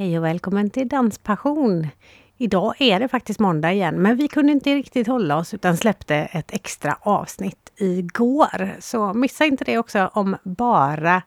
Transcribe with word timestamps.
Hej 0.00 0.18
och 0.18 0.24
välkommen 0.24 0.70
till 0.70 0.88
Danspassion! 0.88 1.86
Idag 2.36 2.74
är 2.78 3.00
det 3.00 3.08
faktiskt 3.08 3.40
måndag 3.40 3.72
igen, 3.72 4.02
men 4.02 4.16
vi 4.16 4.28
kunde 4.28 4.52
inte 4.52 4.74
riktigt 4.74 5.06
hålla 5.06 5.36
oss 5.36 5.54
utan 5.54 5.76
släppte 5.76 6.14
ett 6.16 6.54
extra 6.54 6.96
avsnitt 7.00 7.72
igår. 7.76 8.76
Så 8.78 9.14
missa 9.14 9.44
inte 9.44 9.64
det 9.64 9.78
också 9.78 10.10
om 10.12 10.36
bara 10.42 11.22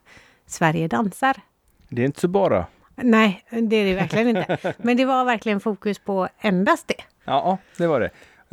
Sverige 0.45 0.87
dansar. 0.87 1.35
Det 1.89 2.01
är 2.01 2.05
inte 2.05 2.19
så 2.19 2.27
bara. 2.27 2.65
Nej, 2.95 3.45
det 3.49 3.75
är 3.75 3.85
det 3.85 3.93
verkligen 3.95 4.27
inte. 4.37 4.57
Men 4.77 4.97
det 4.97 5.05
var 5.05 5.25
verkligen 5.25 5.59
fokus 5.59 5.99
på 5.99 6.27
endast 6.39 6.87
det. 6.87 7.03
Ja, 7.25 7.57
det 7.77 7.87
var 7.87 7.99
det. 7.99 8.09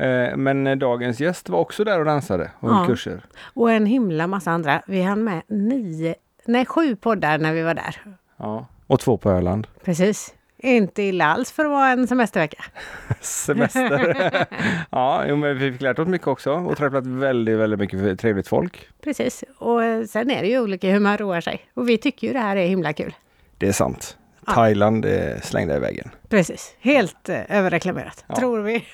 Eh, 0.07 0.37
Men 0.37 0.79
dagens 0.79 1.21
gäst 1.21 1.49
var 1.49 1.59
också 1.59 1.85
där 1.85 1.99
och 1.99 2.05
dansade 2.05 2.51
och 2.61 2.71
Ja. 2.71 2.85
kurser. 2.87 3.25
Och 3.55 3.73
en 3.73 3.87
himla 3.87 4.27
massa 4.27 4.51
andra. 4.51 4.83
Vi 4.87 5.03
hann 5.03 5.25
med 5.25 5.43
nio, 5.49 6.15
nej 6.47 6.67
sju 6.67 6.97
poddar 6.97 7.39
när 7.39 7.53
vi 7.53 7.63
var 7.63 7.75
där. 7.75 7.97
Ja. 8.37 8.67
Och 8.91 9.01
två 9.01 9.17
på 9.17 9.31
Öland. 9.31 9.67
Precis. 9.85 10.35
Inte 10.59 11.03
illa 11.03 11.25
alls 11.27 11.53
för 11.53 11.65
att 11.65 11.71
vara 11.71 11.89
en 11.91 12.07
semestervecka. 12.09 12.65
Semester. 13.21 14.47
ja, 14.91 15.25
jo, 15.29 15.37
men 15.37 15.59
vi 15.59 15.73
fick 15.73 15.81
lärt 15.81 15.99
oss 15.99 16.09
mycket 16.09 16.27
också 16.27 16.53
och 16.53 16.77
träffat 16.77 17.07
väldigt, 17.07 17.59
väldigt 17.59 17.81
mycket 17.81 18.21
trevligt 18.21 18.49
folk. 18.49 18.89
Precis. 19.05 19.45
Och 19.59 19.85
eh, 19.85 20.05
sen 20.05 20.31
är 20.31 20.43
det 20.43 20.49
ju 20.49 20.61
olika 20.61 20.91
hur 20.91 21.01
man 21.01 21.19
roar 21.19 21.41
sig. 21.41 21.61
Och 21.75 21.89
vi 21.89 21.99
tycker 21.99 22.27
ju 22.27 22.33
det 22.33 22.39
här 22.39 22.57
är 22.57 22.67
himla 22.67 22.93
kul. 22.93 23.15
Det 23.59 23.69
är 23.69 23.73
sant. 23.73 24.17
Ja. 24.47 24.53
Thailand 24.53 25.07
slängde 25.43 25.77
i 25.77 25.79
väggen. 25.79 26.11
Precis. 26.29 26.75
Helt 26.81 27.29
eh, 27.29 27.41
överreklamerat, 27.59 28.25
Ja. 28.29 28.37
tror 28.37 28.59
vi. 28.61 28.85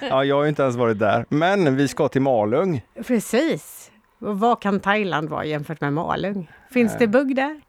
Ja, 0.10 0.24
jag 0.24 0.36
har 0.36 0.42
ju 0.42 0.48
inte 0.48 0.62
ens 0.62 0.76
varit 0.76 0.98
där. 0.98 1.24
Men 1.28 1.76
vi 1.76 1.88
ska 1.88 2.08
till 2.08 2.22
Malung. 2.22 2.82
Precis. 3.06 3.90
Och 4.20 4.38
vad 4.40 4.60
kan 4.62 4.80
Thailand 4.80 5.28
vara 5.28 5.44
jämfört 5.44 5.80
med 5.80 5.92
Malung? 5.92 6.50
Finns 6.70 6.92
Eh. 6.92 6.98
det 6.98 7.06
bugg 7.06 7.36
där? 7.36 7.60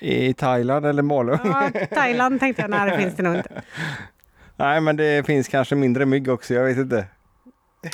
I 0.00 0.34
Thailand 0.34 0.86
eller 0.86 1.02
Malung? 1.02 1.38
Ja, 1.44 1.70
Thailand 1.90 2.40
tänkte 2.40 2.62
jag, 2.62 2.70
nej 2.70 2.90
det 2.90 2.98
finns 2.98 3.16
det 3.16 3.22
nog 3.22 3.36
inte. 3.36 3.62
Nej, 4.56 4.80
men 4.80 4.96
det 4.96 5.26
finns 5.26 5.48
kanske 5.48 5.74
mindre 5.74 6.06
mygg 6.06 6.28
också. 6.28 6.54
Jag 6.54 6.64
vet 6.64 6.78
inte. 6.78 7.06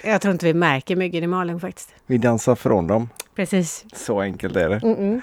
Jag 0.04 0.20
tror 0.20 0.32
inte 0.32 0.46
vi 0.46 0.54
märker 0.54 0.96
myggen 0.96 1.24
i 1.24 1.26
Malung 1.26 1.60
faktiskt. 1.60 1.94
Vi 2.06 2.18
dansar 2.18 2.54
från 2.54 2.86
dem. 2.86 3.08
Precis. 3.36 3.84
Så 3.94 4.20
enkelt 4.20 4.56
är 4.56 4.68
det. 4.68 4.78
Mm-mm. 4.78 5.20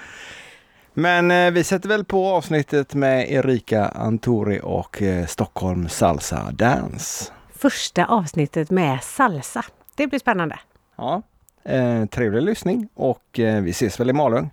Men 0.93 1.31
eh, 1.31 1.51
vi 1.51 1.63
sätter 1.63 1.89
väl 1.89 2.05
på 2.05 2.27
avsnittet 2.27 2.93
med 2.93 3.31
Erika 3.31 3.85
Antori 3.85 4.59
och 4.63 5.01
eh, 5.01 5.25
Stockholm 5.25 5.89
Salsa 5.89 6.51
Dance. 6.51 7.31
Första 7.55 8.05
avsnittet 8.05 8.71
med 8.71 9.03
salsa. 9.03 9.65
Det 9.95 10.07
blir 10.07 10.19
spännande. 10.19 10.59
Ja, 10.95 11.21
eh, 11.63 12.05
trevlig 12.05 12.41
lyssning 12.41 12.87
och 12.93 13.39
eh, 13.39 13.61
vi 13.63 13.69
ses 13.69 13.99
väl 13.99 14.09
i 14.09 14.13
Malung. 14.13 14.49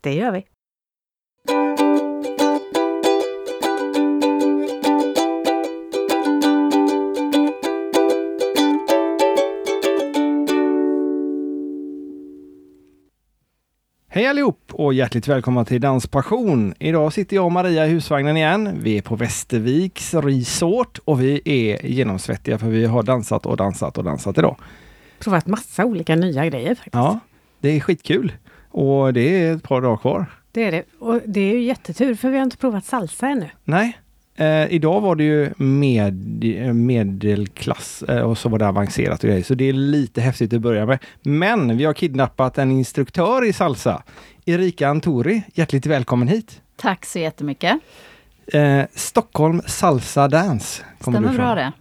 Det 0.00 0.14
gör 0.14 0.30
vi. 0.30 0.46
Hej 14.20 14.26
allihop 14.26 14.70
och 14.72 14.94
hjärtligt 14.94 15.28
välkomna 15.28 15.64
till 15.64 15.80
Danspassion. 15.80 16.74
Idag 16.78 17.12
sitter 17.12 17.36
jag 17.36 17.44
och 17.44 17.52
Maria 17.52 17.86
i 17.86 17.88
husvagnen 17.88 18.36
igen. 18.36 18.78
Vi 18.82 18.98
är 18.98 19.02
på 19.02 19.16
Västerviks 19.16 20.14
Resort 20.14 20.98
och 21.04 21.22
vi 21.22 21.40
är 21.44 21.86
genomsvettiga 21.86 22.58
för 22.58 22.66
vi 22.66 22.86
har 22.86 23.02
dansat 23.02 23.46
och 23.46 23.56
dansat 23.56 23.98
och 23.98 24.04
dansat 24.04 24.38
idag. 24.38 24.56
Provat 25.18 25.46
massa 25.46 25.84
olika 25.84 26.16
nya 26.16 26.46
grejer 26.46 26.74
faktiskt. 26.74 26.94
Ja, 26.94 27.20
det 27.60 27.68
är 27.68 27.80
skitkul 27.80 28.32
och 28.70 29.12
det 29.12 29.44
är 29.44 29.56
ett 29.56 29.62
par 29.62 29.80
dagar 29.80 29.96
kvar. 29.96 30.26
Det 30.52 30.64
är 30.64 30.72
det. 30.72 30.84
Och 30.98 31.20
det 31.26 31.40
är 31.40 31.54
ju 31.54 31.62
jättetur 31.62 32.14
för 32.14 32.30
vi 32.30 32.36
har 32.36 32.44
inte 32.44 32.56
provat 32.56 32.84
salsa 32.84 33.28
ännu. 33.28 33.50
Nej, 33.64 33.98
eh, 34.40 34.72
idag 34.72 35.00
var 35.00 35.16
det 35.16 35.24
ju 35.24 35.50
med, 35.56 36.44
eh, 36.44 36.72
medelklass 36.72 38.02
eh, 38.02 38.22
och 38.22 38.38
så 38.38 38.48
var 38.48 38.58
det 38.58 38.68
avancerat 38.68 39.24
och 39.24 39.28
grejer. 39.30 39.42
Så 39.44 39.54
det 39.54 39.68
är 39.68 39.72
lite 39.72 40.20
häftigt 40.20 40.52
att 40.52 40.60
börja 40.60 40.86
med. 40.86 40.98
Men 41.22 41.76
vi 41.76 41.84
har 41.84 41.92
kidnappat 41.94 42.58
en 42.58 42.70
instruktör 42.70 43.44
i 43.44 43.52
salsa. 43.52 44.02
Erika 44.46 44.88
Antori, 44.88 45.42
hjärtligt 45.54 45.86
välkommen 45.86 46.28
hit. 46.28 46.60
Tack 46.76 47.06
så 47.06 47.18
jättemycket. 47.18 47.78
Eh, 48.52 48.82
Stockholm 48.94 49.62
Salsa 49.66 50.28
Dance 50.28 50.82
kommer 51.00 51.18
Stämmer 51.18 51.32
du 51.32 51.38
bra 51.38 51.52
ifrån. 51.52 51.56
det. 51.56 51.72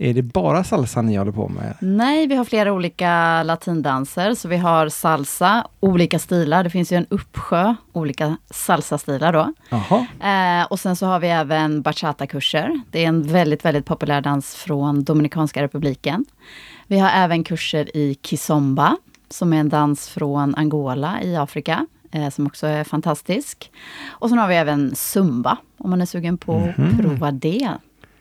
Är 0.00 0.14
det 0.14 0.22
bara 0.22 0.64
salsa 0.64 1.02
ni 1.02 1.16
håller 1.16 1.32
på 1.32 1.48
med? 1.48 1.74
Nej, 1.80 2.26
vi 2.26 2.34
har 2.36 2.44
flera 2.44 2.72
olika 2.72 3.42
latindanser. 3.42 4.34
Så 4.34 4.48
vi 4.48 4.56
har 4.56 4.88
salsa, 4.88 5.66
olika 5.80 6.18
stilar. 6.18 6.64
Det 6.64 6.70
finns 6.70 6.92
ju 6.92 6.96
en 6.96 7.06
uppsjö 7.10 7.74
olika 7.92 8.36
salsastilar 8.50 9.32
då. 9.32 9.52
Eh, 10.26 10.66
och 10.70 10.80
sen 10.80 10.96
så 10.96 11.06
har 11.06 11.20
vi 11.20 11.28
även 11.28 11.82
bachata-kurser. 11.82 12.80
Det 12.90 13.04
är 13.04 13.08
en 13.08 13.22
väldigt, 13.22 13.64
väldigt 13.64 13.86
populär 13.86 14.20
dans 14.20 14.54
från 14.54 15.04
Dominikanska 15.04 15.62
republiken. 15.62 16.24
Vi 16.86 16.98
har 16.98 17.10
även 17.10 17.44
kurser 17.44 17.96
i 17.96 18.16
kizomba, 18.22 18.96
som 19.30 19.52
är 19.52 19.60
en 19.60 19.68
dans 19.68 20.08
från 20.08 20.54
Angola 20.54 21.22
i 21.22 21.36
Afrika, 21.36 21.86
eh, 22.12 22.28
som 22.30 22.46
också 22.46 22.66
är 22.66 22.84
fantastisk. 22.84 23.70
Och 24.08 24.28
sen 24.28 24.38
har 24.38 24.48
vi 24.48 24.54
även 24.54 24.94
zumba, 24.96 25.56
om 25.78 25.90
man 25.90 26.00
är 26.00 26.06
sugen 26.06 26.38
på 26.38 26.58
Mhm. 26.58 26.88
att 26.90 26.98
prova 27.00 27.30
det. 27.30 27.68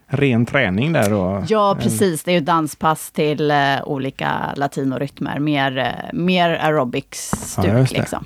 Ren 0.07 0.45
träning 0.45 0.93
där 0.93 1.09
då? 1.09 1.43
Ja, 1.47 1.77
precis. 1.81 2.23
Det 2.23 2.31
är 2.31 2.35
ju 2.35 2.41
danspass 2.41 3.11
till 3.11 3.51
eh, 3.51 3.57
olika 3.83 4.53
latinorytmer. 4.55 5.39
Mer, 5.39 5.77
eh, 5.77 6.17
mer 6.17 6.49
aerobics-stuk 6.49 7.65
Ja, 7.65 7.85
liksom. 7.99 8.25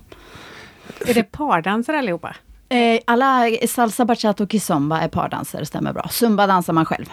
Är 1.08 1.14
det 1.14 1.24
pardanser 1.24 1.94
allihopa? 1.94 2.36
Eh, 2.70 3.00
alla 3.06 3.50
salsa, 3.68 4.06
bachata 4.06 4.44
och 4.44 4.52
kizomba 4.52 5.00
är 5.02 5.08
pardanser, 5.08 5.64
stämmer 5.64 5.94
bra. 5.94 6.08
Zumba 6.12 6.47
dansar 6.47 6.74
man 6.74 6.86
själv. 6.86 7.06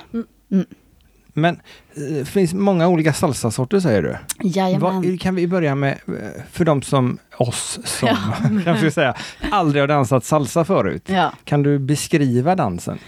Men 1.32 1.60
det 1.94 2.28
finns 2.28 2.54
många 2.54 2.88
olika 2.88 3.12
salsasorter 3.12 3.80
säger 3.80 4.02
du? 4.02 4.16
Jajamän. 4.48 4.80
Vad, 5.02 5.20
kan 5.20 5.34
vi 5.34 5.46
börja 5.46 5.74
med, 5.74 5.98
eh, 6.06 6.42
för 6.52 6.64
de 6.64 6.82
som 6.82 7.18
oss 7.36 7.78
som, 7.84 8.08
kanske 8.64 8.84
vi 8.84 8.90
säga, 8.90 9.14
aldrig 9.50 9.82
har 9.82 9.88
dansat 9.88 10.24
salsa 10.24 10.64
förut. 10.64 11.02
Ja. 11.06 11.32
Kan 11.44 11.62
du 11.62 11.78
beskriva 11.78 12.54
dansen? 12.54 12.98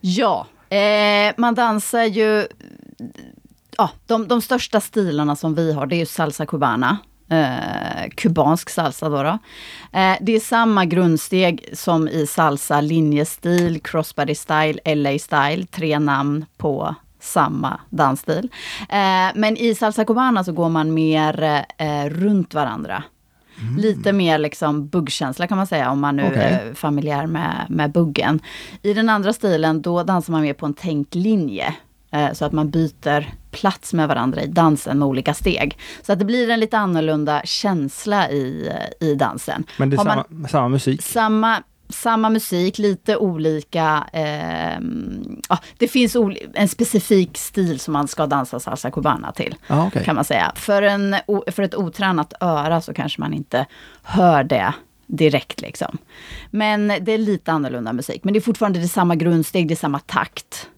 Ja, 0.00 0.46
eh, 0.76 1.34
man 1.36 1.54
dansar 1.54 2.04
ju... 2.04 2.46
Ja, 3.78 3.90
de, 4.06 4.28
de 4.28 4.42
största 4.42 4.80
stilarna 4.80 5.36
som 5.36 5.54
vi 5.54 5.72
har, 5.72 5.86
det 5.86 5.96
är 5.96 5.98
ju 5.98 6.06
salsa 6.06 6.46
cubana. 6.46 6.98
Eh, 7.30 8.08
kubansk 8.14 8.70
salsa 8.70 9.08
då. 9.08 9.22
då. 9.22 9.38
Eh, 9.98 10.16
det 10.20 10.36
är 10.36 10.40
samma 10.40 10.84
grundsteg 10.84 11.68
som 11.72 12.08
i 12.08 12.26
salsa, 12.26 12.80
linjestil, 12.80 13.80
crossbody 13.80 14.34
style, 14.34 14.94
LA 14.94 15.18
style. 15.18 15.66
Tre 15.66 15.98
namn 15.98 16.46
på 16.56 16.94
samma 17.20 17.80
dansstil. 17.90 18.48
Eh, 18.88 19.28
men 19.34 19.56
i 19.56 19.74
salsa 19.74 20.04
cubana 20.04 20.44
så 20.44 20.52
går 20.52 20.68
man 20.68 20.94
mer 20.94 21.64
eh, 21.78 22.04
runt 22.04 22.54
varandra. 22.54 23.02
Lite 23.78 24.12
mer 24.12 24.38
liksom 24.38 24.88
buggkänsla 24.88 25.46
kan 25.46 25.56
man 25.56 25.66
säga, 25.66 25.90
om 25.90 26.00
man 26.00 26.16
nu 26.16 26.26
Okej. 26.26 26.42
är 26.68 26.74
familjär 26.74 27.26
med, 27.26 27.66
med 27.68 27.92
buggen. 27.92 28.40
I 28.82 28.94
den 28.94 29.08
andra 29.08 29.32
stilen, 29.32 29.82
då 29.82 30.02
dansar 30.02 30.32
man 30.32 30.42
mer 30.42 30.54
på 30.54 30.66
en 30.66 30.74
tänkt 30.74 31.14
linje. 31.14 31.74
Eh, 32.12 32.32
så 32.32 32.44
att 32.44 32.52
man 32.52 32.70
byter 32.70 33.28
plats 33.50 33.92
med 33.92 34.08
varandra 34.08 34.42
i 34.42 34.46
dansen 34.46 34.98
med 34.98 35.08
olika 35.08 35.34
steg. 35.34 35.78
Så 36.02 36.12
att 36.12 36.18
det 36.18 36.24
blir 36.24 36.50
en 36.50 36.60
lite 36.60 36.78
annorlunda 36.78 37.42
känsla 37.44 38.30
i, 38.30 38.68
eh, 39.00 39.08
i 39.08 39.14
dansen. 39.14 39.64
Men 39.76 39.90
det 39.90 39.94
är 39.96 39.98
samma, 39.98 40.24
man- 40.30 40.48
samma 40.48 40.68
musik? 40.68 41.02
Samma, 41.02 41.62
samma 41.90 42.30
musik, 42.30 42.78
lite 42.78 43.16
olika... 43.16 44.04
ehm, 44.12 45.40
ja, 45.48 45.58
det 45.78 45.88
finns 45.88 46.16
ol- 46.16 46.36
en 46.54 46.68
specifik 46.68 47.36
stil 47.38 47.80
som 47.80 47.92
man 47.92 48.08
ska 48.08 48.26
dansa 48.26 48.60
salsa 48.60 48.90
cubana 48.90 49.32
till 49.32 49.54
Ja, 49.66 49.86
okej. 49.86 50.04
kan 50.04 50.14
man 50.14 50.24
säga. 50.24 50.52
För, 50.54 50.82
en, 50.82 51.16
för 51.52 51.62
ett 51.62 51.74
otränat 51.74 52.32
öra 52.40 52.80
så 52.80 52.94
kanske 52.94 53.20
man 53.20 53.32
inte 53.34 53.66
hör 54.02 54.44
det 54.44 54.72
direkt 55.06 55.60
liksom. 55.60 55.98
Men 56.50 56.88
det 57.00 57.12
är 57.12 57.18
lite 57.18 57.52
annorlunda 57.52 57.92
musik. 57.92 58.24
Men 58.24 58.32
det 58.34 58.38
är 58.38 58.40
fortfarande 58.40 58.78
det 58.78 58.84
är 58.84 58.88
samma 58.88 59.14
grundsteg, 59.14 59.68
det 59.68 59.74
är 59.74 59.76
samma 59.76 59.98
takt. 59.98 60.68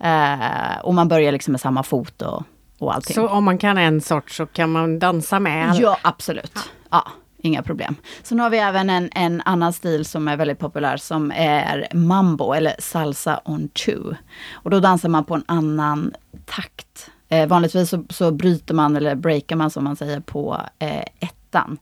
Eh, 0.00 0.78
och 0.82 0.94
man 0.94 1.08
börjar 1.08 1.32
liksom 1.32 1.52
med 1.52 1.60
samma 1.60 1.82
fot 1.82 2.22
och, 2.22 2.42
och 2.78 2.94
allting. 2.94 3.14
Så 3.14 3.28
om 3.28 3.44
man 3.44 3.58
kan 3.58 3.78
en 3.78 4.00
sort 4.00 4.30
så 4.30 4.46
kan 4.46 4.72
man 4.72 4.98
dansa 4.98 5.40
med? 5.40 5.74
Ja, 5.80 5.98
absolut. 6.02 6.58
Ja. 6.90 7.04
Inga 7.44 7.62
problem. 7.62 7.96
Sen 8.22 8.40
har 8.40 8.50
vi 8.50 8.58
även 8.58 8.90
en, 8.90 9.10
en 9.14 9.42
annan 9.44 9.72
stil 9.72 10.04
som 10.04 10.28
är 10.28 10.36
väldigt 10.36 10.58
populär 10.58 10.96
som 10.96 11.32
är 11.36 11.88
mambo 11.94 12.52
eller 12.52 12.74
salsa 12.78 13.40
on 13.44 13.68
two. 13.68 14.14
Och 14.52 14.70
då 14.70 14.80
dansar 14.80 15.08
man 15.08 15.24
på 15.24 15.34
en 15.34 15.44
annan 15.46 16.14
takt. 16.46 17.10
Eh, 17.28 17.46
vanligtvis 17.48 17.90
så, 17.90 18.04
så 18.10 18.30
bryter 18.30 18.74
man 18.74 18.96
eller 18.96 19.14
breakar 19.14 19.56
man 19.56 19.70
som 19.70 19.84
man 19.84 19.96
säger 19.96 20.20
på 20.20 20.60
eh, 20.78 20.98
ettan. 21.20 21.78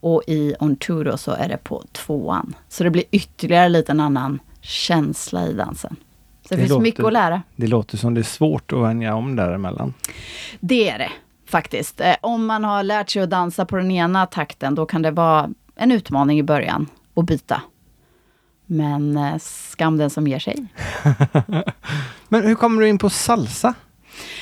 Och 0.00 0.22
i 0.26 0.54
on 0.60 0.76
two 0.76 1.02
då 1.04 1.16
så 1.16 1.30
är 1.30 1.48
det 1.48 1.56
på 1.56 1.82
tvåan. 1.92 2.54
Så 2.68 2.84
det 2.84 2.90
blir 2.90 3.04
ytterligare 3.10 3.68
lite 3.68 3.92
en 3.92 4.00
annan 4.00 4.38
känsla 4.60 5.46
i 5.48 5.52
dansen. 5.52 5.96
Så 6.42 6.48
det, 6.48 6.54
Det 6.54 6.60
finns 6.60 6.70
låter- 6.70 6.82
mycket 6.82 7.04
att 7.04 7.12
lära. 7.12 7.42
Det 7.56 7.66
låter 7.66 7.96
som 7.96 8.14
det 8.14 8.20
är 8.20 8.22
svårt 8.22 8.72
att 8.72 8.78
vänja 8.78 9.14
om 9.14 9.36
däremellan. 9.36 9.94
Det 10.60 10.90
är 10.90 10.98
det 10.98 11.10
faktiskt. 11.52 12.00
Eh, 12.00 12.14
om 12.20 12.46
man 12.46 12.64
har 12.64 12.82
lärt 12.82 13.10
sig 13.10 13.22
att 13.22 13.30
dansa 13.30 13.66
på 13.66 13.76
den 13.76 13.90
ena 13.90 14.26
takten, 14.26 14.74
då 14.74 14.86
kan 14.86 15.02
det 15.02 15.10
vara 15.10 15.50
en 15.76 15.92
utmaning 15.92 16.38
i 16.38 16.42
början 16.42 16.86
att 17.14 17.24
byta. 17.24 17.62
Men 18.66 19.16
eh, 19.16 19.38
skam 19.40 19.96
den 19.96 20.10
som 20.10 20.28
ger 20.28 20.38
sig. 20.38 20.66
Men 22.28 22.42
hur 22.42 22.54
kommer 22.54 22.82
du 22.82 22.88
in 22.88 22.98
på 22.98 23.10
salsa? 23.10 23.74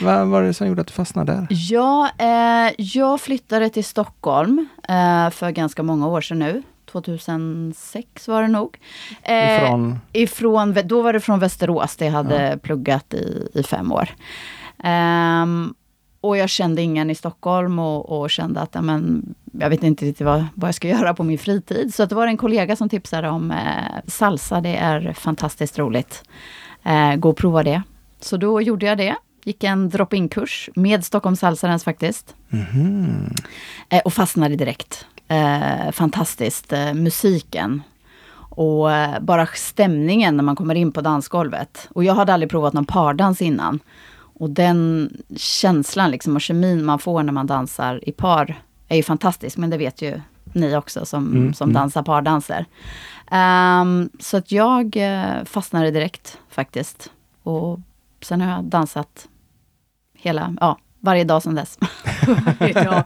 Vad 0.00 0.26
var 0.26 0.42
det 0.42 0.54
som 0.54 0.66
gjorde 0.66 0.80
att 0.80 0.86
du 0.86 0.92
fastnade 0.92 1.32
där? 1.32 1.46
Ja, 1.50 2.10
eh, 2.18 2.74
jag 2.78 3.20
flyttade 3.20 3.70
till 3.70 3.84
Stockholm 3.84 4.68
eh, 4.88 5.30
för 5.30 5.50
ganska 5.50 5.82
många 5.82 6.08
år 6.08 6.20
sedan 6.20 6.38
nu. 6.38 6.62
2006 6.92 8.28
var 8.28 8.42
det 8.42 8.48
nog. 8.48 8.78
Eh, 9.22 9.56
Ifrån? 9.56 9.98
ifrån, 10.12 10.76
då 10.84 11.02
var 11.02 11.12
det 11.12 11.20
från 11.20 11.38
Västerås, 11.38 11.96
där 11.96 12.06
jag 12.06 12.12
hade 12.12 12.58
pluggat 12.62 13.14
i, 13.14 13.48
i 13.54 13.62
fem 13.62 13.92
år. 13.92 14.08
Ehm, 14.84 15.74
och 16.20 16.36
jag 16.36 16.48
kände 16.48 16.82
ingen 16.82 17.10
i 17.10 17.14
Stockholm 17.14 17.78
och, 17.78 18.20
och 18.20 18.30
kände 18.30 18.60
att 18.60 18.74
ja, 18.74 18.82
men, 18.82 19.34
jag 19.52 19.70
vet 19.70 19.82
inte 19.82 20.04
riktigt 20.04 20.26
vad, 20.26 20.44
vad 20.54 20.68
jag 20.68 20.74
ska 20.74 20.88
göra 20.88 21.14
på 21.14 21.24
min 21.24 21.38
fritid. 21.38 21.94
Så 21.94 22.02
att 22.02 22.08
det 22.08 22.14
var 22.14 22.26
en 22.26 22.36
kollega 22.36 22.76
som 22.76 22.88
tipsade 22.88 23.28
om 23.28 23.50
eh, 23.50 23.56
salsa, 24.06 24.60
det 24.60 24.76
är 24.76 25.12
fantastiskt 25.12 25.78
roligt. 25.78 26.22
Eh, 26.82 27.16
gå 27.16 27.28
och 27.30 27.36
prova 27.36 27.62
det. 27.62 27.82
Så 28.20 28.36
då 28.36 28.60
gjorde 28.60 28.86
jag 28.86 28.98
det. 28.98 29.16
Gick 29.44 29.64
en 29.64 29.88
drop-in-kurs 29.88 30.70
med 30.74 31.04
Stockholm 31.04 31.36
Salsa 31.36 31.68
Dance 31.68 31.84
faktiskt. 31.84 32.34
Mhm. 32.48 33.34
Eh, 33.88 34.00
och 34.04 34.12
fastnade 34.12 34.56
direkt. 34.56 35.06
Eh, 35.28 35.90
fantastiskt. 35.92 36.72
Eh, 36.72 36.94
musiken. 36.94 37.82
Och 38.36 38.92
eh, 38.92 39.20
bara 39.20 39.46
stämningen 39.46 40.36
när 40.36 40.44
man 40.44 40.56
kommer 40.56 40.74
in 40.74 40.92
på 40.92 41.00
dansgolvet. 41.00 41.88
Och 41.94 42.04
jag 42.04 42.14
hade 42.14 42.34
aldrig 42.34 42.50
provat 42.50 42.72
någon 42.72 42.84
pardans 42.84 43.42
innan. 43.42 43.80
Och 44.40 44.50
den 44.50 45.10
känslan 45.36 46.10
liksom 46.10 46.34
och 46.36 46.40
kemin 46.40 46.84
man 46.84 46.98
får 46.98 47.22
när 47.22 47.32
man 47.32 47.46
dansar 47.46 48.08
i 48.08 48.12
par 48.12 48.62
är 48.88 48.96
ju 48.96 49.02
fantastisk. 49.02 49.56
Men 49.56 49.70
det 49.70 49.76
vet 49.78 50.02
ju 50.02 50.20
ni 50.52 50.76
också 50.76 51.06
som, 51.06 51.26
Mm, 51.26 51.54
som 51.54 51.70
mm. 51.70 51.74
dansar 51.82 52.02
pardanser. 52.02 52.66
Ehm, 53.30 54.10
så 54.18 54.36
att 54.36 54.52
jag 54.52 54.96
eh, 54.96 55.44
fastnade 55.44 55.90
direkt 55.90 56.38
faktiskt. 56.48 57.10
Och 57.42 57.80
sen 58.20 58.40
har 58.40 58.50
jag 58.50 58.64
dansat 58.64 59.28
hela, 60.14 60.54
ja, 60.60 60.78
varje 61.00 61.24
dag 61.24 61.42
sedan 61.42 61.54
dess. 61.54 61.78
ja. 62.74 63.04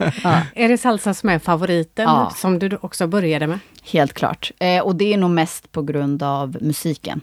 Är 0.54 0.68
det 0.68 0.78
salsa 0.78 1.14
som 1.14 1.28
är 1.28 1.38
favoriten, 1.38 2.04
Ja. 2.04 2.32
som 2.36 2.58
du 2.58 2.78
också 2.80 3.06
började 3.06 3.46
med? 3.46 3.58
Helt 3.82 4.12
klart. 4.12 4.50
Eh, 4.58 4.82
och 4.82 4.96
det 4.96 5.12
är 5.14 5.18
nog 5.18 5.30
mest 5.30 5.72
på 5.72 5.82
grund 5.82 6.22
av 6.22 6.56
musiken. 6.60 7.20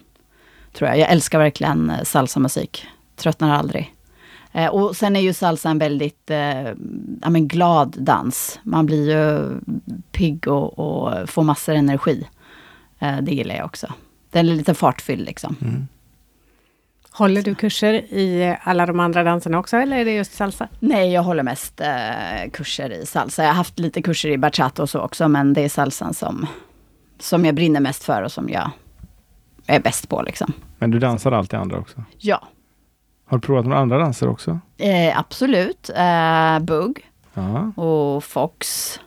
Tror 0.74 0.90
jag. 0.90 1.00
Jag 1.00 1.10
älskar 1.12 1.40
verkligen 1.40 1.90
eh, 1.90 2.04
salsamusik. 2.04 2.88
Tröttnar 3.16 3.52
aldrig. 3.52 3.96
Eh, 4.52 4.68
och 4.68 4.96
sen 4.96 5.16
är 5.16 5.20
ju 5.20 5.34
salsa 5.34 5.70
en 5.70 5.78
väldigt 5.78 6.30
eh, 6.30 6.68
ja, 7.22 7.30
men 7.30 7.48
glad 7.48 7.96
dans. 8.00 8.60
Man 8.64 8.86
blir 8.86 9.10
ju 9.10 9.56
pigg 10.12 10.48
och, 10.48 10.80
och 10.80 11.30
får 11.30 11.44
massor 11.44 11.74
energi. 11.74 12.28
Eh, 13.00 13.18
det 13.22 13.32
gillar 13.32 13.56
jag 13.56 13.66
också. 13.66 13.88
Den 14.32 14.50
är 14.50 14.56
lite 14.56 14.74
fartfylld 14.74 15.26
liksom. 15.26 15.56
Mm. 15.62 15.88
Håller 17.14 17.42
du 17.42 17.56
kurser 17.56 17.94
i 17.94 18.58
alla 18.64 18.86
de 18.86 19.00
andra 19.00 19.24
danserna 19.24 19.60
också, 19.60 19.78
eller 19.78 19.98
är 19.98 20.06
det 20.06 20.12
just 20.12 20.34
salsa? 20.34 20.68
Nej, 20.80 21.12
jag 21.12 21.24
håller 21.24 21.44
mest 21.44 21.82
eh, 21.82 22.52
kurser 22.54 22.90
i 22.90 23.06
salsa. 23.06 23.44
Jag 23.44 23.50
har 23.50 23.56
haft 23.56 23.80
lite 23.80 24.02
kurser 24.02 24.30
i 24.30 24.38
bachata 24.38 24.82
och 24.82 24.90
så 24.90 25.00
också, 25.00 25.28
men 25.28 25.54
det 25.54 25.62
är 25.62 25.70
salsan 25.70 26.14
som, 26.14 26.48
som 27.20 27.46
jag 27.46 27.56
brinner 27.56 27.80
mest 27.80 28.04
för 28.04 28.22
och 28.22 28.32
som 28.32 28.50
jag 28.50 28.72
är 29.68 29.80
bäst 29.80 30.10
på 30.10 30.22
liksom. 30.22 30.54
Men 30.78 30.92
du 30.92 31.00
dansar 31.00 31.32
alltid 31.32 31.60
andra 31.60 31.78
också? 31.78 32.04
Ja, 32.18 32.48
Har 33.32 33.38
du 33.38 33.42
provat 33.42 33.66
med 33.66 33.78
andra 33.78 33.98
danser 33.98 34.28
också? 34.30 34.60
Eh, 34.78 35.20
absolut. 35.20 35.90
Eh, 35.96 36.60
Bugg 36.60 37.10
Ja. 37.34 37.72
och 37.84 38.24
Fox. 38.24 39.00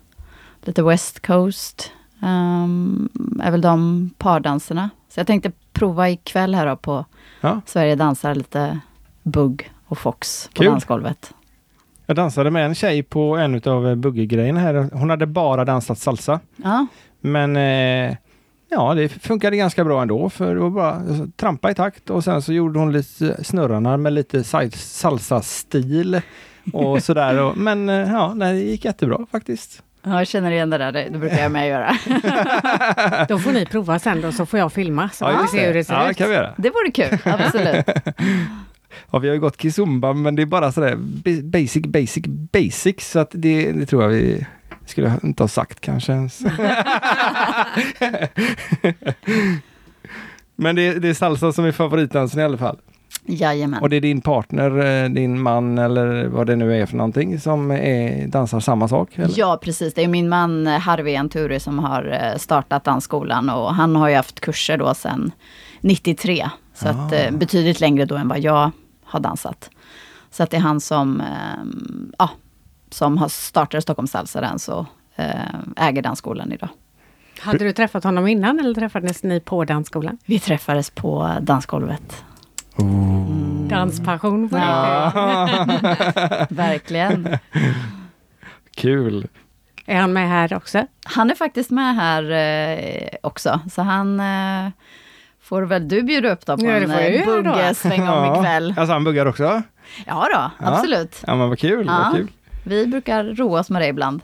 Lite 0.62 0.82
West 0.82 1.26
Coast. 1.26 1.90
Um, 2.22 3.08
är 3.42 3.50
väl 3.50 3.60
de 3.60 4.10
pardanserna. 4.18 4.90
Så 5.08 5.20
jag 5.20 5.26
tänkte 5.26 5.52
prova 5.72 6.08
ikväll 6.10 6.54
här 6.54 6.66
då 6.66 6.76
på 6.76 7.04
Ja. 7.40 7.60
Sverige 7.66 7.94
dansar 7.94 8.34
lite 8.34 8.78
Bugg 9.22 9.70
och 9.86 9.98
Fox 9.98 10.48
på 10.54 10.62
Kul. 10.62 10.70
dansgolvet. 10.70 11.34
Jag 12.06 12.16
dansade 12.16 12.50
med 12.50 12.66
en 12.66 12.74
tjej 12.74 13.02
på 13.02 13.36
en 13.36 13.62
av 13.66 13.96
buggegrejerna 13.96 14.60
här. 14.60 14.88
Hon 14.92 15.10
hade 15.10 15.26
bara 15.26 15.64
dansat 15.64 15.98
salsa. 15.98 16.40
Ja, 16.56 16.86
Men 17.20 17.56
eh, 17.56 18.16
ja, 18.74 18.94
det 18.94 19.08
funkade 19.08 19.56
ganska 19.56 19.84
bra 19.84 20.02
ändå. 20.02 20.30
För 20.30 20.54
det 20.54 20.60
var 20.60 20.70
bara 20.70 20.90
alltså, 20.92 21.26
trampa 21.36 21.70
i 21.70 21.74
takt 21.74 22.10
och 22.10 22.24
sen 22.24 22.42
så 22.42 22.52
gjorde 22.52 22.78
hon 22.78 22.92
lite 22.92 23.44
snurrarna 23.44 23.96
med 23.96 24.12
lite 24.12 24.44
sal- 24.44 24.70
salsa-stil. 24.76 26.20
Och 26.72 27.02
sådär. 27.04 27.42
Och, 27.42 27.56
men 27.56 27.88
eh, 27.88 27.94
ja, 28.12 28.34
nej, 28.34 28.54
det 28.54 28.60
gick 28.70 28.84
jättebra 28.84 29.18
faktiskt. 29.32 29.82
Ja, 30.06 30.18
jag 30.18 30.26
känner 30.26 30.50
igen 30.50 30.70
det 30.70 30.78
där. 30.78 30.92
Det, 30.92 31.08
det 31.10 31.18
brukar 31.18 31.38
jag 31.42 31.52
med 31.52 31.68
göra. 31.68 31.96
Då 33.28 33.38
får 33.38 33.52
ni 33.52 33.66
prova 33.66 33.98
sen 33.98 34.20
då, 34.20 34.32
så 34.32 34.46
får 34.46 34.58
jag 34.58 34.72
filma, 34.72 35.08
så 35.12 35.24
Ja, 35.24 35.38
vi 35.42 35.58
se 35.58 35.66
hur 35.66 35.74
det 35.74 35.84
ser 35.84 35.94
ja, 35.94 36.02
ut. 36.02 36.08
det 36.08 36.14
kan 36.14 36.28
vi 36.28 36.34
göra. 36.34 36.54
Det 36.56 36.70
vore 36.70 36.90
kul, 36.90 37.18
absolut. 37.32 37.86
Ja, 39.10 39.18
vi 39.18 39.28
har 39.28 39.34
ju 39.34 39.40
gått 39.40 39.62
kizumba, 39.62 40.12
men 40.12 40.36
det 40.36 40.42
är 40.42 40.46
bara 40.46 40.72
sådär 40.72 40.96
ba- 40.96 41.42
basic, 41.58 41.86
basic, 41.86 42.24
basic. 42.26 43.10
Så 43.10 43.18
att 43.18 43.30
det, 43.32 43.72
det 43.72 43.86
tror 43.86 44.02
jag 44.02 44.08
vi 44.08 44.46
skulle 44.86 45.12
inte 45.22 45.42
ha 45.42 45.48
sagt 45.48 45.80
kanske 45.80 46.12
ens. 46.12 46.40
men 50.56 50.76
det, 50.76 50.94
det 50.98 51.08
är 51.08 51.14
salsa 51.14 51.52
som 51.52 51.64
är 51.64 51.72
favoritdansen 51.72 52.40
i 52.40 52.44
alla 52.44 52.58
fall. 52.58 52.78
Jajamän. 53.26 53.82
Och 53.82 53.90
det 53.90 53.96
är 53.96 54.00
din 54.00 54.20
partner, 54.20 55.02
eh, 55.04 55.10
din 55.10 55.40
man 55.42 55.78
eller 55.78 56.26
vad 56.26 56.46
det 56.46 56.56
nu 56.56 56.80
är 56.82 56.86
för 56.86 56.96
någonting 56.96 57.40
som 57.40 57.70
är, 57.70 58.26
dansar 58.26 58.60
samma 58.60 58.88
sak? 58.88 59.18
Eller? 59.18 59.34
Ja, 59.38 59.58
precis. 59.62 59.94
Det 59.94 60.02
är 60.04 60.08
min 60.08 60.28
man 60.28 60.66
eh, 60.66 60.78
Harvey 60.78 61.16
Anturi 61.16 61.60
som 61.60 61.78
har 61.78 62.18
eh, 62.32 62.38
startat 62.38 62.84
dansskolan 62.84 63.50
och 63.50 63.74
han 63.74 63.96
har 63.96 64.08
ju 64.08 64.14
haft 64.14 64.40
kurser 64.40 64.78
då 64.78 64.94
sedan 64.94 65.32
93. 65.80 66.48
Så 66.74 66.88
att, 66.88 67.12
Ah. 67.12 67.16
eh, 67.16 67.30
betydligt 67.32 67.80
längre 67.80 68.04
då 68.04 68.16
än 68.16 68.28
vad 68.28 68.38
jag 68.40 68.70
har 69.04 69.20
dansat. 69.20 69.70
Så 70.30 70.42
att 70.42 70.50
det 70.50 70.56
är 70.56 70.60
han 70.60 70.80
som, 70.80 71.22
ja, 72.18 72.30
som 72.94 73.18
har 73.18 73.28
startat 73.28 73.82
Stockholms 73.82 74.10
Salsa 74.10 74.40
Dance 74.40 74.72
och 74.72 74.86
eh, 75.16 75.54
äger 75.76 76.02
dansskolan 76.02 76.52
idag. 76.52 76.68
Hade 77.40 77.58
du 77.58 77.72
träffat 77.72 78.04
honom 78.04 78.26
innan 78.26 78.60
eller 78.60 78.74
träffades 78.74 79.22
ni 79.22 79.40
på 79.40 79.64
dansskolan? 79.64 80.18
Vi 80.24 80.38
träffades 80.40 80.90
på 80.90 81.36
dansgolvet. 81.40 82.24
Oh. 82.76 83.68
Danspassion 83.68 84.48
på 84.48 84.56
Ja. 84.56 85.10
Verkligen. 86.50 87.38
Kul! 88.76 89.28
Är 89.86 90.00
han 90.00 90.12
med 90.12 90.28
här 90.28 90.54
också? 90.54 90.86
Han 91.04 91.30
är 91.30 91.34
faktiskt 91.34 91.70
med 91.70 91.94
här 91.96 92.30
eh, 92.30 93.08
också, 93.22 93.60
så 93.72 93.82
han 93.82 94.20
eh, 94.20 94.70
får 95.42 95.62
väl 95.62 95.88
du 95.88 96.02
bjuda 96.02 96.32
upp 96.32 96.46
då 96.46 96.56
på 96.56 96.64
Ja, 96.66 96.70
en 96.70 96.90
eh, 96.90 97.42
buggesväng 97.42 98.08
om 98.08 98.34
ikväll. 98.34 98.74
Alltså 98.76 98.92
han 98.92 99.04
buggar 99.04 99.26
också? 99.26 99.62
Ja 100.06 100.28
då, 100.32 100.66
absolut. 100.66 101.22
Ja 101.26 101.34
men 101.34 101.48
vad 101.48 101.58
kul, 101.58 101.86
Ja. 101.86 102.00
vad 102.04 102.16
kul. 102.16 102.28
Vi 102.64 102.86
brukar 102.86 103.24
roa 103.24 103.60
oss 103.60 103.70
med 103.70 103.82
det 103.82 103.88
ibland. 103.88 104.20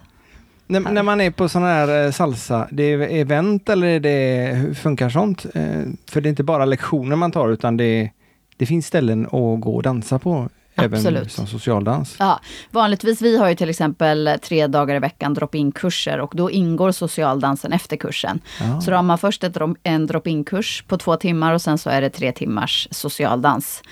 När, 0.66 0.80
när 0.80 1.02
man 1.02 1.20
är 1.20 1.30
på 1.30 1.48
sådana 1.48 1.68
här 1.68 2.04
eh, 2.04 2.12
salsa, 2.12 2.68
det 2.70 2.82
är 2.82 3.00
event 3.00 3.68
eller 3.68 3.86
är 3.86 4.00
det, 4.00 4.54
hur 4.54 4.74
funkar 4.74 5.08
sånt? 5.08 5.46
Eh, 5.54 5.62
för 6.10 6.20
det 6.20 6.28
är 6.28 6.30
inte 6.30 6.42
bara 6.42 6.64
lektioner 6.64 7.16
man 7.16 7.32
tar 7.32 7.48
utan 7.48 7.76
det, 7.76 8.10
det 8.56 8.66
finns 8.66 8.86
ställen 8.86 9.24
att 9.26 9.60
gå 9.60 9.76
och 9.76 9.82
dansa 9.82 10.18
på. 10.18 10.48
Även 10.74 10.98
Absolut. 10.98 11.32
som 11.32 11.46
socialdans. 11.46 12.16
Ja, 12.18 12.40
vanligtvis, 12.70 13.22
vi 13.22 13.38
har 13.38 13.48
ju 13.48 13.54
till 13.54 13.70
exempel 13.70 14.38
tre 14.42 14.66
dagar 14.66 14.94
i 14.94 14.98
veckan 14.98 15.34
drop-in-kurser 15.34 16.20
och 16.20 16.32
då 16.36 16.50
ingår 16.50 16.92
socialdansen 16.92 17.72
efter 17.72 17.96
kursen. 17.96 18.40
Ja. 18.60 18.80
Så 18.80 18.90
då 18.90 18.96
har 18.96 19.02
man 19.02 19.18
först 19.18 19.44
ett, 19.44 19.56
en 19.82 20.06
drop-in-kurs 20.06 20.84
på 20.88 20.98
två 20.98 21.16
timmar 21.16 21.54
och 21.54 21.62
sen 21.62 21.78
så 21.78 21.90
är 21.90 22.00
det 22.00 22.10
tre 22.10 22.32
timmars 22.32 22.88
socialdans 22.90 23.82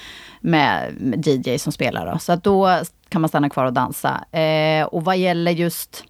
med, 0.40 0.94
med 1.00 1.26
DJ 1.26 1.58
som 1.58 1.72
spelar. 1.72 2.12
Då. 2.12 2.18
Så 2.18 2.32
att 2.32 2.44
då 2.44 2.80
kan 3.08 3.20
man 3.20 3.28
stanna 3.28 3.50
kvar 3.50 3.64
och 3.64 3.72
dansa. 3.72 4.24
Eh, 4.38 4.86
och 4.86 5.04
vad 5.04 5.18
gäller 5.18 5.50
just 5.50 6.04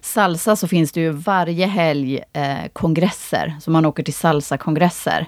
salsa 0.00 0.56
så 0.56 0.68
finns 0.68 0.92
det 0.92 1.00
ju 1.00 1.10
varje 1.10 1.66
helg 1.66 2.22
eh, 2.32 2.68
kongresser. 2.72 3.56
Så 3.60 3.70
man 3.70 3.86
åker 3.86 4.02
till 4.02 4.14
salsa-kongresser 4.14 5.26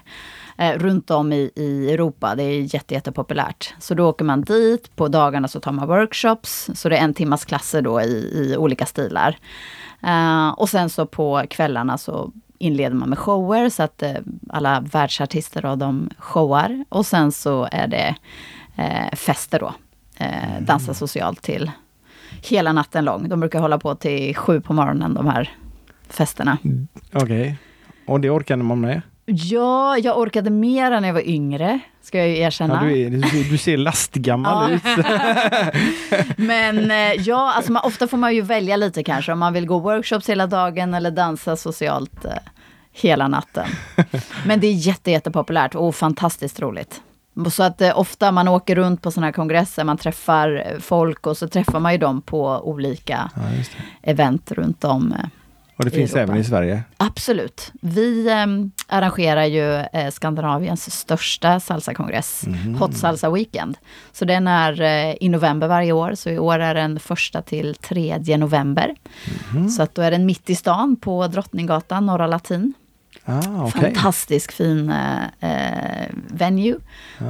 eh, 0.57 0.71
runt 0.71 1.11
om 1.11 1.33
i, 1.33 1.51
i 1.55 1.91
Europa. 1.91 2.35
Det 2.35 2.43
är 2.43 2.75
jätte, 2.75 2.93
jättepopulärt. 2.93 3.73
Så 3.79 3.93
då 3.93 4.09
åker 4.09 4.25
man 4.25 4.41
dit, 4.41 4.95
på 4.95 5.07
dagarna 5.07 5.47
så 5.47 5.59
tar 5.59 5.71
man 5.71 5.87
workshops. 5.87 6.69
Så 6.73 6.89
det 6.89 6.97
är 6.97 7.03
en 7.03 7.13
timmas 7.13 7.45
klasser 7.45 7.81
då 7.81 8.01
i, 8.01 8.33
i 8.35 8.57
olika 8.57 8.85
stilar. 8.85 9.37
Eh, 10.03 10.49
och 10.49 10.69
sen 10.69 10.89
så 10.89 11.05
på 11.05 11.43
kvällarna 11.49 11.97
så 11.97 12.31
inleder 12.63 12.95
man 12.95 13.09
med 13.09 13.17
shower 13.17 13.69
så 13.69 13.83
att 13.83 14.03
eh, 14.03 14.11
alla 14.49 14.79
världsartister 14.79 15.61
då, 15.61 15.75
de 15.75 16.09
showar. 16.17 16.85
Och 16.89 17.05
sen 17.05 17.31
så 17.31 17.67
är 17.71 17.87
det 17.87 18.15
eh, 18.75 19.15
fester 19.15 19.59
då. 19.59 19.73
Eh, 20.17 20.61
dansa 20.61 20.93
socialt 20.93 21.41
till 21.41 21.71
hela 22.41 22.73
natten 22.73 23.05
lång. 23.05 23.29
De 23.29 23.39
brukar 23.39 23.59
hålla 23.59 23.79
på 23.79 23.95
till 23.95 24.35
sju 24.35 24.61
på 24.61 24.73
morgonen 24.73 25.13
de 25.13 25.27
här 25.27 25.51
festerna. 26.09 26.57
Okej. 27.13 27.57
Och 28.05 28.19
det 28.19 28.29
orkade 28.29 28.63
man 28.63 28.81
med? 28.81 29.01
Ja, 29.25 29.97
jag 29.97 30.17
orkade 30.19 30.49
mer 30.49 30.89
när 31.01 31.07
jag 31.07 31.13
var 31.13 31.27
yngre, 31.27 31.79
ska 32.01 32.17
jag 32.17 32.27
ju 32.29 32.37
erkänna. 32.37 32.73
Ja, 32.73 32.89
du, 32.89 33.01
är, 33.01 33.09
du, 33.09 33.43
du 33.49 33.57
ser 33.57 33.77
lastgammal 33.77 34.71
ut. 34.71 34.83
Men 36.37 36.91
eh, 36.91 37.13
ja, 37.21 37.53
alltså 37.53 37.71
man, 37.71 37.81
ofta 37.85 38.07
får 38.07 38.17
man 38.17 38.35
ju 38.35 38.41
välja 38.41 38.75
lite 38.75 39.03
kanske 39.03 39.31
om 39.31 39.39
man 39.39 39.53
vill 39.53 39.65
gå 39.65 39.79
workshops 39.79 40.29
hela 40.29 40.47
dagen 40.47 40.93
eller 40.93 41.11
dansa 41.11 41.55
socialt 41.55 42.25
eh, 42.25 42.31
hela 42.91 43.27
natten. 43.27 43.65
Men 44.45 44.59
det 44.59 44.67
är 44.67 44.73
jätte, 44.73 45.11
jättepopulärt 45.11 45.75
och 45.75 45.95
fantastiskt 45.95 46.59
roligt. 46.59 47.01
Så 47.51 47.63
att 47.63 47.81
eh, 47.81 47.99
ofta 47.99 48.31
man 48.31 48.47
åker 48.47 48.75
runt 48.75 49.01
på 49.01 49.11
sådana 49.11 49.27
här 49.27 49.31
kongresser, 49.33 49.83
man 49.83 49.97
träffar 49.97 50.65
eh, 50.73 50.79
folk 50.79 51.27
och 51.27 51.37
så 51.37 51.47
träffar 51.47 51.79
man 51.79 51.91
ju 51.91 51.97
dem 51.97 52.21
på 52.21 52.47
olika 52.63 53.29
Ja, 53.35 53.41
event 54.01 54.51
runt 54.51 54.83
om. 54.83 55.11
eh, 55.11 55.25
Och 55.85 55.91
det 55.91 55.95
finns 55.97 56.11
Europa. 56.13 56.31
även 56.31 56.41
i 56.41 56.43
Sverige. 56.43 56.83
Absolut. 56.97 57.71
Vi 57.81 58.27
eh, 58.27 58.45
arrangerar 58.87 59.45
ju 59.45 59.73
eh, 59.75 60.09
Skandinaviens 60.11 60.91
största 60.99 61.59
salsakongress, 61.59 62.43
Mhm. 62.47 62.75
Hot 62.75 62.97
Salsa 62.97 63.29
Weekend. 63.29 63.77
Så 64.11 64.25
den 64.25 64.47
är 64.47 64.81
eh, 64.81 65.15
i 65.19 65.29
november 65.29 65.67
varje 65.67 65.91
år, 65.91 66.15
så 66.15 66.29
i 66.29 66.39
år 66.39 66.59
är 66.59 66.75
den 66.75 66.99
första 66.99 67.41
till 67.41 67.75
3 67.75 68.37
november. 68.37 68.95
Mhm. 69.53 69.69
Så 69.69 69.83
att 69.83 69.95
då 69.95 70.01
är 70.01 70.11
den 70.11 70.25
mitt 70.25 70.49
i 70.49 70.55
stan 70.55 70.95
på 70.95 71.27
Drottninggatan, 71.27 72.05
Norra 72.05 72.27
Latin. 72.27 72.73
Ah, 73.25 73.65
okej. 73.67 73.81
Fantastisk 73.93 74.51
fin 74.51 74.89
eh, 74.89 75.23
eh, 76.03 76.07
venue. 76.27 76.75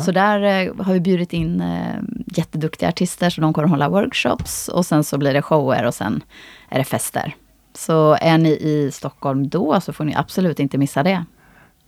Så 0.05 0.11
där 0.11 0.41
eh, 0.41 0.73
har 0.85 0.93
vi 0.93 0.99
bjudit 0.99 1.33
in 1.33 1.61
eh, 1.61 1.95
jätteduktiga 2.25 2.89
artister, 2.89 3.29
så 3.29 3.41
de 3.41 3.53
kommer 3.53 3.67
hålla 3.67 3.89
workshops 3.89 4.67
och 4.67 4.85
sen 4.85 5.03
så 5.03 5.17
blir 5.17 5.33
det 5.33 5.41
shower 5.41 5.85
och 5.85 5.93
sen 5.93 6.23
är 6.69 6.77
det 6.77 6.83
fester. 6.83 7.35
Så 7.73 8.17
är 8.21 8.37
ni 8.37 8.49
i 8.49 8.89
Stockholm 8.93 9.49
då 9.49 9.81
så 9.81 9.93
får 9.93 10.03
ni 10.05 10.15
absolut 10.15 10.59
inte 10.59 10.77
missa 10.77 11.03
det. 11.03 11.25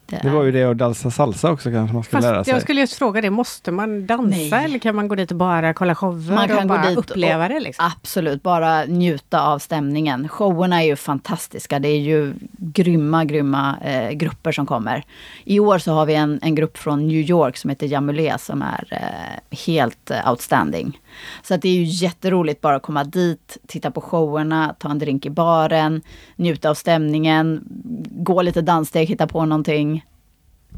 Det 0.08 0.30
var 0.30 0.44
ju 0.44 0.52
det 0.52 0.64
att 0.64 0.78
dansa 0.78 1.12
salsa 1.12 1.52
också 1.52 1.72
kanske 1.72 1.94
man 1.94 2.04
ska 2.04 2.20
lära 2.20 2.44
sig. 2.44 2.54
jag 2.54 2.62
skulle 2.62 2.82
just 2.82 2.94
fråga 2.94 3.22
det, 3.22 3.30
måste 3.30 3.72
man 3.72 4.06
dansa 4.08 4.38
Nej. 4.38 4.66
eller 4.66 4.80
kan 4.80 4.96
man 4.96 5.08
gå 5.08 5.16
dit 5.16 5.32
och 5.32 5.38
bara 5.38 5.74
kolla 5.74 5.96
shower 5.96 6.36
Man 6.36 6.48
kan 6.48 6.58
och 6.58 6.62
gå 6.64 6.68
bara 6.68 6.90
dit 6.90 6.98
uppleva 6.98 7.44
och- 7.44 7.50
det? 7.50 7.60
Liksom? 7.60 7.92
Absolut, 7.96 8.44
bara 8.44 8.84
njuta 8.86 9.42
av 9.42 9.60
stämningen. 9.60 10.30
Showerna 10.30 10.84
är 10.84 10.86
ju 10.88 10.96
fantastiska. 10.96 11.80
Det 11.80 11.88
är 11.88 12.00
ju 12.00 12.34
grymma, 12.58 13.26
grymma 13.26 13.76
eh, 13.86 14.12
grupper 14.12 14.52
som 14.52 14.66
kommer. 14.66 15.04
I 15.44 15.60
år 15.60 15.78
så 15.78 15.92
har 15.94 16.06
vi 16.06 16.16
en, 16.16 16.40
en 16.42 16.56
grupp 16.56 16.78
från 16.78 17.08
New 17.08 17.30
York 17.30 17.58
som 17.58 17.70
heter 17.70 17.88
Jamulé 17.88 18.38
som 18.40 18.62
är 18.62 18.84
eh, 18.92 19.58
helt 19.66 20.12
eh, 20.12 20.30
outstanding. 20.30 21.00
Så 21.44 21.54
att 21.54 21.62
det 21.62 21.70
är 21.70 21.74
ju 21.76 21.84
jätteroligt 21.84 22.62
bara 22.62 22.76
att 22.76 22.82
komma 22.84 23.04
dit, 23.04 23.58
titta 23.68 23.92
på 23.92 24.02
showerna, 24.02 24.76
ta 24.80 24.90
en 24.92 25.00
drink 25.00 25.26
i 25.26 25.30
baren, 25.30 26.02
njuta 26.36 26.70
av 26.70 26.74
stämningen, 26.74 27.64
gå 28.12 28.42
lite 28.42 28.62
danssteg, 28.62 29.08
hitta 29.08 29.28
på 29.28 29.46
någonting. 29.46 30.06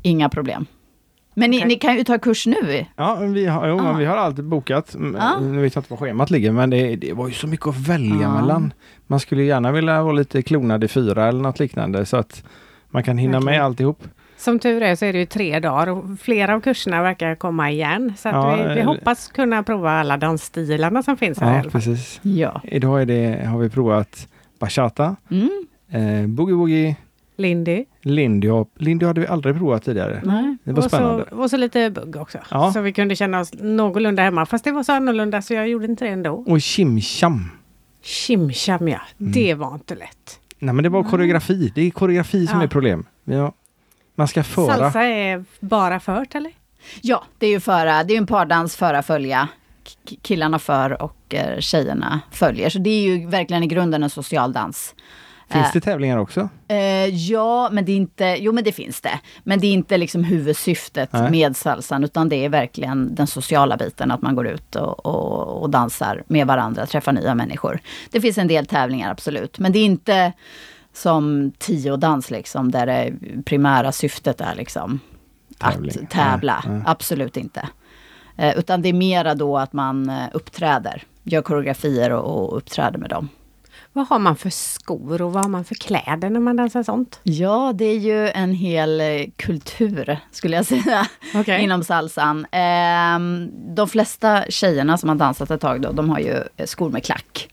Inga 0.01 0.29
problem. 0.29 0.65
Men 1.33 1.51
ni, 1.51 1.65
ni 1.65 1.75
kan 1.75 1.95
ju 1.97 2.03
ta 2.03 2.17
kurs 2.17 2.45
nu. 2.47 2.85
Ja, 2.95 3.15
vi 3.15 3.45
har, 3.45 3.67
jo, 3.67 3.79
Ah. 3.79 3.83
men 3.83 3.97
vi 3.97 4.05
har 4.05 4.17
alltid 4.17 4.45
bokat. 4.45 4.95
M- 4.95 5.17
Ah. 5.19 5.39
Nu 5.39 5.61
vet 5.61 5.75
jag 5.75 5.81
inte 5.81 5.93
var 5.93 5.97
schemat 5.97 6.29
ligger, 6.29 6.51
men 6.51 6.69
det, 6.69 6.95
det 6.95 7.13
var 7.13 7.27
ju 7.27 7.33
så 7.33 7.47
mycket 7.47 7.67
att 7.67 7.87
välja 7.87 8.27
Ah. 8.29 8.41
mellan. 8.41 8.73
Man 9.07 9.19
skulle 9.19 9.43
gärna 9.43 9.71
vilja 9.71 10.03
vara 10.03 10.13
lite 10.13 10.41
klonad 10.41 10.83
i 10.83 10.87
fyra 10.87 11.27
eller 11.27 11.39
något 11.41 11.59
liknande 11.59 12.05
så 12.05 12.17
att 12.17 12.43
man 12.89 13.03
kan 13.03 13.17
hinna 13.17 13.39
med 13.39 13.63
alltihop. 13.63 14.03
Som 14.37 14.59
tur 14.59 14.81
är 14.83 14.95
så 14.95 15.05
är 15.05 15.13
det 15.13 15.19
ju 15.19 15.25
tre 15.25 15.59
dagar 15.59 15.87
och 15.87 16.05
flera 16.19 16.55
av 16.55 16.59
kurserna 16.61 17.01
verkar 17.01 17.35
komma 17.35 17.71
igen. 17.71 18.13
Så 18.17 18.29
att 18.29 18.35
Ja, 18.35 18.55
vi, 18.55 18.73
vi 18.73 18.79
eh, 18.79 18.85
hoppas 18.85 19.27
kunna 19.27 19.63
prova 19.63 19.91
alla 19.91 20.17
dansstilarna 20.17 21.03
som 21.03 21.17
finns 21.17 21.39
här 21.39 21.63
Ja, 21.63 21.69
precis. 21.69 22.19
Ja. 22.23 22.61
Idag 22.63 23.01
är 23.01 23.05
det, 23.05 23.45
har 23.45 23.59
vi 23.59 23.69
provat 23.69 24.27
bachata, 24.59 25.15
Mm. 25.31 25.49
eh, 25.91 26.27
boogie-woogie, 26.27 26.95
Lindy. 27.37 27.85
lindy. 28.01 28.49
Lindy 28.77 29.05
hade 29.05 29.21
vi 29.21 29.27
aldrig 29.27 29.57
provat 29.57 29.83
tidigare. 29.83 30.21
Nej. 30.25 30.57
Det 30.63 30.71
var 30.71 30.77
och, 30.83 30.91
spännande. 30.91 31.25
så, 31.29 31.35
och 31.35 31.49
så 31.49 31.57
lite 31.57 31.89
bugg 31.89 32.15
också. 32.15 32.37
Ja. 32.51 32.71
Så 32.73 32.81
vi 32.81 32.93
kunde 32.93 33.15
känna 33.15 33.39
oss 33.39 33.53
någorlunda 33.53 34.23
hemma. 34.23 34.45
Fast 34.45 34.63
det 34.63 34.71
var 34.71 34.83
så 34.83 34.91
annorlunda 34.93 35.41
så 35.41 35.53
jag 35.53 35.67
gjorde 35.69 35.85
inte 35.85 36.05
det 36.05 36.11
ändå. 36.11 36.31
Och 36.47 36.61
chimcham. 36.61 37.49
Chimcham 38.01 38.87
ja, 38.87 38.99
Mm. 39.19 39.31
det 39.31 39.53
var 39.53 39.73
inte 39.73 39.95
lätt. 39.95 40.39
Nej 40.59 40.73
men 40.75 40.83
det 40.83 40.89
var 40.89 41.03
koreografi. 41.03 41.71
Det 41.75 41.81
är 41.81 41.89
koreografi 41.91 42.47
som 42.47 42.59
Ja. 42.59 42.63
är 42.63 42.67
problem. 42.67 43.05
Ja. 43.25 43.53
Man 44.17 44.27
ska 44.27 44.43
föra. 44.43 44.77
Salsa 44.77 45.03
är 45.03 45.45
bara 45.59 45.99
fört 45.99 46.35
eller? 46.35 46.51
Ja, 47.01 47.23
det 47.37 47.45
är 47.45 47.49
ju 47.49 47.59
föra, 47.59 48.03
det 48.03 48.13
är 48.13 48.17
en 48.17 48.27
pardans 48.27 48.75
föra 48.75 49.03
följa. 49.03 49.47
Killarna 50.21 50.59
för 50.59 51.01
och 51.01 51.35
eh, 51.35 51.59
tjejerna 51.59 52.21
följer. 52.31 52.69
Så 52.69 52.79
det 52.79 52.89
är 52.89 53.01
ju 53.01 53.27
verkligen 53.27 53.63
i 53.63 53.67
grunden 53.67 54.03
en 54.03 54.09
social 54.09 54.53
dans. 54.53 54.95
Finns 55.49 55.65
Eh, 55.65 55.71
det 55.73 55.81
tävlingar 55.81 56.17
också? 56.17 56.49
Eh, 56.67 56.77
ja, 57.05 57.69
men 57.71 57.85
det 57.85 57.91
är 57.91 57.95
inte, 57.95 58.37
jo 58.39 58.51
men 58.51 58.63
det 58.63 58.71
finns 58.71 59.01
det. 59.01 59.19
Men 59.43 59.59
det 59.59 59.67
är 59.67 59.73
inte 59.73 59.97
liksom 59.97 60.23
huvudsyftet 60.23 61.13
Nej. 61.13 61.31
med 61.31 61.55
salsan, 61.55 62.03
utan 62.03 62.29
det 62.29 62.45
är 62.45 62.49
verkligen 62.49 63.15
den 63.15 63.27
sociala 63.27 63.77
biten, 63.77 64.11
att 64.11 64.21
man 64.21 64.35
går 64.35 64.47
ut 64.47 64.75
och, 64.75 65.05
och, 65.05 65.61
och 65.61 65.69
dansar 65.69 66.23
med 66.27 66.47
varandra, 66.47 66.85
träffar 66.85 67.11
nya 67.11 67.35
människor. 67.35 67.79
Det 68.11 68.21
finns 68.21 68.37
en 68.37 68.47
del 68.47 68.65
tävlingar, 68.65 69.11
absolut. 69.11 69.59
Men 69.59 69.71
det 69.71 69.79
är 69.79 69.85
inte 69.85 70.33
som 70.97 71.51
tiodans 71.57 72.31
liksom, 72.31 72.71
där 72.71 72.85
det 72.85 73.13
primära 73.45 73.91
syftet 73.91 74.41
är 74.41 74.55
liksom 74.55 74.99
Tävling. 75.57 76.03
att 76.03 76.09
tävla. 76.09 76.63
Nej, 76.65 76.73
nej. 76.75 76.83
Absolut 76.85 77.37
inte. 77.37 77.69
Eh, 78.35 78.57
utan 78.57 78.81
det 78.81 78.89
är 78.89 78.93
mera 78.93 79.35
då 79.35 79.57
att 79.57 79.73
man 79.73 80.09
eh, 80.09 80.25
uppträder, 80.33 81.03
gör 81.23 81.41
koreografier 81.41 82.11
och, 82.11 82.49
och 82.51 82.57
uppträder 82.57 82.99
med 82.99 83.09
dem. 83.09 83.29
Vad 83.93 84.07
har 84.07 84.19
man 84.19 84.35
för 84.35 84.49
skor 84.49 85.21
och 85.21 85.33
vad 85.33 85.43
har 85.43 85.49
man 85.49 85.65
för 85.65 85.75
kläder 85.75 86.29
när 86.29 86.39
man 86.39 86.55
dansar 86.55 86.83
sånt? 86.83 87.19
Ja, 87.23 87.71
det 87.75 87.85
är 87.85 87.97
ju 87.97 88.29
en 88.29 88.53
hel 88.53 89.01
eh, 89.01 89.07
kultur, 89.35 90.19
skulle 90.31 90.55
jag 90.55 90.65
säga, 90.65 91.07
Okej. 91.35 91.63
inom 91.63 91.83
salsan. 91.83 92.45
Ehm, 92.51 93.49
de 93.75 93.87
flesta 93.89 94.43
tjejerna 94.49 94.97
som 94.97 95.09
har 95.09 95.15
dansat 95.15 95.51
ett 95.51 95.61
tag 95.61 95.81
då, 95.81 95.91
de 95.91 96.09
har 96.09 96.19
ju 96.19 96.43
eh, 96.57 96.65
skor 96.65 96.89
med 96.89 97.03
klack. 97.03 97.49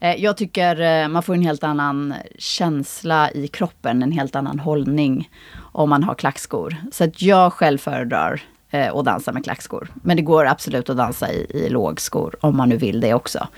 Eh, 0.00 0.14
jag 0.14 0.36
tycker 0.36 0.80
eh, 0.80 1.08
man 1.08 1.22
får 1.22 1.34
en 1.34 1.42
helt 1.42 1.64
annan 1.64 2.14
känsla 2.38 3.30
i 3.30 3.48
kroppen, 3.48 4.02
en 4.02 4.12
helt 4.12 4.36
annan 4.36 4.58
hållning 4.58 5.30
om 5.72 5.90
man 5.90 6.02
har 6.02 6.14
klackskor. 6.14 6.76
Så 6.92 7.04
att 7.04 7.22
jag 7.22 7.52
själv 7.52 7.78
föredrar 7.78 8.42
eh, 8.70 8.94
att 8.94 9.04
dansa 9.04 9.32
med 9.32 9.44
klackskor. 9.44 9.88
Men 9.94 10.16
det 10.16 10.22
går 10.22 10.46
absolut 10.46 10.90
att 10.90 10.96
dansa 10.96 11.32
i, 11.32 11.46
i 11.54 11.68
lågskor 11.68 12.36
om 12.40 12.56
man 12.56 12.68
nu 12.68 12.76
vill 12.76 13.00
det 13.00 13.14
också. 13.14 13.48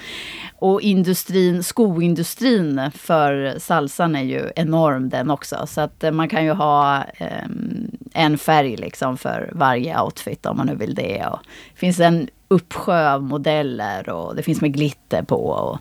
Och 0.61 0.81
industrin, 0.83 1.63
skoindustrin 1.63 2.91
för 2.95 3.55
salsan 3.59 4.17
är 4.17 4.23
ju 4.23 4.51
enorm 4.57 5.09
den 5.09 5.31
också. 5.31 5.67
Så 5.67 5.81
att 5.81 6.05
eh, 6.05 6.11
man 6.11 6.29
kan 6.29 6.45
ju 6.45 6.51
ha 6.53 7.03
ehm, 7.17 7.91
en 8.15 8.39
färg 8.39 8.77
liksom 8.77 9.17
för 9.17 9.51
varje 9.53 10.01
outfit 10.01 10.47
om 10.47 10.57
man 10.57 10.67
nu 10.67 10.75
vill 10.75 10.95
det. 10.95 11.27
Och 11.27 11.39
det 11.75 11.79
finns 11.81 12.01
en 12.01 12.29
uppsjö 12.49 13.13
av 13.13 13.23
modeller 13.23 14.09
och 14.11 14.37
det 14.37 14.43
finns 14.43 14.61
med 14.61 14.73
glitter 14.75 15.23
på. 15.23 15.37
Och, 15.47 15.79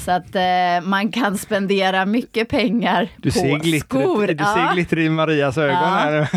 så 0.00 0.10
att 0.10 0.34
eh, 0.34 0.80
man 0.88 1.12
kan 1.12 1.38
spendera 1.38 2.06
mycket 2.06 2.48
pengar 2.48 3.08
Du 3.16 3.30
på 3.30 3.38
ser 3.38 3.58
glittret, 3.58 4.02
skor. 4.02 4.26
du 4.26 4.34
Ja. 4.38 4.54
ser 4.54 4.74
glitter 4.74 4.98
i 4.98 5.08
Marias 5.08 5.58
ögon 5.58 5.74
Ja. 5.74 5.86
här. 5.86 6.28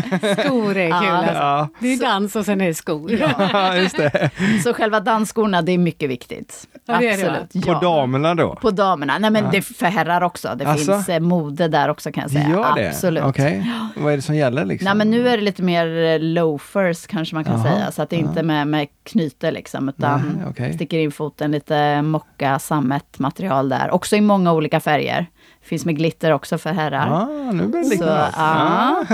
Skor 0.44 0.76
är 0.76 0.90
kul 1.00 1.08
Ja. 1.08 1.16
alltså. 1.16 1.34
Ja. 1.34 1.68
Det 1.80 1.92
är 1.92 2.00
dans 2.00 2.36
och 2.36 2.44
sen 2.44 2.60
är 2.60 2.66
det 2.66 2.74
skor. 2.74 3.12
Ja, 3.52 3.76
just 3.76 3.96
det. 3.96 4.30
Så 4.64 4.74
själva 4.74 5.00
dansskorna, 5.00 5.62
det 5.62 5.72
är 5.72 5.78
mycket 5.78 6.10
viktigt. 6.10 6.66
Ja, 6.86 6.96
det 6.98 7.08
är 7.08 7.16
det, 7.16 7.24
va? 7.28 7.36
Absolut. 7.42 7.66
På. 7.66 7.72
Damerna 7.80 8.34
då? 8.34 8.54
På 8.54 8.70
damerna. 8.70 9.18
Nej 9.18 9.30
men 9.30 9.44
Ja. 9.44 9.50
det 9.50 9.56
är 9.56 9.62
för 9.62 9.86
herrar 9.86 10.20
också. 10.20 10.54
Det 10.56 10.64
Alltså? 10.66 10.92
finns 10.92 11.08
eh, 11.08 11.20
mode 11.20 11.68
där 11.68 11.88
också 11.88 12.12
kan 12.12 12.22
jag 12.22 12.30
säga. 12.30 12.48
gör 12.50 12.74
det? 12.74 12.88
Absolut. 12.88 13.24
Okej. 13.24 13.70
Vad 13.96 14.12
är 14.12 14.16
det 14.16 14.22
som 14.22 14.34
gäller 14.36 14.64
liksom? 14.64 14.84
Nej 14.84 14.94
men 14.94 15.10
nu 15.10 15.28
är 15.28 15.36
det 15.36 15.42
lite 15.42 15.62
mer 15.62 15.86
eh, 16.04 16.18
loafers 16.20 17.06
kanske 17.06 17.34
man 17.34 17.44
kan 17.44 17.52
Jaha, 17.60 17.62
säga. 17.74 17.90
Så 17.92 18.02
att 18.02 18.10
det 18.10 18.16
är 18.16 18.20
inte 18.20 18.42
med, 18.42 18.68
med 18.68 18.86
knyte 19.02 19.50
liksom. 19.50 19.88
Utan 19.88 20.20
Nej, 20.38 20.46
okej. 20.50 20.72
sticker 20.72 20.98
in 20.98 21.12
foten 21.12 21.50
lite 21.50 22.02
mocka, 22.02 22.58
sammetmaterial 22.58 23.68
där. 23.68 23.90
Också 23.90 24.16
i 24.16 24.20
många 24.20 24.52
olika 24.52 24.80
färger. 24.80 25.26
Finns 25.62 25.84
med 25.84 25.96
glitter 25.96 26.30
också 26.32 26.58
för 26.58 26.70
herrar. 26.72 27.10
Ah, 27.10 27.52
nu 27.52 27.66
börjar 27.66 27.84
det 27.84 27.90
Så, 27.90 27.94
likna 27.94 28.28
ja. 28.36 29.04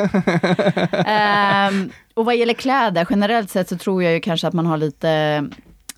Ehm, 1.06 1.90
och 2.14 2.24
vad 2.24 2.36
gäller 2.36 2.54
kläder, 2.54 3.06
generellt 3.10 3.50
sett 3.50 3.68
så 3.68 3.76
tror 3.76 4.02
jag 4.02 4.12
ju 4.12 4.20
kanske 4.20 4.46
att 4.48 4.54
man 4.54 4.66
har 4.66 4.76
lite 4.76 5.44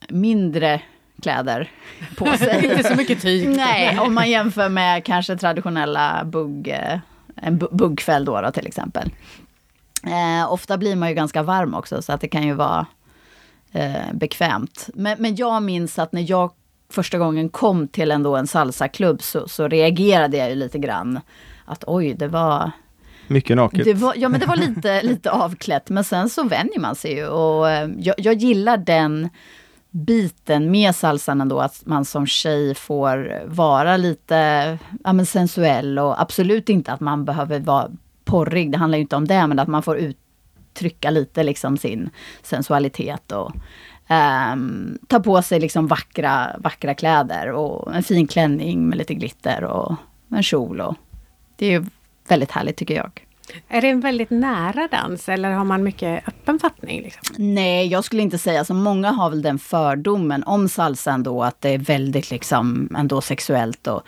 mindre 0.08 0.80
kläder 1.22 1.70
på 2.16 2.26
sig. 2.38 2.64
Inte 2.70 2.88
så 2.88 2.94
mycket 2.94 3.22
tyg. 3.22 3.48
Nej, 3.48 3.98
om 3.98 4.14
man 4.14 4.30
jämför 4.30 4.68
med 4.68 5.04
kanske 5.04 5.36
traditionella 5.36 6.24
bugg, 6.24 6.68
eh, 6.68 6.98
en 7.36 7.58
bu- 7.60 7.76
buggfäll 7.76 8.24
då, 8.24 8.40
då 8.40 8.50
till 8.50 8.66
exempel. 8.66 9.10
Eh, 10.06 10.52
ofta 10.52 10.78
blir 10.78 10.96
man 10.96 11.08
ju 11.08 11.14
ganska 11.14 11.42
varm 11.42 11.74
också, 11.74 12.02
så 12.02 12.12
att 12.12 12.20
det 12.20 12.28
kan 12.28 12.42
ju 12.42 12.52
vara 12.54 12.86
eh, 13.72 13.92
bekvämt. 14.12 14.88
Men, 14.94 15.16
men 15.22 15.36
jag 15.36 15.62
minns 15.62 15.98
att 15.98 16.12
när 16.12 16.30
jag 16.30 16.50
första 16.90 17.18
gången 17.18 17.48
kom 17.48 17.88
till 17.88 18.10
ändå 18.10 18.36
en 18.36 18.46
salsaklubb 18.46 19.22
så, 19.22 19.48
så 19.48 19.68
reagerade 19.68 20.36
jag 20.36 20.48
ju 20.48 20.54
lite 20.54 20.78
grann. 20.78 21.20
Att 21.64 21.84
oj, 21.86 22.14
det 22.14 22.28
var, 22.28 22.70
Mycket 23.26 23.56
naket. 23.56 23.84
det 23.84 23.94
var, 23.94 24.14
ja, 24.16 24.28
men 24.28 24.40
det 24.40 24.46
var 24.46 24.56
lite, 24.56 25.02
lite 25.06 25.30
avklätt, 25.30 25.88
men 25.90 26.04
sen 26.04 26.28
så 26.30 26.42
vänjer 26.42 26.80
man 26.80 26.94
sig 26.94 27.14
ju. 27.14 27.26
Och, 27.26 27.70
eh, 27.70 27.90
jag, 27.98 28.14
jag 28.18 28.34
gillar 28.34 28.76
den 28.76 29.28
biten 29.90 30.70
med 30.70 30.94
salsan 30.94 31.40
ändå, 31.40 31.60
att 31.60 31.86
man 31.86 32.04
som 32.04 32.26
tjej 32.26 32.74
får 32.74 33.42
vara 33.46 33.96
lite 33.96 34.78
ja, 35.04 35.12
men 35.12 35.26
sensuell 35.26 35.98
och 35.98 36.20
absolut 36.20 36.68
inte 36.68 36.92
att 36.92 37.00
man 37.00 37.24
behöver 37.24 37.60
vara 37.60 37.90
porrig, 38.24 38.72
det 38.72 38.78
handlar 38.78 38.98
ju 38.98 39.02
inte 39.02 39.16
om 39.16 39.26
det, 39.26 39.46
men 39.46 39.58
att 39.58 39.68
man 39.68 39.82
får 39.82 39.98
uttrycka 39.98 41.10
lite 41.10 41.42
liksom 41.42 41.76
sin 41.76 42.10
sensualitet 42.42 43.32
och 43.32 43.52
um, 44.52 44.98
ta 45.06 45.20
på 45.20 45.42
sig 45.42 45.60
liksom 45.60 45.86
vackra, 45.86 46.56
vackra 46.58 46.94
kläder 46.94 47.50
och 47.50 47.94
en 47.94 48.02
fin 48.02 48.26
klänning 48.26 48.88
med 48.88 48.98
lite 48.98 49.14
glitter 49.14 49.64
och 49.64 49.96
en 50.30 50.42
kjol. 50.42 50.80
Och, 50.80 50.94
det 51.56 51.66
är 51.66 51.70
ju 51.70 51.84
väldigt 52.28 52.50
härligt 52.50 52.76
tycker 52.76 52.94
jag. 52.94 53.27
Är 53.68 53.80
det 53.80 53.88
en 53.88 54.00
väldigt 54.00 54.30
nära 54.30 54.88
dans 54.90 55.28
eller 55.28 55.50
har 55.50 55.64
man 55.64 55.82
mycket 55.82 56.28
öppen 56.28 56.58
fattning? 56.58 57.02
Liksom? 57.02 57.22
Nej, 57.38 57.86
jag 57.86 58.04
skulle 58.04 58.22
inte 58.22 58.38
säga 58.38 58.64
så. 58.64 58.74
Många 58.74 59.10
har 59.10 59.30
väl 59.30 59.42
den 59.42 59.58
fördomen 59.58 60.44
om 60.44 60.68
salsa 60.68 61.12
ändå, 61.12 61.42
att 61.42 61.60
det 61.60 61.68
är 61.68 61.78
väldigt 61.78 62.30
liksom 62.30 62.88
ändå 62.98 63.20
sexuellt 63.20 63.86
och 63.86 64.02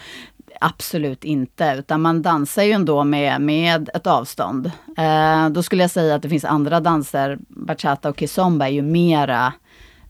Absolut 0.63 1.25
inte, 1.25 1.75
utan 1.79 2.01
man 2.01 2.23
dansar 2.23 2.63
ju 2.63 2.73
ändå 2.73 3.05
med, 3.05 3.41
med 3.41 3.91
ett 3.95 4.07
avstånd. 4.07 4.71
Eh, 4.97 5.49
då 5.49 5.63
skulle 5.63 5.83
jag 5.83 5.91
säga 5.91 6.15
att 6.15 6.23
det 6.23 6.29
finns 6.29 6.45
andra 6.45 6.81
danser, 6.81 7.39
bachata 7.49 8.09
och 8.09 8.19
kizomba 8.21 8.67
är 8.67 8.71
ju 8.71 8.83
mera 8.83 9.53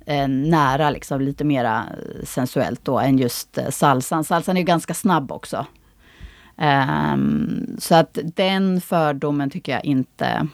eh, 0.07 0.29
nära, 0.29 0.91
liksom, 0.91 1.21
lite 1.21 1.45
mera 1.45 1.85
sensuellt 2.25 2.85
då 2.85 2.99
än 2.99 3.19
just 3.19 3.59
eh, 3.59 3.69
salsan. 3.69 4.25
Salsan 4.25 4.57
är 4.57 4.61
ju 4.61 4.67
ganska 4.67 4.95
snabb 4.95 5.33
också. 5.33 5.67
Um, 6.61 7.77
så 7.79 7.95
att 7.95 8.19
den 8.37 8.81
fördomen 8.81 9.51
tycker 9.51 9.73
jag 9.73 9.85
inte 9.85 10.49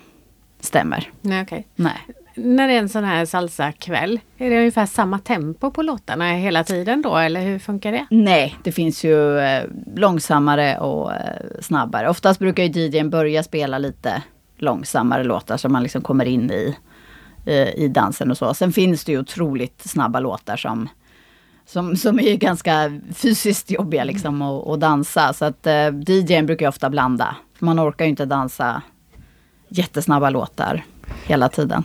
stämmer. 0.61 1.11
Nej, 1.21 1.43
okay. 1.43 1.63
Nej. 1.75 2.07
När 2.35 2.69
det 2.69 2.75
är 2.75 2.79
en 2.79 2.89
sån 2.89 3.05
här 3.05 3.25
salsa-kväll, 3.25 4.21
är 4.39 4.51
det 4.51 4.59
ungefär 4.59 4.87
samma 4.87 5.19
tempo 5.19 5.71
på 5.71 5.83
låtarna 5.83 6.33
hela 6.33 6.65
tiden 6.65 7.03
då, 7.03 7.17
eller 7.17 7.41
hur 7.41 7.59
funkar 7.59 7.93
det? 7.93 8.07
Nej, 8.11 8.57
det 8.65 8.73
finns 8.73 9.05
ju 9.05 9.39
eh, 9.39 9.65
långsammare 9.97 10.79
och 10.79 11.15
eh, 11.15 11.21
snabbare. 11.61 12.09
Oftast 12.09 12.41
brukar 12.41 12.63
ju 12.63 12.69
DJn 12.69 13.11
börja 13.11 13.43
spela 13.43 13.79
lite 13.79 14.23
långsammare 14.57 15.25
låtar 15.25 15.57
så 15.57 15.69
man 15.69 15.83
liksom 15.83 16.03
kommer 16.03 16.25
in 16.25 16.51
i, 16.51 16.77
eh, 17.47 17.69
i 17.69 17.89
dansen 17.89 18.31
och 18.31 18.39
så. 18.39 18.55
Sen 18.55 18.73
finns 18.73 19.05
det 19.05 19.13
ju 19.13 19.19
otroligt 19.19 19.83
snabba 19.89 20.21
låtar 20.21 20.57
som 20.57 20.89
som, 21.67 21.97
som 21.97 22.21
är 22.21 22.37
ganska 22.37 23.01
fysiskt 23.15 23.71
jobbiga 23.71 24.05
liksom 24.05 24.43
att, 24.43 24.69
att 24.69 24.81
dansa. 24.81 25.33
Så 25.33 25.45
att 25.45 25.67
eh, 25.67 25.89
DJn 26.07 26.47
brukar 26.47 26.69
ofta 26.69 26.91
blanda. 26.91 27.37
Man 27.59 27.81
orkar 27.81 28.05
ju 28.05 28.09
inte 28.09 28.25
dansa 28.25 28.83
jättesnabba 29.69 30.31
låtar 30.31 30.85
hela 31.27 31.49
tiden. 31.49 31.85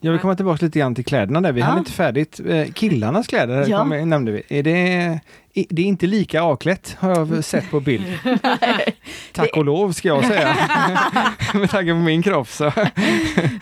Jag 0.00 0.12
vill 0.12 0.20
komma 0.20 0.34
tillbaka 0.34 0.64
lite 0.64 0.78
grann 0.78 0.94
till 0.94 1.04
kläderna 1.04 1.40
där. 1.40 1.52
Vi 1.52 1.60
ja. 1.60 1.66
hann 1.66 1.78
inte 1.78 1.92
färdigt. 1.92 2.40
Eh, 2.46 2.66
killarnas 2.72 3.26
kläder 3.26 3.66
ja. 3.68 3.78
kom, 3.78 4.08
nämnde 4.08 4.32
vi. 4.32 4.42
Är 4.48 4.62
det, 4.62 5.20
det 5.54 5.82
är 5.82 5.86
inte 5.86 6.06
lika 6.06 6.42
avklätt 6.42 6.96
har 6.98 7.10
jag 7.10 7.44
sett 7.44 7.70
på 7.70 7.80
bild. 7.80 8.04
Tack 9.32 9.56
och 9.56 9.64
lov 9.64 9.92
ska 9.92 10.08
jag 10.08 10.24
säga. 10.24 10.56
Med 11.54 11.70
tanke 11.70 11.92
på 11.92 11.98
min 11.98 12.22
kropp 12.22 12.48
så. 12.48 12.72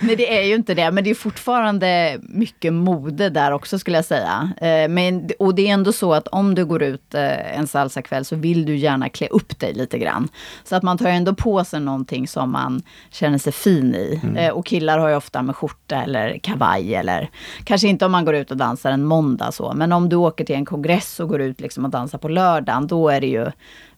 Nej 0.00 0.16
det 0.16 0.38
är 0.38 0.42
ju 0.42 0.54
inte 0.54 0.74
det, 0.74 0.90
men 0.90 1.04
det 1.04 1.10
är 1.10 1.14
fortfarande 1.14 2.18
mycket 2.22 2.72
mode 2.72 3.30
där 3.30 3.52
också 3.52 3.78
skulle 3.78 3.98
jag 3.98 4.04
säga. 4.04 4.52
Eh, 4.60 4.88
men, 4.88 5.30
och 5.38 5.54
det 5.54 5.68
är 5.68 5.72
ändå 5.72 5.92
så 5.92 6.14
att 6.14 6.28
om 6.28 6.54
du 6.54 6.64
går 6.64 6.82
ut 6.82 7.14
eh, 7.14 7.58
en 7.58 7.66
salsakväll 7.66 8.24
så 8.24 8.36
vill 8.36 8.64
du 8.64 8.76
gärna 8.76 9.08
klä 9.08 9.26
upp 9.26 9.58
dig 9.58 9.72
lite 9.72 9.98
grann. 9.98 10.28
Så 10.64 10.76
att 10.76 10.82
man 10.82 10.98
tar 10.98 11.06
ändå 11.06 11.34
på 11.34 11.64
sig 11.64 11.80
någonting 11.80 12.28
som 12.28 12.50
man 12.50 12.82
känner 13.10 13.38
sig 13.38 13.52
fin 13.52 13.94
i. 13.94 14.20
Mm. 14.22 14.36
Eh, 14.36 14.50
och 14.50 14.66
killar 14.66 14.98
har 14.98 15.08
ju 15.08 15.16
ofta 15.16 15.42
med 15.42 15.56
skjorta 15.56 16.02
eller 16.02 16.38
kavaj 16.38 16.94
eller 16.94 17.30
kanske 17.64 17.88
inte 17.88 18.04
om 18.06 18.12
man 18.12 18.24
går 18.24 18.34
ut 18.34 18.50
och 18.50 18.56
dansar 18.56 18.92
en 18.92 19.04
måndag 19.04 19.52
så, 19.52 19.72
men 19.74 19.92
om 19.92 20.08
du 20.08 20.16
åker 20.16 20.44
till 20.44 20.56
en 20.56 20.64
kongress 20.64 21.20
och 21.20 21.28
går 21.28 21.40
ut 21.40 21.60
liksom 21.60 21.79
och 21.84 21.90
dansar 21.90 22.18
på 22.18 22.28
lördagen, 22.28 22.86
då 22.86 23.08
är 23.08 23.20
det 23.20 23.26
ju 23.26 23.46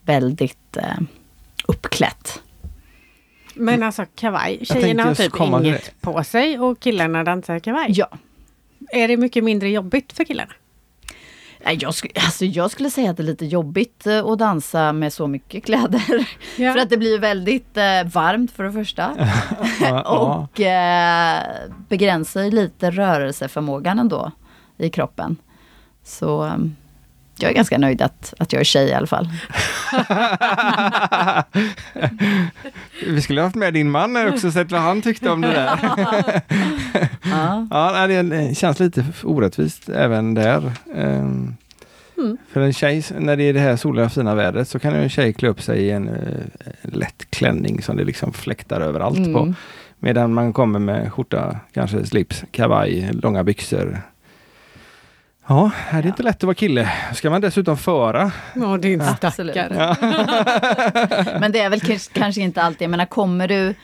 väldigt 0.02 0.76
eh, 0.76 0.98
uppklätt. 1.68 2.42
Men 3.54 3.82
alltså 3.82 4.06
kavaj, 4.14 4.58
tjejerna 4.62 5.04
har 5.04 5.14
typ 5.14 5.40
inget 5.40 6.00
på 6.00 6.24
sig 6.24 6.58
och 6.58 6.80
killarna 6.80 7.24
dansar 7.24 7.58
kavaj? 7.58 7.86
Ja. 7.88 8.08
Är 8.92 9.08
det 9.08 9.16
mycket 9.16 9.44
mindre 9.44 9.70
jobbigt 9.70 10.12
för 10.12 10.24
killarna? 10.24 10.52
Jag, 11.64 11.94
sk 11.94 12.06
alltså 12.14 12.44
jag 12.44 12.70
skulle 12.70 12.90
säga 12.90 13.10
att 13.10 13.16
det 13.16 13.22
är 13.22 13.24
lite 13.24 13.46
jobbigt 13.46 14.06
eh, 14.06 14.26
att 14.26 14.38
dansa 14.38 14.92
med 14.92 15.12
så 15.12 15.26
mycket 15.26 15.64
kläder. 15.64 16.28
Ja. 16.56 16.72
för 16.72 16.80
att 16.80 16.90
det 16.90 16.96
blir 16.96 17.18
väldigt 17.18 17.76
eh, 17.76 18.04
varmt 18.04 18.50
för 18.52 18.64
det 18.64 18.72
första. 18.72 19.10
och 20.06 20.60
eh, 20.60 21.42
begränsar 21.88 22.50
lite 22.50 22.90
rörelseförmågan 22.90 23.98
ändå 23.98 24.30
i 24.78 24.90
kroppen. 24.90 25.36
Så 26.04 26.42
ehm, 26.42 26.76
jag 27.42 27.50
är 27.50 27.54
ganska 27.54 27.78
nöjd 27.78 28.02
att, 28.02 28.34
att 28.38 28.52
jag 28.52 28.60
är 28.60 28.64
tjej 28.64 28.88
i 28.88 28.94
alla 28.94 29.06
fall. 29.06 29.28
Vi 33.06 33.22
skulle 33.22 33.40
ha 33.40 33.46
haft 33.46 33.56
med 33.56 33.74
din 33.74 33.90
man 33.90 34.28
också, 34.28 34.50
sett 34.50 34.72
vad 34.72 34.80
han 34.80 35.02
tyckte 35.02 35.30
om 35.30 35.40
det 35.40 35.48
där. 35.48 35.78
ja. 37.22 37.66
ja, 37.70 38.06
det 38.06 38.58
känns 38.58 38.80
lite 38.80 39.04
orättvist 39.22 39.88
även 39.88 40.34
där. 40.34 40.72
Um, 40.94 41.56
mm. 42.18 42.36
För 42.52 42.60
en 42.60 42.72
tjej, 42.72 43.04
när 43.18 43.36
det 43.36 43.44
är 43.44 43.52
det 43.52 43.60
här 43.60 43.76
soliga 43.76 44.08
fina 44.08 44.34
vädret, 44.34 44.68
så 44.68 44.78
kan 44.78 44.94
en 44.94 45.08
tjej 45.08 45.32
klä 45.32 45.48
upp 45.48 45.62
sig 45.62 45.82
i 45.82 45.90
en 45.90 46.08
uh, 46.08 46.16
lätt 46.82 47.30
klänning 47.30 47.82
som 47.82 47.96
det 47.96 48.04
liksom 48.04 48.32
fläktar 48.32 48.80
överallt 48.80 49.18
mm. 49.18 49.32
på. 49.32 49.54
Medan 49.98 50.34
man 50.34 50.52
kommer 50.52 50.78
med 50.78 51.12
skjorta, 51.12 51.60
kanske 51.72 52.06
slips, 52.06 52.44
kavaj, 52.50 53.10
långa 53.12 53.44
byxor, 53.44 54.02
Ja, 55.46 55.70
det 55.90 55.98
är 55.98 56.06
inte 56.06 56.22
lätt 56.22 56.36
att 56.36 56.42
vara 56.42 56.54
kille. 56.54 56.92
Ska 57.14 57.30
man 57.30 57.40
dessutom 57.40 57.76
föra? 57.76 58.32
Ja, 58.54 58.76
din 58.76 59.04
stackare. 59.04 59.74
Ja. 59.76 59.96
men 61.40 61.52
det 61.52 61.60
är 61.60 61.70
väl 61.70 61.80
kanske 62.12 62.40
inte 62.40 62.62
alltid, 62.62 62.82
jag 62.82 62.90
menar 62.90 63.06
kommer 63.06 63.48
du 63.48 63.74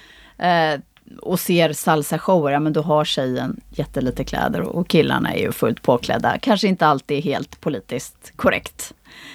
eh, 0.44 0.80
och 1.22 1.40
ser 1.40 1.72
salsa-shower, 1.72 2.50
ja 2.50 2.60
men 2.60 2.72
då 2.72 2.82
har 2.82 3.04
tjejen 3.04 3.60
jättelite 3.70 4.24
kläder 4.24 4.60
och 4.60 4.88
killarna 4.88 5.34
är 5.34 5.38
ju 5.38 5.52
fullt 5.52 5.82
påklädda. 5.82 6.38
Kanske 6.38 6.68
inte 6.68 6.86
alltid 6.86 7.24
helt 7.24 7.60
politiskt 7.60 8.32
korrekt. 8.36 8.94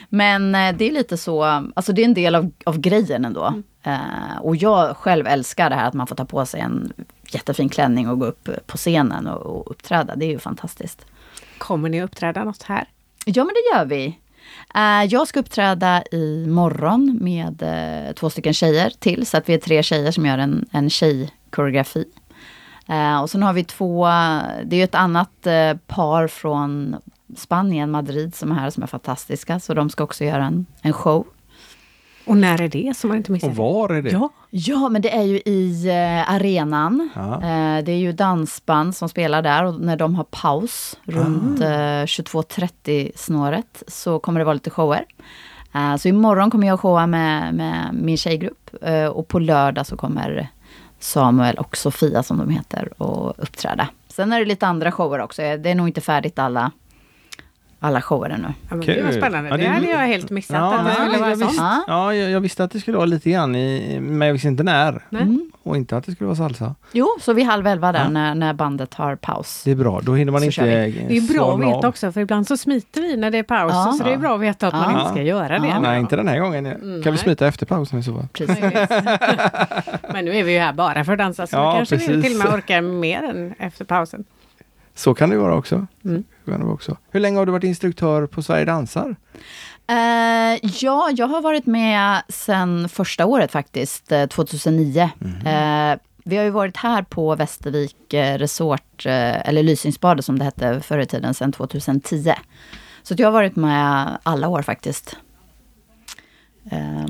Men 0.10 0.56
eh, 0.56 0.76
det 0.76 0.88
är 0.88 0.92
lite 0.92 1.18
så, 1.18 1.44
alltså 1.44 1.94
det 1.94 2.02
är 2.02 2.06
en 2.06 2.14
del 2.14 2.36
av, 2.36 2.52
av 2.64 2.80
grejen 2.80 3.26
ändå. 3.26 3.46
Mm. 3.46 3.64
Eh, 3.84 4.38
och 4.42 4.56
jag 4.56 4.98
själv 4.98 5.28
älskar 5.28 5.70
det 5.70 5.76
här 5.76 5.88
att 5.88 5.94
man 5.94 6.08
får 6.08 6.16
ta 6.16 6.26
på 6.26 6.46
sig 6.46 6.60
en 6.60 6.94
jättefin 7.32 7.70
klänning 7.70 8.10
och 8.10 8.20
gå 8.20 8.26
upp 8.26 8.50
på 8.66 8.78
scenen 8.78 9.28
och, 9.28 9.42
och 9.42 9.72
uppträda. 9.72 10.16
Det 10.16 10.26
är 10.26 10.30
ju 10.30 10.40
fantastiskt. 10.40 11.06
Kommer 11.63 11.89
ni 11.89 12.02
att 12.02 12.10
uppträda 12.10 12.43
något 12.43 12.63
här? 12.63 12.88
Ja, 13.26 13.43
men 13.43 13.54
det 13.54 13.78
gör 13.78 13.86
vi. 13.86 14.19
Eh, 14.76 15.13
jag 15.13 15.28
ska 15.28 15.39
uppträda 15.39 16.04
i 16.12 16.45
morgon 16.47 17.17
med 17.21 17.63
eh, 17.63 18.13
två 18.13 18.30
stycken 18.30 18.54
tjejer 18.54 18.89
till, 18.99 19.26
så 19.26 19.38
att 19.38 19.49
vi 19.49 19.54
är 19.54 19.58
tre 19.58 19.84
tjejer 19.84 20.12
som 20.12 20.26
gör 20.26 20.38
en, 20.38 20.65
en 20.71 20.89
tjejkoreografi. 20.89 22.06
Eh, 22.88 23.21
och 23.21 23.30
sen 23.30 23.43
har 23.43 23.54
vi 23.54 23.63
två, 23.63 24.06
det 24.63 24.76
är 24.76 24.84
ett 24.84 24.95
annat 24.95 25.47
par 25.88 26.28
från 26.28 26.95
Spanien, 27.38 27.91
Madrid, 27.91 28.36
som 28.36 28.52
är 28.52 28.56
här 28.56 28.69
som 28.69 28.84
är 28.84 28.88
fantastiska, 28.88 29.60
så 29.60 29.73
de 29.73 29.89
ska 29.89 30.04
också 30.04 30.23
göra 30.23 30.45
en, 30.45 30.65
en 30.82 30.93
show. 30.93 31.28
Och 32.26 32.38
när 32.38 32.62
är 32.62 32.68
det, 32.68 32.98
så 32.98 33.08
man 33.08 33.18
inte 33.18 33.32
missar? 33.32 33.48
Och 33.48 33.56
var 33.56 33.90
är 33.90 34.02
det? 34.02 34.10
Ja, 34.10 34.30
ja 34.50 34.90
men 34.90 35.02
det 35.02 35.16
är 35.16 35.24
ju 35.24 35.38
i 35.46 35.88
eh, 35.88 36.34
arenan. 36.34 37.10
Ja. 37.16 37.34
Eh, 37.34 37.84
det 37.84 37.92
är 37.92 37.98
ju 37.98 38.12
dansband 38.14 38.96
som 38.96 39.10
spelar 39.10 39.42
där 39.42 39.64
och 39.64 39.82
när 39.82 39.98
de 39.98 40.16
har 40.16 40.24
paus 40.24 40.98
runt 41.04 41.62
ah. 41.62 41.66
eh, 41.66 42.04
22.30 42.06 43.12
snåret 43.16 43.84
så 43.88 44.20
kommer 44.20 44.40
det 44.40 44.46
vara 44.46 44.54
lite 44.54 44.70
shower. 44.70 45.06
Eh, 45.74 45.96
så 45.96 46.08
imorgon 46.08 46.52
kommer 46.52 46.68
jag 46.68 46.80
showa 46.80 47.08
med, 47.08 47.54
med 47.54 47.90
min 47.94 48.18
tjejgrupp 48.18 48.70
eh, 48.82 49.06
och 49.06 49.28
på 49.28 49.40
lördag 49.40 49.88
så 49.88 49.98
kommer 49.98 50.48
Samuel 51.00 51.56
och 51.56 51.78
Sofia 51.78 52.24
som 52.24 52.38
de 52.38 52.50
heter 52.50 53.02
och 53.02 53.34
uppträda. 53.38 53.88
Sen 54.08 54.34
är 54.34 54.40
det 54.40 54.46
lite 54.46 54.68
andra 54.68 54.92
shower 54.92 55.20
också. 55.20 55.42
Det 55.42 55.70
är 55.70 55.76
nog 55.76 55.88
inte 55.88 56.02
färdigt 56.02 56.40
alla 56.40 56.72
alla 57.84 58.02
shower 58.02 58.30
ännu. 58.30 58.54
Ja, 58.69 58.76
men 58.76 58.86
det 58.86 59.04
var 59.04 59.12
spännande. 59.12 59.50
Ja, 59.50 59.58
det, 59.58 59.63
det 59.63 59.69
hade 59.69 59.89
jag 59.89 59.98
helt 59.98 60.30
missat. 60.30 60.58
Ja, 60.58 60.80
att 60.80 60.86
det 60.86 60.93
skulle 60.93 61.17
vara 61.17 61.36
visst, 61.36 61.62
ja 61.88 62.13
jag, 62.13 62.32
jag, 62.32 62.39
visste 62.39 62.63
att 62.63 62.72
det 62.72 62.80
skulle 62.80 62.98
vara 62.98 63.06
lite 63.06 63.30
grann 63.30 63.56
i, 63.56 64.00
men 64.00 64.28
jag 64.28 64.34
visste 64.34 64.48
inte 64.48 64.63
när. 64.63 65.02
Mm. 65.12 65.52
Och 65.63 65.78
inte 65.78 65.98
att 65.98 66.06
det 66.06 66.12
skulle 66.12 66.26
vara 66.26 66.36
salsa. 66.36 66.76
Jo, 66.91 67.08
så 67.22 67.34
vid 67.34 67.46
halv 67.46 67.67
elva 67.67 67.91
där 67.91 68.04
ja. 68.04 68.10
när, 68.10 68.36
när 68.36 68.54
bandet 68.54 68.93
har 68.93 69.15
paus. 69.15 69.62
Det 69.65 69.72
är 69.72 69.76
bra, 69.76 70.02
då 70.04 70.15
hinner 70.15 70.32
man 70.32 70.41
så 70.41 70.46
inte 70.46 70.63
Det 70.65 71.17
är 71.17 71.34
bra 71.34 71.54
att 71.54 71.62
veta 71.62 71.88
också, 71.88 72.12
för 72.12 72.22
ibland 72.22 72.48
så 72.48 72.58
smiter 72.58 73.02
vi 73.02 73.17
när 73.17 73.32
det 73.32 73.38
är 73.38 73.43
paus. 73.43 73.72
Ja. 73.74 73.96
Så 73.98 74.04
det 74.04 74.13
är 74.13 74.17
bra 74.17 74.36
att 74.36 74.41
veta 74.41 74.67
att 74.67 74.74
man 74.74 75.00
inte 75.00 75.12
ska 75.12 75.22
göra 75.22 75.60
det. 75.60 75.80
Nej, 75.80 76.00
inte 76.00 76.15
den 76.15 76.28
här 76.28 76.39
gången. 76.39 76.65
Mm, 76.65 77.04
kan 77.04 77.12
vi 77.12 77.17
smita 77.17 77.48
efter 77.48 77.65
pausen 77.65 78.00
i 78.00 78.04
så 78.04 78.13
fall? 78.13 78.28
men 80.13 80.26
nu 80.26 80.36
är 80.36 80.43
vi 80.43 80.54
ju 80.54 80.60
här 80.60 80.74
bara 80.74 81.06
för 81.06 81.12
att 81.12 81.19
dansa, 81.19 81.48
så 81.48 81.56
ja, 81.56 81.74
kanske 81.76 81.96
precis. 81.96 82.15
vi 82.15 82.22
till 82.22 82.32
och 82.32 82.46
med 82.46 82.54
orkar 82.54 82.82
mer 82.82 83.24
än 83.24 83.54
efter 83.60 83.86
pausen. 83.86 84.24
Så 84.96 85.13
kan 85.13 85.30
det 85.30 85.38
vara 85.38 85.56
också. 85.56 85.88
Mm. 86.06 86.24
Kan 86.45 86.60
det 86.60 86.65
vara 86.65 86.73
också. 86.73 86.97
Hur 87.12 87.19
länge 87.19 87.38
har 87.38 87.45
du 87.45 87.51
varit 87.51 87.63
instruktör 87.63 88.27
på 88.27 88.43
Sverige 88.43 88.65
Dansar? 88.65 89.15
Uh, 89.91 90.69
ja, 90.82 91.10
jag 91.15 91.27
har 91.27 91.41
varit 91.41 91.65
med 91.65 92.21
sedan 92.29 92.89
första 92.89 93.25
året 93.25 93.51
faktiskt, 93.51 94.12
2009. 94.29 95.10
Mm. 95.21 95.91
Uh, 95.91 95.99
vi 96.25 96.38
har 96.38 96.43
ju 96.43 96.49
varit 96.49 96.77
här 96.77 97.03
på 97.03 97.36
Västervik 97.36 98.13
eh, 98.13 98.38
Resort, 98.38 99.06
eller 99.06 99.63
Lysingsbadet 99.63 100.25
som 100.25 100.39
det 100.39 100.45
hette 100.45 100.82
förr 100.82 100.99
i 100.99 101.06
tiden, 101.06 101.34
sedan 101.34 101.51
2010. 101.51 102.34
Så 103.03 103.15
jag 103.17 103.27
har 103.27 103.32
varit 103.32 103.56
med 103.56 104.17
alla 104.23 104.47
år 104.47 104.62
faktiskt. 104.62 105.17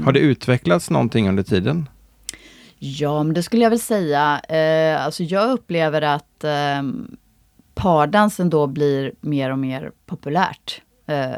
Har 0.03 0.11
det 0.11 0.19
utvecklats 0.19 0.89
någonting 0.89 1.29
under 1.29 1.43
tiden? 1.43 1.89
Ja, 2.79 3.23
men 3.23 3.33
det 3.33 3.43
skulle 3.43 3.63
jag 3.63 3.69
väl 3.69 3.79
säga. 3.79 4.21
Alltså 4.99 5.23
jag 5.23 5.51
upplever 5.51 6.01
att 6.01 6.43
um, 6.79 7.17
pardansen 7.73 8.49
då 8.49 8.67
blir 8.67 9.13
mer 9.21 9.51
och 9.51 9.59
mer 9.59 9.91
populärt 10.05 10.81
eh, 11.07 11.31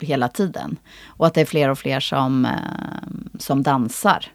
hela 0.00 0.28
tiden. 0.28 0.76
Och 1.06 1.26
att 1.26 1.34
det 1.34 1.40
är 1.40 1.44
fler 1.44 1.68
och 1.68 1.78
fler 1.78 2.00
som, 2.00 2.44
eh, 2.44 2.50
som 3.38 3.62
dansar. 3.62 4.26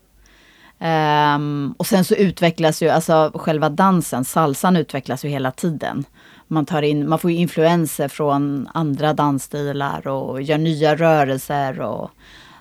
Ehm, 0.79 1.75
och 1.77 1.87
sen 1.87 2.05
så 2.05 2.15
utvecklas 2.15 2.81
ju, 2.81 2.89
alltså 2.89 3.31
själva 3.35 3.69
dansen, 3.69 4.25
salsan 4.25 4.77
utvecklas 4.77 5.25
ju 5.25 5.29
hela 5.29 5.51
tiden. 5.51 6.05
Man, 6.47 6.65
tar 6.65 6.81
in, 6.81 7.09
man 7.09 7.19
får 7.19 7.31
ju 7.31 7.37
influenser 7.37 8.07
från 8.07 8.69
andra 8.73 9.13
dansstilar 9.13 10.07
och 10.07 10.41
gör 10.41 10.57
nya 10.57 10.95
rörelser. 10.95 11.81
Och, 11.81 12.11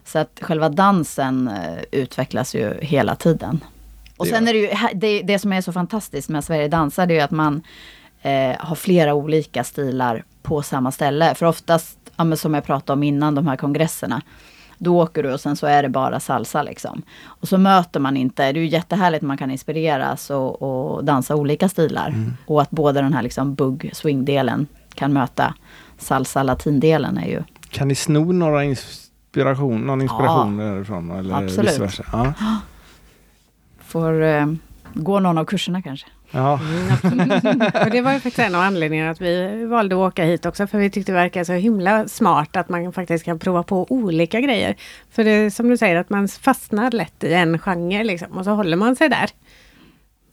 så 0.04 0.18
att 0.18 0.38
själva 0.42 0.68
dansen 0.68 1.48
eh, 1.48 1.82
utvecklas 1.90 2.54
ju 2.54 2.74
hela 2.80 3.16
tiden. 3.16 3.64
Och 4.16 4.26
sen 4.26 4.48
är 4.48 4.52
det 4.52 4.58
ju, 4.58 4.70
det, 4.94 5.22
det 5.22 5.38
som 5.38 5.52
är 5.52 5.60
så 5.60 5.72
fantastiskt 5.72 6.28
med 6.28 6.44
Sverige 6.44 6.68
dansar, 6.68 7.06
det 7.06 7.14
är 7.14 7.16
ju 7.16 7.20
att 7.20 7.30
man 7.30 7.62
eh, 8.22 8.56
har 8.58 8.76
flera 8.76 9.14
olika 9.14 9.64
stilar 9.64 10.24
på 10.42 10.62
samma 10.62 10.92
ställe. 10.92 11.34
För 11.34 11.46
oftast, 11.46 11.98
ja, 12.16 12.36
som 12.36 12.54
jag 12.54 12.64
pratade 12.64 12.92
om 12.92 13.02
innan, 13.02 13.34
de 13.34 13.46
här 13.46 13.56
kongresserna. 13.56 14.22
Då 14.78 15.02
åker 15.02 15.22
du 15.22 15.32
och 15.32 15.40
sen 15.40 15.56
så 15.56 15.66
är 15.66 15.82
det 15.82 15.88
bara 15.88 16.20
salsa 16.20 16.62
liksom. 16.62 17.02
Och 17.24 17.48
så 17.48 17.58
möter 17.58 18.00
man 18.00 18.16
inte, 18.16 18.52
det 18.52 18.58
är 18.58 18.62
ju 18.62 18.68
jättehärligt 18.68 19.22
att 19.22 19.26
man 19.26 19.36
kan 19.36 19.50
inspireras 19.50 20.30
och, 20.30 20.62
och 20.62 21.04
dansa 21.04 21.36
olika 21.36 21.68
stilar. 21.68 22.14
Och 22.46 22.62
att 22.62 22.70
både 22.70 23.02
den 23.02 23.12
här 23.12 23.22
liksom 23.22 23.54
bugg 23.54 23.90
swing-delen 23.92 24.66
kan 24.94 25.12
möta 25.12 25.54
salsa 25.98 26.42
latin-delen 26.42 27.18
är 27.18 27.26
ju 27.26 27.42
Kan 27.70 27.88
ni 27.88 27.94
sno 27.94 28.32
några 28.32 28.64
inspiration, 28.64 29.80
någon 29.80 30.02
inspiration 30.02 30.56
därifrån? 30.56 31.10
Eller 31.10 31.34
Absolut. 31.34 31.72
vice 31.72 31.82
versa? 31.82 32.04
Ja. 32.12 32.34
Får 33.80 34.22
eh, 34.22 34.46
gå 34.94 35.20
någon 35.20 35.38
av 35.38 35.44
kurserna 35.44 35.82
kanske. 35.82 36.06
Ja. 36.30 36.60
Mm, 37.04 37.60
och 37.84 37.90
det 37.90 38.00
var 38.00 38.12
ju 38.12 38.20
faktiskt 38.20 38.38
en 38.38 38.54
av 38.54 38.60
anledningarna 38.60 39.10
att 39.10 39.20
vi 39.20 39.64
valde 39.64 39.94
att 39.94 40.12
åka 40.12 40.24
hit 40.24 40.46
också. 40.46 40.66
För 40.66 40.78
vi 40.78 40.90
tyckte 40.90 41.12
det 41.12 41.16
verkar 41.16 41.44
så 41.44 41.52
himla 41.52 42.08
smart 42.08 42.56
att 42.56 42.68
man 42.68 42.92
faktiskt 42.92 43.24
kan 43.24 43.38
prova 43.38 43.62
på 43.62 43.86
olika 43.88 44.40
grejer. 44.40 44.76
För 45.10 45.24
det 45.24 45.30
är 45.30 45.50
som 45.50 45.68
du 45.68 45.76
säger 45.76 45.96
att 45.96 46.10
man 46.10 46.28
fastnar 46.28 46.90
lätt 46.90 47.24
i 47.24 47.32
en 47.32 47.58
genre 47.58 48.04
liksom. 48.04 48.32
Och 48.32 48.44
så 48.44 48.50
håller 48.50 48.76
man 48.76 48.96
sig 48.96 49.08
där. 49.08 49.30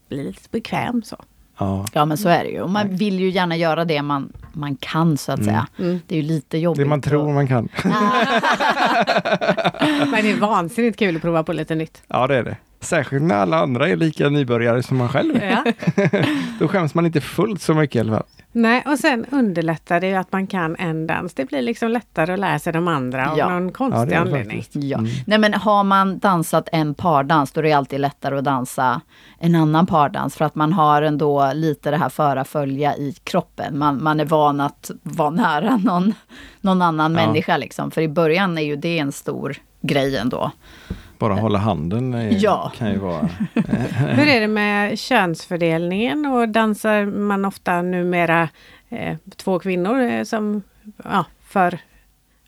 Blir 0.09 0.23
lite 0.23 0.49
bekväm 0.51 1.03
så. 1.03 1.23
Ja. 1.57 1.85
Ja 1.93 2.05
men 2.05 2.17
så 2.17 2.29
är 2.29 2.43
det 2.43 2.49
ju. 2.49 2.61
Och 2.61 2.69
man 2.69 2.95
vill 2.95 3.19
ju 3.19 3.29
gärna 3.29 3.55
göra 3.57 3.85
det 3.85 4.01
man, 4.01 4.33
man 4.53 4.75
kan 4.75 5.17
så 5.17 5.31
att 5.31 5.43
säga. 5.43 5.67
Mm. 5.79 5.99
Det 6.07 6.15
är 6.15 6.21
ju 6.21 6.27
lite 6.27 6.57
jobbigt. 6.57 6.79
Det 6.79 6.85
man 6.89 7.01
tror 7.01 7.27
att- 7.29 7.33
man 7.35 7.47
kan. 7.47 7.69
Men 10.11 10.23
det 10.23 10.31
är 10.31 10.39
vansinnigt 10.39 10.99
kul 10.99 11.15
att 11.15 11.21
prova 11.21 11.43
på 11.43 11.53
lite 11.53 11.75
nytt. 11.75 12.03
Ja, 12.07 12.27
det 12.27 12.35
är 12.35 12.43
det. 12.43 12.57
Särskilt 12.79 13.23
när 13.23 13.35
alla 13.35 13.57
andra 13.59 13.89
är 13.89 13.95
lika 13.95 14.29
nybörjare 14.29 14.83
som 14.83 14.97
man 14.97 15.09
själv. 15.09 15.39
Ja. 15.43 15.63
Då 16.59 16.67
skäms 16.67 16.93
man 16.95 17.05
inte 17.05 17.21
fullt 17.21 17.61
så 17.61 17.73
mycket 17.73 17.95
i 17.95 17.99
alla 17.99 18.11
fall. 18.13 18.23
Nej, 18.55 18.83
och 18.85 18.99
sen 18.99 19.25
underlättar 19.31 19.99
det 19.99 20.07
ju 20.07 20.15
att 20.15 20.31
man 20.31 20.47
kan 20.47 20.75
en 20.75 21.07
dans. 21.07 21.33
Det 21.33 21.45
blir 21.45 21.61
liksom 21.61 21.89
lättare 21.91 22.33
att 22.33 22.39
lära 22.39 22.59
sig 22.59 22.73
de 22.73 22.87
andra 22.87 23.31
av 23.31 23.37
Ja. 23.37 23.49
någon 23.49 23.65
Ja, 23.67 23.71
konstig 23.73 24.09
det 24.09 24.15
anledning. 24.15 24.65
Ja. 24.71 24.97
Mm. 24.97 25.11
Nej 25.27 25.37
men 25.37 25.53
har 25.53 25.83
man 25.83 26.19
dansat 26.19 26.69
en 26.71 26.93
pardans 26.93 27.51
då 27.51 27.59
är 27.59 27.63
det 27.63 27.73
alltid 27.73 27.99
lättare 27.99 28.37
att 28.37 28.43
dansa 28.43 29.01
en 29.39 29.55
annan 29.55 29.85
pardans 29.85 30.35
för 30.35 30.45
att 30.45 30.55
man 30.55 30.73
har 30.73 31.01
ändå 31.01 31.51
lite 31.53 31.91
det 31.91 31.97
här 31.97 32.09
föra 32.09 32.43
följa 32.45 32.95
i 32.95 33.15
kroppen. 33.23 33.77
Man, 33.77 34.03
man 34.03 34.19
är 34.19 34.25
van 34.25 34.61
att 34.61 34.91
vara 35.03 35.29
nära 35.29 35.77
någon, 35.83 36.13
någon 36.61 36.81
annan 36.81 37.15
Ja. 37.15 37.25
människa 37.25 37.57
liksom. 37.57 37.91
För 37.91 38.01
i 38.01 38.07
början 38.07 38.57
är 38.57 38.61
ju 38.61 38.75
det 38.75 38.99
en 38.99 39.11
stor 39.11 39.57
grej 39.81 40.17
ändå. 40.17 40.51
Bara 41.17 41.33
hålla 41.33 41.59
handen 41.59 42.13
är, 42.13 42.37
Ja. 42.43 42.71
kan 42.77 42.91
ju 42.91 42.97
vara... 42.97 43.21
Hur 44.09 44.27
är 44.27 44.41
det 44.41 44.47
med 44.47 44.99
könsfördelningen 44.99 46.25
och 46.25 46.49
dansar 46.49 47.05
man 47.05 47.45
ofta 47.45 47.81
numera 47.81 48.49
eh, 48.89 49.17
två 49.35 49.59
kvinnor 49.59 50.01
eh, 50.01 50.23
som 50.23 50.61
ja, 51.03 51.25
för 51.47 51.79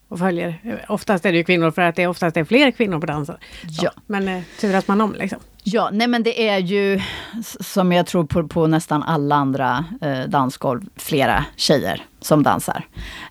och 0.07 0.19
följer? 0.19 0.85
Oftast 0.87 1.25
är 1.25 1.31
det 1.31 1.37
ju 1.37 1.43
kvinnor 1.43 1.71
för 1.71 1.81
att 1.81 1.95
det 1.95 2.07
oftast 2.07 2.37
är 2.37 2.43
fler 2.43 2.71
kvinnor 2.71 2.99
på 2.99 3.05
dansen. 3.05 3.35
Ja. 3.81 3.91
Men 4.05 4.27
eh, 4.27 4.41
turas 4.59 4.87
man 4.87 5.01
om 5.01 5.13
liksom. 5.19 5.39
Ja, 5.67 5.89
nej 5.93 6.07
men 6.07 6.23
det 6.23 6.47
är 6.49 6.57
ju 6.57 7.01
som 7.59 7.91
jag 7.91 8.05
tror 8.05 8.25
på, 8.25 8.47
på 8.47 8.67
nästan 8.67 9.03
alla 9.03 9.35
andra 9.35 9.85
eh, 10.01 10.19
dansgolv, 10.29 10.81
flera 10.95 11.45
tjejer 11.55 12.01
som 12.19 12.43
dansar. 12.43 12.83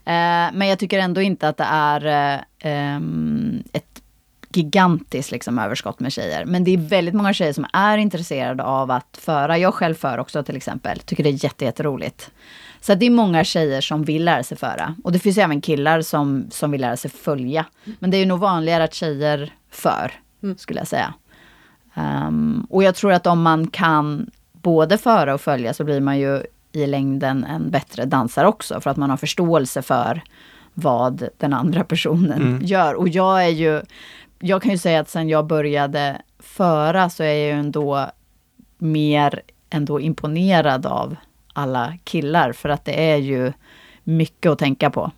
Eh, 0.04 0.52
men 0.52 0.68
jag 0.68 0.78
tycker 0.78 0.98
ändå 0.98 1.20
inte 1.20 1.48
att 1.48 1.56
det 1.56 1.66
är 1.70 2.06
eh, 2.34 2.40
ehm, 2.58 3.62
ett 3.72 3.93
gigantiskt 4.56 5.30
liksom, 5.30 5.58
överskott 5.58 6.00
med 6.00 6.12
tjejer. 6.12 6.44
Men 6.44 6.64
det 6.64 6.70
är 6.74 6.78
väldigt 6.78 7.14
många 7.14 7.32
tjejer 7.32 7.52
som 7.52 7.66
är 7.72 7.98
intresserade 7.98 8.62
av 8.62 8.90
att 8.90 9.18
föra. 9.22 9.58
Jag 9.58 9.74
själv 9.74 9.94
för 9.94 10.18
också 10.18 10.42
till 10.42 10.56
exempel. 10.56 10.98
Tycker 10.98 11.22
det 11.24 11.30
är 11.30 11.44
jätte, 11.44 11.64
jätteroligt. 11.64 12.30
Så 12.80 12.92
att 12.92 13.00
det 13.00 13.06
är 13.06 13.10
många 13.10 13.44
tjejer 13.44 13.80
som 13.80 14.04
vill 14.04 14.24
lära 14.24 14.42
sig 14.42 14.56
föra. 14.58 14.94
Och 15.04 15.12
det 15.12 15.18
finns 15.18 15.38
även 15.38 15.60
killar 15.60 16.02
som, 16.02 16.46
som 16.50 16.70
vill 16.70 16.80
lära 16.80 16.96
sig 16.96 17.10
följa. 17.10 17.66
Men 17.98 18.10
det 18.10 18.16
är 18.16 18.18
ju 18.18 18.26
nog 18.26 18.38
vanligare 18.38 18.84
att 18.84 18.94
tjejer 18.94 19.52
för, 19.70 20.12
skulle 20.56 20.80
jag 20.80 20.88
säga. 20.88 21.14
Ehm, 21.94 22.66
och 22.70 22.82
jag 22.82 22.94
tror 22.94 23.12
att 23.12 23.26
om 23.26 23.42
man 23.42 23.66
kan 23.66 24.30
både 24.52 24.98
föra 24.98 25.34
och 25.34 25.40
följa 25.40 25.74
så 25.74 25.84
blir 25.84 26.00
man 26.00 26.18
ju 26.18 26.42
i 26.72 26.86
längden 26.86 27.44
en 27.44 27.70
bättre 27.70 28.04
dansare 28.04 28.46
också. 28.46 28.80
För 28.80 28.90
att 28.90 28.96
man 28.96 29.10
har 29.10 29.16
förståelse 29.16 29.82
för 29.82 30.22
vad 30.74 31.28
den 31.38 31.52
andra 31.52 31.84
personen 31.84 32.42
Mm. 32.42 32.62
gör. 32.62 32.94
Och 32.94 33.08
jag 33.08 33.44
är 33.44 33.48
ju, 33.48 33.82
jag 34.38 34.62
kan 34.62 34.70
ju 34.70 34.78
säga 34.78 35.00
att 35.00 35.08
sen 35.08 35.28
jag 35.28 35.46
började 35.46 36.22
föra 36.38 37.10
så 37.10 37.22
är 37.22 37.26
jag 37.26 37.38
ju 37.38 37.50
ändå 37.50 38.10
mer 38.78 39.42
ändå 39.70 40.00
imponerad 40.00 40.86
av 40.86 41.16
alla 41.52 41.94
killar. 42.04 42.52
För 42.52 42.68
att 42.68 42.84
det 42.84 43.10
är 43.10 43.16
ju 43.16 43.52
mycket 44.04 44.50
att 44.52 44.58
tänka 44.58 44.90
på. 44.90 45.10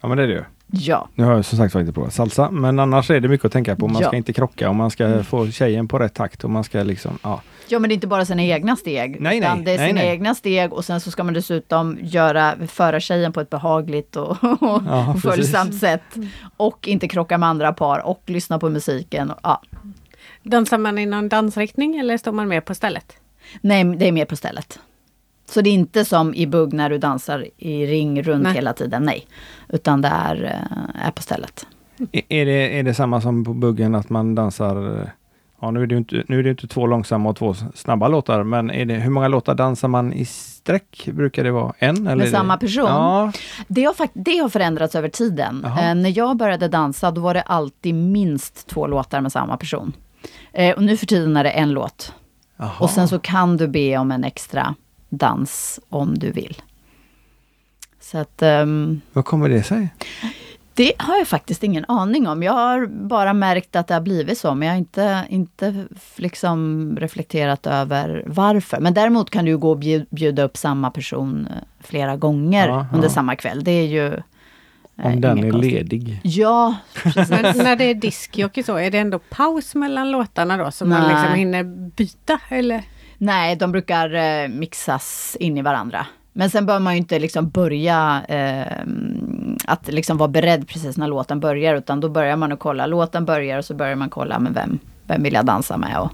Ja, 0.00 0.08
men 0.08 0.16
det 0.16 0.22
är 0.22 0.26
det 0.26 0.32
ju. 0.32 0.44
Ja, 0.66 1.08
Nu 1.14 1.24
har 1.24 1.32
jag 1.32 1.44
som 1.44 1.58
sagt 1.58 1.72
faktiskt 1.72 1.94
provat 1.94 2.14
salsa, 2.14 2.50
men 2.50 2.78
annars 2.78 3.10
är 3.10 3.20
det 3.20 3.28
mycket 3.28 3.44
att 3.46 3.52
tänka 3.52 3.76
på. 3.76 3.88
Man 3.88 4.02
Ja. 4.02 4.08
ska 4.08 4.16
inte 4.16 4.32
krocka 4.32 4.68
och 4.68 4.74
man 4.74 4.90
ska 4.90 5.22
få 5.24 5.50
tjejen 5.50 5.88
på 5.88 5.98
rätt 5.98 6.14
takt 6.14 6.44
och 6.44 6.50
man 6.50 6.64
ska 6.64 6.82
liksom, 6.82 7.18
ja. 7.22 7.40
Ja 7.68 7.78
men 7.78 7.88
det 7.88 7.92
är 7.92 7.94
inte 7.94 8.06
bara 8.06 8.24
sina 8.24 8.42
egna 8.42 8.76
steg. 8.76 9.16
Nej, 9.20 9.40
nej, 9.40 9.62
det 9.64 9.72
är 9.72 9.78
nej, 9.78 9.88
sina 9.88 10.00
nej. 10.00 10.10
egna 10.10 10.34
steg 10.34 10.72
och 10.72 10.84
sen 10.84 11.00
så 11.00 11.10
ska 11.10 11.24
man 11.24 11.34
dessutom 11.34 11.98
göra, 12.02 12.54
föra 12.68 13.00
tjejen 13.00 13.32
på 13.32 13.40
ett 13.40 13.50
behagligt 13.50 14.16
och, 14.16 14.30
och 14.62 14.82
Ja, 14.86 15.16
följsamt 15.22 15.74
sätt. 15.74 16.14
Och 16.56 16.88
inte 16.88 17.08
krocka 17.08 17.38
med 17.38 17.48
andra 17.48 17.72
par 17.72 18.06
och 18.06 18.22
lyssna 18.26 18.58
på 18.58 18.68
musiken. 18.70 19.30
Och, 19.30 19.40
ja. 19.42 19.62
Dansar 20.42 20.78
man 20.78 20.98
i 20.98 21.06
någon 21.06 21.28
dansriktning 21.28 21.96
eller 21.96 22.18
står 22.18 22.32
man 22.32 22.48
mer 22.48 22.60
på 22.60 22.74
stället? 22.74 23.12
Nej, 23.60 23.84
det 23.84 24.08
är 24.08 24.12
mer 24.12 24.24
på 24.24 24.36
stället. 24.36 24.78
Så 25.46 25.60
det 25.60 25.70
är 25.70 25.74
inte 25.74 26.04
som 26.04 26.34
i 26.34 26.46
bugg 26.46 26.72
när 26.72 26.90
du 26.90 26.98
dansar 26.98 27.46
i 27.58 27.86
ring 27.86 28.22
runt 28.22 28.42
Nej. 28.42 28.52
hela 28.54 28.72
tiden, 28.72 29.02
nej. 29.02 29.26
Utan 29.68 30.00
det 30.00 30.08
är, 30.08 30.44
eh, 30.44 31.06
är 31.06 31.10
på 31.10 31.22
stället. 31.22 31.66
Är- 32.28 32.46
det, 32.46 32.78
är 32.78 32.82
det 32.82 32.94
samma 32.94 33.20
som 33.20 33.44
på 33.44 33.54
buggen 33.54 33.94
att 33.94 34.10
man 34.10 34.34
dansar, 34.34 35.00
eh, 35.00 35.06
ja 35.60 35.70
nu 35.70 35.82
är 35.82 35.86
det 35.86 35.94
ju 35.94 35.98
inte, 35.98 36.24
nu 36.28 36.38
är 36.38 36.42
det 36.42 36.50
inte 36.50 36.66
två 36.66 36.86
långsamma 36.86 37.28
och 37.28 37.36
två 37.36 37.54
snabba 37.74 38.08
låtar, 38.08 38.42
men 38.42 38.70
är 38.70 38.84
det, 38.84 38.94
hur 38.94 39.10
många 39.10 39.28
låtar 39.28 39.54
dansar 39.54 39.88
man 39.88 40.12
i 40.12 40.24
sträck? 40.24 41.08
Brukar 41.12 41.44
det 41.44 41.50
vara 41.50 41.74
en? 41.78 41.96
Eller 41.96 42.02
Med 42.16 42.20
är 42.20 42.24
det- 42.26 42.30
samma 42.36 42.56
person? 42.56 42.84
Ja, 42.86 43.32
Det 43.68 43.84
har, 43.84 43.94
fakt- 43.94 44.12
det 44.14 44.38
har 44.38 44.48
förändrats 44.48 44.94
över 44.94 45.08
tiden. 45.08 45.64
Eh, 45.64 45.94
när 45.94 46.18
jag 46.18 46.36
började 46.36 46.68
dansa, 46.68 47.10
då 47.10 47.20
var 47.20 47.34
det 47.34 47.42
alltid 47.42 47.94
minst 47.94 48.66
två 48.68 48.86
låtar 48.86 49.20
med 49.20 49.32
samma 49.32 49.56
person. 49.56 49.92
Eh, 50.52 50.74
och 50.76 50.82
nu 50.82 50.96
för 50.96 51.06
tiden 51.06 51.36
är 51.36 51.44
det 51.44 51.50
en 51.50 51.70
låt. 51.70 52.12
Jaha. 52.56 52.70
Och 52.80 52.90
sen 52.90 53.08
så 53.08 53.18
kan 53.18 53.56
du 53.56 53.68
be 53.68 53.98
om 53.98 54.12
en 54.12 54.24
extra 54.24 54.74
dans 55.16 55.80
om 55.88 56.18
du 56.18 56.30
vill. 56.30 56.62
Så 58.00 58.18
att 58.18 58.42
ehm, 58.42 59.00
Vad 59.12 59.24
kommer 59.24 59.48
det 59.48 59.62
sig? 59.62 59.88
det 60.74 60.92
har 60.98 61.16
jag 61.18 61.28
faktiskt 61.28 61.62
ingen 61.62 61.84
aning 61.88 62.26
om. 62.28 62.42
Jag 62.42 62.52
har 62.52 62.86
bara 62.86 63.32
märkt 63.32 63.76
att 63.76 63.86
det 63.88 63.94
har 63.94 64.00
blivit 64.00 64.38
så, 64.38 64.54
men 64.54 64.68
jag 64.68 64.74
har 64.74 64.78
inte, 64.78 65.24
inte 65.28 65.84
liksom 66.16 66.88
reflekterat 67.00 67.66
över 67.66 68.22
varför. 68.26 68.80
Men 68.80 68.94
däremot 68.94 69.30
kan 69.30 69.44
du 69.44 69.58
gå 69.58 69.70
och 69.70 69.78
bjud- 69.78 70.06
bjuda 70.10 70.42
upp 70.42 70.56
samma 70.56 70.90
person 70.90 71.46
eh, 71.50 71.56
flera 71.80 72.16
gånger 72.16 72.68
Ja, 72.68 72.86
under 72.92 73.08
ja. 73.08 73.12
samma 73.14 73.36
kväll. 73.36 73.64
Det 73.64 73.70
är 73.70 73.86
ju... 73.86 74.06
eh, 74.14 75.06
Om 75.06 75.20
den 75.20 75.38
är 75.44 75.50
konstigt. 75.50 75.72
ledig. 75.72 76.20
Ja. 76.24 76.74
Men 77.04 77.14
när 77.56 77.76
det 77.76 77.84
är 77.84 77.94
diskjockey 77.94 78.62
så, 78.62 78.76
är 78.76 78.90
det 78.90 78.98
ändå 78.98 79.18
paus 79.18 79.74
mellan 79.74 80.10
låtarna 80.10 80.56
då? 80.56 80.70
Så 80.70 80.86
man 80.86 81.00
Nej. 81.02 81.14
liksom 81.14 81.34
hinner 81.34 81.64
byta? 81.90 82.40
Eller? 82.48 82.82
Nej, 83.18 83.56
de 83.56 83.72
brukar 83.72 84.14
eh, 84.14 84.48
mixas 84.48 85.36
in 85.40 85.58
i 85.58 85.62
varandra. 85.62 86.06
Men 86.32 86.50
sen 86.50 86.66
bör 86.66 86.78
man 86.78 86.94
ju 86.94 86.98
inte 86.98 87.18
liksom 87.18 87.50
börja 87.50 88.24
eh, 88.28 88.82
att 89.64 89.92
liksom 89.92 90.16
vara 90.16 90.28
beredd 90.28 90.68
precis 90.68 90.96
när 90.96 91.08
låten 91.08 91.40
börjar, 91.40 91.74
utan 91.74 92.00
då 92.00 92.08
börjar 92.08 92.36
man 92.36 92.52
att 92.52 92.58
kolla. 92.58 92.86
Låten 92.86 93.24
börjar 93.24 93.58
och 93.58 93.64
så 93.64 93.74
börjar 93.74 93.96
man 93.96 94.10
kolla, 94.10 94.38
men 94.38 94.52
vem, 94.52 94.78
vem 95.06 95.22
vill 95.22 95.34
jag 95.34 95.46
dansa 95.46 95.76
med? 95.76 95.98
Och 95.98 96.10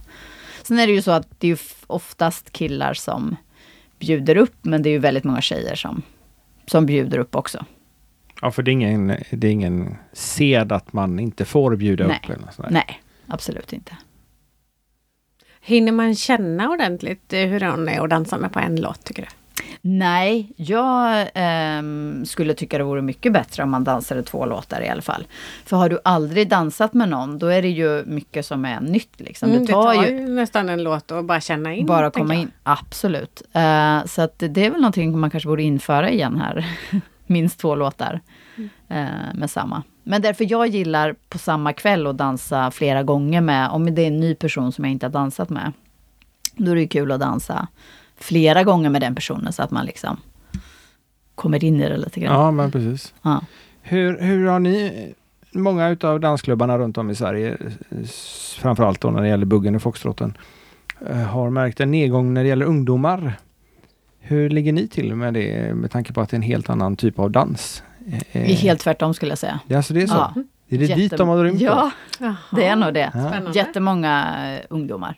sen 0.63 0.79
är 0.79 0.87
det 0.87 0.93
ju 0.93 1.03
så 1.03 1.11
att 1.11 1.29
det 1.39 1.47
är 1.47 1.49
ju 1.49 1.57
oftast 1.87 2.53
killar 2.53 2.95
som 2.95 3.37
bjuder 3.99 4.37
upp, 4.37 4.57
men 4.63 4.83
det 4.83 4.89
är 4.89 4.93
ju 4.93 4.99
väldigt 4.99 5.25
många 5.25 5.41
tjejer 5.41 5.75
som, 5.75 6.03
som 6.67 6.87
bjuder 6.87 7.19
upp 7.19 7.37
också. 7.37 7.65
Ja, 8.43 8.51
för 8.51 8.63
det 8.63 8.71
är 8.71 8.73
ingen, 8.73 9.07
det 9.31 9.47
är 9.47 9.53
ingen 9.53 9.97
sed 10.13 10.73
att 10.73 10.93
man 10.93 11.19
inte 11.19 11.45
får 11.45 11.77
bjuda 11.77 12.07
Nej. 12.07 12.21
upp. 12.25 12.31
Eller 12.31 12.47
något. 12.47 12.71
Nej, 12.71 13.03
absolut 13.27 13.73
inte. 13.73 13.97
Hinner 15.71 15.93
man 15.93 16.15
känna 16.15 16.71
ordentligt 16.71 17.33
eh, 17.33 17.41
hur 17.41 17.61
hon 17.61 17.89
är 17.89 18.01
och 18.01 18.09
dansa 18.09 18.39
med 18.39 18.53
på 18.53 18.59
en 18.59 18.81
låt 18.81 19.05
tycker 19.05 19.23
du? 19.23 19.29
Nej, 19.81 20.53
jag 20.57 21.27
ehm, 21.35 22.27
skulle 22.27 22.55
tycka 22.55 22.79
det 22.79 22.85
vore 22.85 23.03
mycket 23.03 23.33
bättre 23.33 23.63
om 23.63 23.71
man 23.71 23.85
dansade 23.85 24.23
två 24.23 24.47
låtar 24.47 24.83
i 24.83 24.89
alla 24.89 25.03
fall. 25.03 25.27
För 25.65 25.77
har 25.77 25.89
du 25.89 25.99
aldrig 26.05 26.49
dansat 26.49 26.95
med 26.95 27.09
någon, 27.09 27.39
då 27.39 27.47
är 27.47 27.63
det 27.63 27.69
ju 27.69 28.05
mycket 28.05 28.47
som 28.47 28.65
är 28.65 28.81
nytt. 28.81 29.21
Liksom. 29.21 29.51
Mm, 29.51 29.67
det 29.67 29.73
tar 29.73 29.95
ju 29.95 30.09
ju 30.09 30.29
nästan 30.29 30.69
en 30.69 30.83
låt 30.83 31.13
att 31.13 31.25
bara 31.25 31.41
känna 31.41 31.75
in. 31.75 31.87
bara 31.87 32.11
komma 32.11 32.35
in. 32.35 32.51
Absolut. 32.63 33.43
Eh, 33.53 34.05
så 34.05 34.23
att 34.23 34.39
det 34.39 34.67
är 34.67 34.71
väl 34.71 34.81
någonting 34.81 35.19
man 35.19 35.31
kanske 35.31 35.49
borde 35.49 35.63
införa 35.63 36.11
igen 36.11 36.37
här. 36.37 36.67
Minst 37.27 37.59
två 37.59 37.75
låtar 37.75 38.21
eh, 38.88 39.07
med 39.35 39.51
samma. 39.51 39.83
Men 40.03 40.23
därför 40.23 40.46
jag 40.51 40.66
gillar 40.66 41.14
på 41.29 41.38
samma 41.38 41.73
kväll 41.73 42.07
att 42.07 42.18
dansa 42.18 42.70
flera 42.70 43.03
gånger 43.03 43.40
med, 43.40 43.70
om 43.70 43.94
det 43.94 44.03
är 44.03 44.07
en 44.07 44.20
ny 44.20 44.35
person 44.35 44.73
som 44.73 44.85
jag 44.85 44.92
inte 44.92 45.07
har 45.07 45.12
dansat 45.12 45.51
med. 45.51 45.73
Då 46.57 46.70
är 46.70 46.77
det 46.77 46.87
kul 46.87 47.12
att 47.12 47.20
dansa 47.20 47.68
flera 48.16 48.64
gånger 48.64 48.90
med 48.90 49.01
den 49.01 49.14
personen 49.14 49.53
så 49.53 49.62
att 49.62 49.70
man 49.70 49.87
liksom 49.87 50.16
kommer 51.35 51.64
in 51.64 51.81
i 51.81 51.88
det 51.88 51.96
lite 51.96 52.20
grann. 52.20 52.35
Ja, 52.35 52.51
men 52.51 52.70
precis. 52.70 53.14
Ja. 53.23 53.40
Hur, 53.83 54.20
hur 54.20 54.46
har 54.46 54.59
ni, 54.59 55.14
många 55.53 55.88
utav 55.88 56.20
dansklubbarna 56.20 56.79
runt 56.79 56.99
om 56.99 57.11
i 57.11 57.14
Sverige, 57.14 57.59
framförallt 58.59 59.01
då 59.01 59.11
när 59.11 59.23
det 59.23 59.29
gäller 59.29 59.46
buggen 59.46 59.75
och 59.75 59.83
foxtrotten, 59.83 60.37
eh, 61.09 61.16
har 61.16 61.51
märkt 61.51 61.81
en 61.81 61.90
nedgång 61.90 62.35
när 62.35 62.42
det 62.42 62.49
gäller 62.49 62.66
ungdomar. 62.66 63.33
Hur 64.20 64.51
ligger 64.51 64.73
ni 64.73 64.88
till 64.88 65.14
med 65.14 65.35
det 65.35 65.75
med 65.75 65.90
tanke 65.90 66.12
på 66.12 66.20
att 66.20 66.31
det 66.31 66.35
är 66.35 66.38
en 66.38 66.42
helt 66.42 66.70
annan 66.70 66.96
typ 66.96 67.18
av 67.18 67.31
dans? 67.31 67.83
Eh, 68.07 68.19
Det 68.33 68.39
är 68.53 68.57
helt 68.57 68.81
tvärtom 68.81 69.15
skulle 69.15 69.31
jag 69.31 69.39
säga. 69.39 69.61
Ja, 69.67 69.77
alltså 69.77 69.95
det 69.95 70.03
är 70.03 70.07
så? 70.07 70.15
Ja. 70.15 70.35
Är 70.69 70.79
det 70.79 70.95
dit 70.95 71.17
de 71.17 71.29
har 71.29 71.45
rymt? 71.45 71.61
Ja, 71.61 71.91
Jaha. 72.19 72.37
det 72.51 72.67
är 72.67 72.77
nog 72.77 72.95
det. 72.95 73.09
Spännande. 73.11 73.51
Jättemånga 73.55 74.37
eh, 74.59 74.67
ungdomar. 74.71 75.15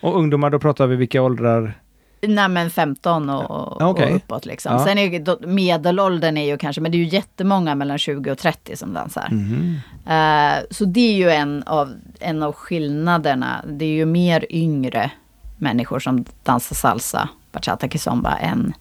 Och 0.00 0.16
ungdomar, 0.18 0.50
då 0.50 0.58
pratar 0.58 0.86
vi 0.86 0.96
vilka 0.96 1.22
åldrar? 1.22 1.74
Nej 2.20 2.48
men 2.48 2.70
15 2.70 3.30
och, 3.30 3.76
Ja, 3.80 3.88
okej. 3.88 4.10
och 4.10 4.16
uppåt 4.16 4.46
liksom. 4.46 4.72
Ja. 4.72 4.84
Sen 4.84 4.98
är 4.98 5.02
ju, 5.10 5.18
då- 5.18 5.38
medelåldern 5.46 6.36
är 6.36 6.44
ju 6.46 6.56
kanske, 6.58 6.80
men 6.80 6.92
det 6.92 6.96
är 6.96 7.00
ju 7.00 7.08
jättemånga 7.08 7.74
mellan 7.74 7.98
20 7.98 8.30
och 8.30 8.38
30 8.38 8.76
som 8.76 8.94
dansar. 8.94 9.28
Mhm. 9.30 9.74
Eh, 10.06 10.64
så 10.70 10.84
det 10.84 11.00
är 11.00 11.16
ju 11.16 11.30
en 11.30 11.62
av, 11.62 11.92
en 12.20 12.42
av 12.42 12.52
skillnaderna. 12.52 13.64
Det 13.68 13.84
är 13.84 13.92
ju 13.92 14.04
mer 14.06 14.46
yngre 14.50 15.10
människor 15.56 15.98
som 15.98 16.24
dansar 16.42 16.74
salsa, 16.76 17.28
bachata, 17.52 17.88
kizomba 17.88 18.36
än, 18.36 18.72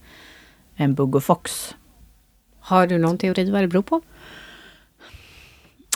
än 0.78 0.94
bugg 0.94 1.15
och 1.15 1.24
fox. 1.24 1.76
Har 2.65 2.88
du 2.88 2.97
någon 2.97 3.17
teori 3.17 3.51
vad 3.51 3.62
det 3.62 3.67
beror 3.67 3.82
på? 3.82 4.01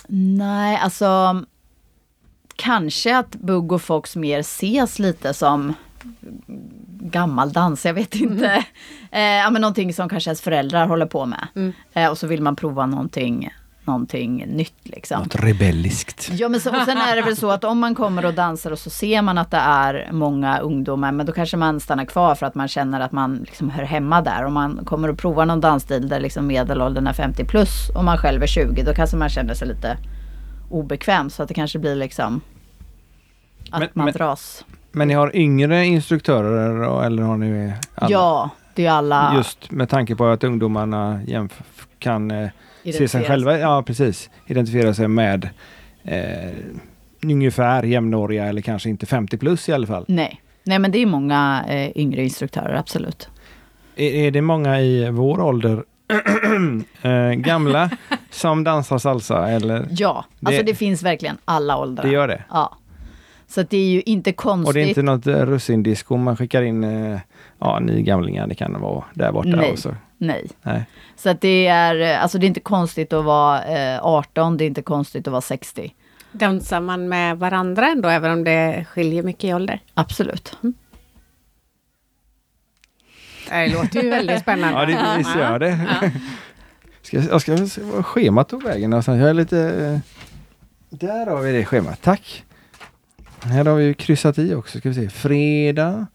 Nej, 0.07 0.77
alltså 0.77 1.43
kanske 2.55 3.17
att 3.17 3.35
bugg 3.35 3.71
och 3.71 3.81
fox 3.81 4.15
mer 4.15 4.39
ses 4.39 4.99
lite 4.99 5.33
som 5.33 5.73
gammaldans, 7.01 7.85
jag 7.85 7.93
vet 7.93 8.15
inte. 8.15 8.65
Eh, 9.11 9.21
ja, 9.21 9.49
men 9.49 9.61
någonting 9.61 9.93
som 9.93 10.09
kanske 10.09 10.29
ens 10.29 10.41
föräldrar 10.41 10.87
håller 10.87 11.05
på 11.05 11.25
med. 11.25 11.47
Mm. 11.55 11.73
Eh, 11.93 12.09
och 12.09 12.17
så 12.17 12.27
vill 12.27 12.41
man 12.41 12.55
prova 12.55 12.85
någonting, 12.85 13.49
någonting 13.83 14.45
nytt 14.47 14.73
liksom. 14.83 15.19
Något 15.23 15.35
rebelliskt. 15.35 16.29
Ja 16.33 16.49
men 16.49 16.59
så, 16.59 16.69
och 16.69 16.85
sen 16.85 16.97
är 16.97 17.15
det 17.15 17.21
väl 17.21 17.35
så 17.37 17.51
att 17.51 17.63
om 17.63 17.79
man 17.79 17.95
kommer 17.95 18.25
och 18.25 18.33
dansar 18.33 18.71
och 18.71 18.79
så 18.79 18.89
ser 18.89 19.21
man 19.21 19.37
att 19.37 19.51
det 19.51 19.57
är 19.57 20.09
många 20.11 20.59
ungdomar, 20.59 21.11
men 21.11 21.25
då 21.25 21.31
kanske 21.31 21.57
man 21.57 21.79
stannar 21.79 22.05
kvar 22.05 22.35
för 22.35 22.45
att 22.45 22.55
man 22.55 22.67
känner 22.67 22.99
att 22.99 23.11
man 23.11 23.35
liksom 23.37 23.69
hör 23.69 23.83
hemma 23.83 24.21
där. 24.21 24.43
Om 24.45 24.53
man 24.53 24.85
kommer 24.85 25.07
och 25.09 25.17
provar 25.17 25.45
någon 25.45 25.61
dansstil 25.61 26.09
där 26.09 26.19
liksom 26.19 26.47
medelåldern 26.47 27.07
är 27.07 27.13
50 27.13 27.45
plus 27.45 27.89
och 27.95 28.03
man 28.05 28.17
själv 28.17 28.43
är 28.43 28.47
20, 28.47 28.83
då 28.83 28.93
kanske 28.93 29.17
man 29.17 29.29
känner 29.29 29.53
sig 29.53 29.67
lite 29.67 29.97
obekväm 30.69 31.29
så 31.29 31.41
att 31.43 31.47
det 31.47 31.53
kanske 31.55 31.79
blir 31.79 31.95
liksom 31.95 32.41
att 33.71 33.79
Men- 33.79 33.89
man 33.93 34.05
men- 34.05 34.13
dras. 34.13 34.65
Men 34.91 35.07
ni 35.07 35.13
har 35.13 35.35
yngre 35.35 35.85
instruktörer 35.85 37.03
eller 37.05 37.23
har 37.23 37.37
ni 37.37 37.73
alla? 37.95 38.11
Ja, 38.11 38.49
det 38.75 38.85
är 38.85 38.91
alla 38.91 39.33
Just 39.35 39.71
med 39.71 39.89
tanke 39.89 40.15
på 40.15 40.25
att 40.25 40.43
ungdomarna 40.43 41.19
jämf- 41.27 41.61
kan 41.99 42.31
eh, 42.31 42.49
se 42.83 43.07
sig 43.07 43.23
själva, 43.25 43.59
ja 43.59 43.83
precis, 43.87 44.29
identifiera 44.47 44.93
sig 44.93 45.07
med 45.07 45.49
eh, 46.03 46.49
ungefär 47.23 47.83
jämnåriga 47.83 48.45
eller 48.45 48.61
kanske 48.61 48.89
inte 48.89 49.05
50 49.05 49.37
plus 49.37 49.69
i 49.69 49.73
alla 49.73 49.87
fall. 49.87 50.05
Nej. 50.07 50.41
Nej 50.63 50.79
men 50.79 50.91
det 50.91 50.97
är 50.97 51.05
många 51.05 51.65
eh, 51.69 51.97
yngre 51.97 52.23
instruktörer, 52.23 52.73
absolut. 52.75 53.29
Är, 53.95 54.11
är 54.13 54.31
det 54.31 54.41
många 54.41 54.81
i 54.81 55.09
vår 55.09 55.41
ålder, 55.41 55.83
eh, 57.01 57.31
gamla, 57.31 57.89
som 58.29 58.63
dansar 58.63 58.97
salsa 58.97 59.49
eller? 59.49 59.87
Ja, 59.91 60.25
Det- 60.39 60.47
alltså 60.47 60.63
det 60.63 60.75
finns 60.75 61.03
verkligen 61.03 61.37
alla 61.45 61.77
åldrar. 61.77 62.03
Det 62.03 62.09
gör 62.11 62.27
det. 62.27 62.43
Ja. 62.49 62.75
Så 63.47 63.61
det 63.63 63.77
är 63.77 63.89
ju 63.89 64.01
inte 64.01 64.31
konstigt. 64.31 64.67
Och 64.67 64.73
det 64.73 64.81
är 64.81 64.87
inte 64.87 65.01
något 65.01 65.27
eh, 65.27 65.35
russindisco 65.45 66.17
man 66.17 66.37
skickar 66.37 66.61
in, 66.61 66.83
eh, 66.83 67.19
ja 67.59 67.79
ni 67.79 68.01
gamlingar, 68.03 68.47
det 68.47 68.55
kan 68.55 68.81
vara 68.81 69.03
där 69.13 69.31
borta. 69.31 69.49
Nej. 69.49 69.71
Och 69.71 69.79
så. 69.79 69.95
Nej. 70.21 70.47
Nej. 70.63 70.83
Så 71.15 71.29
att 71.29 71.41
det 71.41 71.67
är, 71.67 72.17
alltså 72.17 72.37
det 72.37 72.45
är 72.45 72.47
inte 72.47 72.59
konstigt 72.59 73.13
att 73.13 73.25
vara 73.25 73.63
eh, 73.63 73.99
18, 74.05 74.57
det 74.57 74.63
är 74.63 74.67
inte 74.67 74.81
konstigt 74.81 75.27
att 75.27 75.31
vara 75.31 75.41
60. 75.41 75.93
Dansar 76.31 76.79
man 76.81 77.09
med 77.09 77.37
varandra 77.39 77.87
ändå, 77.87 78.09
även 78.09 78.31
om 78.31 78.43
det 78.43 78.85
skiljer 78.89 79.23
mycket 79.23 79.43
i 79.43 79.53
ålder? 79.53 79.79
Absolut. 79.93 80.57
Det 83.49 83.67
låter 83.67 84.03
ju 84.03 84.09
väldigt 84.09 84.41
spännande. 84.41 84.79
Ja, 84.79 84.85
det, 84.85 85.17
visst 85.17 85.35
gör 85.35 85.59
det. 85.59 85.79
Ska, 87.01 87.17
jag- 87.21 87.41
ska 87.41 87.67
se 87.67 87.81
vad 87.81 88.05
schemat 88.05 88.49
tog 88.49 88.63
vägen 88.63 88.89
någonstans. 88.89 89.19
Jag 89.19 89.29
är 89.29 89.33
lite... 89.33 89.59
eh, 89.59 89.99
Där 90.89 91.27
har 91.27 91.41
vi 91.41 91.51
det 91.51 91.65
schemat, 91.65 92.01
tack. 92.01 92.43
Här 93.43 93.65
har 93.65 93.75
vi 93.75 93.83
ju 93.83 93.93
kryssat 93.93 94.37
i 94.37 94.53
också, 94.53 94.79
ska 94.79 94.89
vi 94.89 94.95
se. 94.95 95.09
Fredag. 95.09 96.07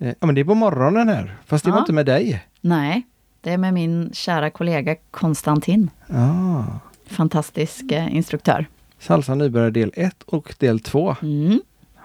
Eh, 0.00 0.08
Ja 0.20 0.26
men 0.26 0.34
det 0.34 0.40
är 0.40 0.44
på 0.44 0.54
morgonen 0.54 1.08
här, 1.08 1.36
fast 1.46 1.64
det 1.64 1.70
var 1.70 1.78
Ja. 1.78 1.82
inte 1.82 1.92
med 1.92 2.06
dig. 2.06 2.44
Nej, 2.60 3.02
det 3.40 3.50
är 3.50 3.58
med 3.58 3.74
min 3.74 4.10
kära 4.12 4.50
kollega 4.50 4.96
Konstantin. 5.10 5.90
Ah. 6.08 6.62
Fantastisk 7.06 7.92
eh, 7.92 8.16
instruktör. 8.16 8.66
Salsa 8.98 9.34
nybörjare 9.34 9.70
del 9.70 9.92
1 9.94 10.22
och 10.22 10.54
del 10.58 10.80
2. 10.80 11.16
Mm. 11.22 11.60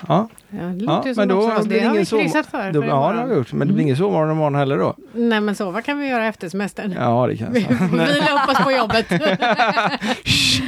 Ja, 0.07 0.29
Ja, 0.49 0.57
det 0.65 0.83
ja 0.83 1.01
ju 1.05 1.15
men 1.15 1.15
som 1.15 1.27
då 1.27 1.47
det 1.63 1.79
det 1.79 1.85
har 1.85 1.95
vi 1.95 2.05
kryssat 2.05 2.45
för. 2.45 2.71
Då, 2.71 2.81
för 2.81 2.87
ja, 2.87 3.11
det 3.11 3.19
har 3.19 3.27
vi 3.27 3.35
gjort. 3.35 3.53
Men 3.53 3.67
det 3.67 3.73
blir 3.73 3.83
ingen 3.83 3.97
sovmorgon 3.97 4.31
imorgon 4.31 4.55
heller 4.55 4.77
då. 4.77 4.95
Nej, 5.13 5.41
men 5.41 5.55
sova 5.55 5.81
kan 5.81 5.99
vi 5.99 6.07
göra 6.07 6.27
efter 6.27 6.49
semestern. 6.49 6.91
Ja, 6.91 7.27
det 7.27 7.37
kan 7.37 7.53
Vi 7.53 7.59
vila 7.59 8.43
upp 8.43 8.49
oss 8.49 8.63
på 8.63 8.71
jobbet. 8.77 9.07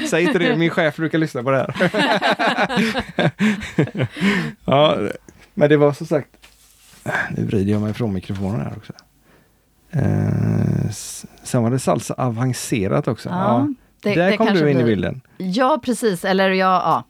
Säg 0.09 0.23
inte 0.23 0.39
det, 0.39 0.57
min 0.57 0.69
chef 0.69 0.95
brukar 0.95 1.17
lyssna 1.17 1.43
på 1.43 1.51
det 1.51 1.57
här. 1.57 1.91
ja, 4.65 4.97
men 5.53 5.69
det 5.69 5.77
var 5.77 5.93
som 5.93 6.07
sagt, 6.07 6.29
nu 7.37 7.45
vrider 7.45 7.71
jag 7.71 7.81
mig 7.81 7.93
från 7.93 8.13
mikrofonen 8.13 8.61
här 8.61 8.73
också. 8.77 8.93
Eh, 9.91 10.89
sen 11.43 11.63
var 11.63 11.71
det 11.71 11.79
salsa 11.79 12.13
avancerat 12.13 13.07
också. 13.07 13.29
Ja, 13.29 13.67
det- 14.03 14.15
där 14.15 14.31
det 14.31 14.37
kom 14.37 14.47
du 14.53 14.59
in 14.59 14.67
i 14.67 14.73
blir- 14.73 14.85
bilden. 14.85 15.21
Ja, 15.37 15.79
precis. 15.85 16.25
Eller 16.25 16.49
ja, 16.49 16.55
ja. 16.83 17.03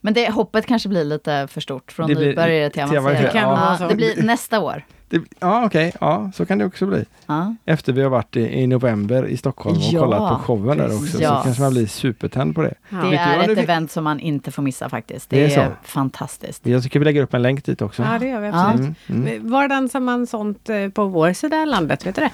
Men 0.00 0.14
det, 0.14 0.30
hoppet 0.30 0.66
kanske 0.66 0.88
blir 0.88 1.04
lite 1.04 1.48
för 1.50 1.60
stort 1.60 1.92
från 1.92 2.06
nybörjare 2.12 2.70
till 2.70 2.82
avancerad. 2.82 3.34
Det 3.34 3.38
ja, 3.80 3.88
det 3.88 3.94
blir 3.94 4.22
nästa 4.22 4.60
år. 4.60 4.84
Det, 5.08 5.20
ja, 5.40 5.64
okej, 5.66 5.92
ja, 6.00 6.30
så 6.34 6.46
kan 6.46 6.58
det 6.58 6.64
också 6.64 6.86
bli. 6.86 7.04
Ja. 7.26 7.54
Efter 7.64 7.92
vi 7.92 8.02
har 8.02 8.10
varit 8.10 8.36
i, 8.36 8.40
i 8.40 8.66
november 8.66 9.26
i 9.26 9.36
Stockholm 9.36 9.76
och 9.76 9.82
Ja, 9.82 10.00
kollat 10.00 10.18
på 10.32 10.38
showen 10.44 10.78
där 10.78 10.96
också, 10.96 11.20
ja. 11.22 11.36
så 11.38 11.44
kanske 11.44 11.62
man 11.62 11.72
blir 11.72 11.86
supertänd 11.86 12.54
på 12.54 12.62
det. 12.62 12.74
Ja. 12.88 12.96
Det 12.96 13.16
är 13.16 13.48
ett 13.52 13.58
event 13.58 13.90
som 13.90 14.04
man 14.04 14.20
inte 14.20 14.50
får 14.50 14.62
missa 14.62 14.88
faktiskt. 14.88 15.30
Det, 15.30 15.36
Det 15.36 15.54
är 15.54 15.60
är, 15.60 15.66
så. 15.68 15.72
fantastiskt. 15.82 16.66
Jag 16.66 16.82
tycker 16.82 16.98
vi 16.98 17.04
lägger 17.04 17.22
upp 17.22 17.34
en 17.34 17.42
länk 17.42 17.64
dit 17.64 17.82
också. 17.82 18.02
Ja, 18.02 18.18
det 18.18 18.26
gör 18.28 18.40
vi 18.40 18.46
Ja. 18.46 18.68
absolut. 18.70 18.96
Mm, 19.08 19.26
mm. 19.26 19.50
Var 19.50 19.68
dansar 19.68 20.00
man 20.00 20.26
sånt 20.26 20.68
eh, 20.70 20.88
på 20.88 21.04
vår 21.06 21.32
sida 21.32 21.60
av 21.60 21.66
landet? 21.66 22.06
Vet 22.06 22.14
du 22.14 22.20
det? 22.20 22.30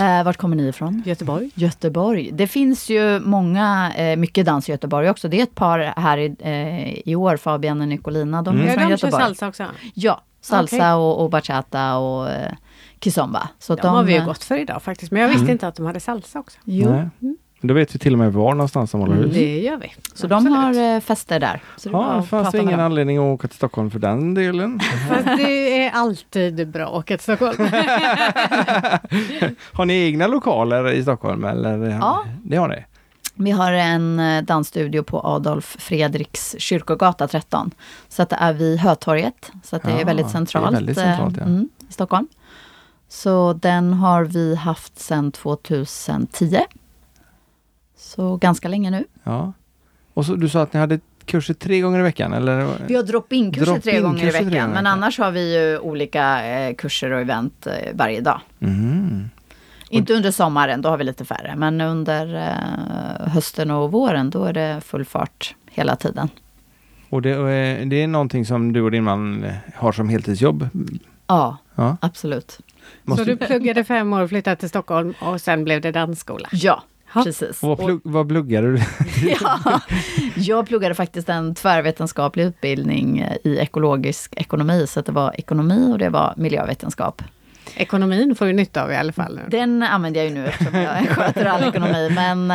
Eh, 0.00 0.24
vart 0.24 0.36
kommer 0.36 0.56
ni 0.56 0.68
ifrån? 0.68 1.02
Göteborg? 1.06 1.50
Göteborg. 1.54 2.30
Det 2.32 2.46
finns 2.46 2.90
ju 2.90 3.20
många, 3.20 3.92
eh, 3.96 4.16
mycket 4.16 4.46
dans 4.46 4.68
i 4.68 4.72
Göteborg 4.72 5.10
också. 5.10 5.28
Det 5.28 5.38
är 5.38 5.42
ett 5.42 5.54
par 5.54 5.78
här 5.96 6.18
i, 6.18 6.34
eh, 6.40 7.08
i 7.08 7.14
år, 7.16 7.36
Fabian 7.36 7.80
och 7.80 7.88
Nicolina. 7.88 8.42
De 8.42 8.54
Mm. 8.54 8.66
är 8.68 8.70
Ja, 8.72 8.78
från 8.80 8.90
de 8.90 8.96
kör 8.96 9.06
Göteborg. 9.08 9.22
salsa 9.24 9.48
också. 9.48 9.64
Ja, 9.94 10.22
salsa 10.42 10.76
Okej. 10.76 10.92
och, 10.92 11.22
och 11.24 11.30
bachata 11.30 11.96
och 11.96 12.30
eh, 12.30 12.52
kizomba. 13.00 13.48
Så 13.58 13.72
att 13.72 13.82
De 13.82 13.94
har 13.94 14.02
vi 14.02 14.12
ju 14.12 14.18
eh, 14.18 14.24
gått 14.24 14.44
för 14.44 14.56
idag 14.56 14.82
faktiskt. 14.82 15.12
Men 15.12 15.22
jag 15.22 15.28
visste 15.28 15.42
Mm. 15.42 15.52
inte 15.52 15.68
att 15.68 15.74
de 15.76 15.86
hade 15.86 16.00
salsa 16.00 16.38
också. 16.38 16.58
Jo, 16.64 16.90
Nej. 16.90 17.36
Då 17.64 17.74
vet 17.74 17.94
vi 17.94 17.98
till 17.98 18.12
och 18.12 18.18
med 18.18 18.32
var 18.32 18.54
någonstans 18.54 18.90
de 18.90 19.00
håller 19.00 19.12
Mm. 19.12 19.24
hus. 19.24 19.34
Det 19.34 19.58
gör 19.60 19.76
vi. 19.76 19.92
så 20.14 20.26
de 20.26 20.46
har 20.46 20.68
Absolut. 20.68 21.02
eh, 21.02 21.06
fester 21.06 21.40
där. 21.40 21.60
Så 21.76 21.88
det 21.88 21.92
Ja, 21.96 22.22
fanns 22.22 22.54
ingen 22.54 22.80
anledning 22.80 23.18
att 23.18 23.22
åka 23.34 23.48
till 23.48 23.56
Stockholm 23.56 23.90
för 23.90 23.98
den 23.98 24.34
delen? 24.34 24.80
Fast 25.08 25.24
det 25.24 25.84
är 25.86 25.90
alltid 25.90 26.68
bra 26.68 26.84
att 26.86 26.92
åka 26.92 27.16
till 27.18 27.22
Stockholm. 27.22 27.54
har 29.72 29.84
ni 29.84 29.94
egna 30.06 30.26
lokaler 30.26 30.90
i 30.92 31.02
Stockholm? 31.02 31.44
Eller? 31.44 31.78
Ja. 31.90 32.24
Det 32.44 32.56
har 32.56 32.68
ni? 32.68 32.84
Vi 33.34 33.50
har 33.50 33.72
en 33.72 34.20
eh, 34.20 34.42
dansstudio 34.42 35.02
på 35.02 35.20
Adolf 35.20 35.76
Fredriks 35.78 36.54
kyrkogata 36.58 37.28
13. 37.28 37.70
Så 38.08 38.22
att 38.22 38.30
det 38.30 38.36
är 38.36 38.52
vid 38.52 38.78
Hötorget. 38.78 39.52
Så 39.64 39.76
att 39.76 39.82
det 39.82 39.90
Ja, 39.90 40.00
är 40.00 40.04
väldigt 40.04 40.26
det 40.26 40.30
är 40.30 40.32
centralt, 40.32 40.76
väldigt 40.76 40.96
centralt, 40.96 41.36
eh, 41.36 41.42
ja. 41.42 41.46
mm, 41.48 41.68
i 41.88 41.92
Stockholm. 41.92 42.28
Så 43.08 43.52
den 43.52 43.92
har 43.92 44.24
vi 44.24 44.54
haft 44.56 44.98
sedan 44.98 45.32
2010. 45.32 46.58
Så 47.96 48.36
ganska 48.36 48.68
länge 48.68 48.90
nu. 48.90 49.04
Ja. 49.24 49.52
Och 50.14 50.26
så, 50.26 50.34
du 50.34 50.48
sa 50.48 50.62
att 50.62 50.72
ni 50.72 50.80
hade 50.80 51.00
kurser 51.24 51.54
tre 51.54 51.80
gånger 51.80 51.98
i 51.98 52.02
veckan? 52.02 52.32
Eller? 52.32 52.68
Vi 52.86 52.94
har 52.94 53.02
drop-in-kurser 53.02 53.64
Drop-in 53.66 53.82
tre 53.82 54.00
gånger 54.00 54.28
i 54.28 54.30
veckan. 54.44 54.70
Men 54.70 54.86
annars 54.86 55.18
har 55.18 55.30
vi 55.30 55.54
ju 55.56 55.78
olika 55.78 56.44
eh, 56.46 56.74
kurser 56.74 57.10
och 57.10 57.20
event 57.20 57.66
eh, 57.66 57.72
varje 57.94 58.20
dag. 58.20 58.40
Mhm. 58.58 59.30
Inte 59.96 60.14
under 60.14 60.30
sommaren, 60.30 60.82
då 60.82 60.88
har 60.88 60.96
vi 60.96 61.04
lite 61.04 61.24
färre. 61.24 61.54
Men 61.56 61.80
under 61.80 62.34
eh, 62.34 63.28
hösten 63.32 63.70
och 63.70 63.92
våren, 63.92 64.30
då 64.30 64.44
är 64.44 64.52
det 64.52 64.80
full 64.84 65.04
fart 65.04 65.54
hela 65.70 65.96
tiden. 65.96 66.28
Och 67.10 67.22
det, 67.22 67.30
eh, 67.30 67.86
det 67.86 68.02
är 68.02 68.06
någonting 68.06 68.46
som 68.46 68.72
du 68.72 68.82
och 68.82 68.90
din 68.90 69.04
man 69.04 69.44
eh, 69.44 69.52
har 69.76 69.92
som 69.92 70.08
heltidsjobb? 70.08 70.68
Ja, 71.26 71.56
Ja. 71.74 71.96
absolut. 72.00 72.58
Måste, 73.04 73.24
Så 73.24 73.30
du 73.30 73.36
pluggade 73.36 73.84
fem 73.84 74.12
år, 74.12 74.26
flyttade 74.26 74.56
till 74.56 74.68
Stockholm 74.68 75.14
och 75.20 75.40
sen 75.40 75.64
blev 75.64 75.80
det 75.80 75.92
dansskola? 75.92 76.48
Ja, 76.52 76.82
Ja. 77.14 77.22
precis. 77.24 77.62
och 77.62 77.68
vad, 77.68 77.78
plugg, 77.78 78.00
vad 78.04 78.28
pluggade 78.28 78.72
du? 78.72 78.80
ja, 79.40 79.80
jag 80.36 80.66
pluggade 80.66 80.94
faktiskt 80.94 81.28
en 81.28 81.54
tvärvetenskaplig 81.54 82.44
utbildning 82.44 83.18
eh, 83.18 83.36
i 83.44 83.58
ekologisk 83.58 84.34
ekonomi. 84.36 84.86
Så 84.86 85.00
det 85.00 85.12
var 85.12 85.34
ekonomi 85.40 85.92
och 85.92 85.98
det 85.98 86.08
var 86.08 86.34
miljövetenskap. 86.36 87.22
Ekonomin 87.76 88.34
får 88.34 88.46
du 88.46 88.52
nytta 88.52 88.84
av 88.84 88.92
i 88.92 88.96
alla 88.96 89.12
fall. 89.12 89.36
Nu. 89.36 89.42
Den 89.48 89.82
använder 89.82 90.20
jag 90.20 90.28
ju 90.28 90.34
nu 90.34 90.46
eftersom 90.46 90.80
jag 90.80 91.08
sköter 91.08 91.44
all 91.44 91.64
ekonomi. 91.64 92.10
Men, 92.14 92.50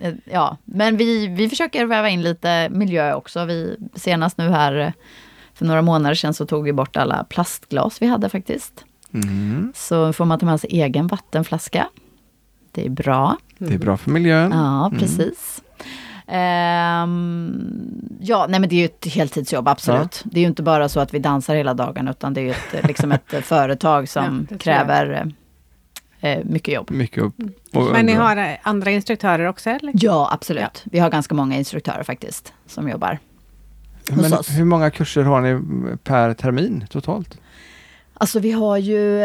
eh, 0.00 0.12
ja, 0.24 0.56
men 0.64 0.96
vi, 0.96 1.26
vi 1.26 1.48
försöker 1.48 1.86
väva 1.86 2.08
in 2.08 2.22
lite 2.22 2.68
miljö 2.70 3.14
också. 3.14 3.44
Vi, 3.44 3.76
senast 3.94 4.38
nu 4.38 4.48
här 4.48 4.76
eh, 4.78 4.92
för 5.54 5.64
några 5.64 5.82
månader 5.82 6.14
sedan 6.14 6.34
så 6.34 6.46
tog 6.46 6.64
vi 6.64 6.72
bort 6.72 6.96
alla 6.96 7.24
plastglas 7.24 8.02
vi 8.02 8.06
hade 8.06 8.28
faktiskt. 8.28 8.84
Mhm. 9.10 9.72
Så 9.76 10.12
får 10.12 10.24
man 10.24 10.38
ta 10.38 10.46
med 10.46 10.60
sig 10.60 10.70
egen 10.72 11.06
vattenflaska. 11.06 11.88
Det 12.72 12.86
är 12.86 12.90
bra. 12.90 13.36
Det 13.58 13.74
är 13.74 13.78
bra 13.78 13.96
för 13.96 14.10
miljön. 14.10 14.50
Ja, 14.52 14.92
precis. 14.98 15.62
Ehm, 16.26 17.70
ja, 18.20 18.46
nej 18.48 18.60
men 18.60 18.68
det 18.68 18.74
är 18.76 18.78
ju 18.78 18.84
ett 18.84 19.06
heltidsjobb, 19.06 19.68
absolut. 19.68 20.22
Det 20.24 20.38
är 20.38 20.42
ju 20.42 20.46
inte 20.48 20.62
bara 20.62 20.88
så 20.88 21.00
att 21.00 21.14
vi 21.14 21.18
dansar 21.18 21.54
hela 21.54 21.74
dagen, 21.74 22.08
utan 22.08 22.34
det 22.34 22.40
är 22.40 22.44
ju 22.44 22.50
ett, 22.50 22.82
liksom 22.88 23.12
ett 23.12 23.44
företag 23.44 24.02
Ja, 24.02 24.06
som 24.06 24.46
jag. 24.50 24.60
kräver 24.60 25.32
eh, 26.20 26.38
mycket 26.44 26.74
jobb. 26.74 26.90
Mycket 26.90 27.22
upp. 27.22 27.34
Och, 27.74 27.92
Men 27.92 28.06
ni 28.06 28.12
har 28.12 28.36
eh, 28.36 28.48
andra 28.62 28.90
instruktörer 28.90 29.46
också 29.46 29.70
eller? 29.70 29.92
Ja, 29.96 30.28
absolut. 30.32 30.82
Vi 30.84 30.98
har 30.98 31.10
ganska 31.10 31.34
många 31.34 31.56
instruktörer 31.56 32.02
faktiskt, 32.02 32.52
som 32.66 32.88
jobbar. 32.88 33.18
hos 34.10 34.22
Men 34.22 34.32
oss. 34.38 34.48
hur 34.50 34.64
många 34.64 34.90
kurser 34.90 35.22
har 35.22 35.40
ni 35.40 35.60
per 35.96 36.34
termin 36.34 36.86
totalt? 36.90 37.38
Alltså 38.14 38.40
vi 38.40 38.52
har 38.52 38.76
ju 38.78 39.22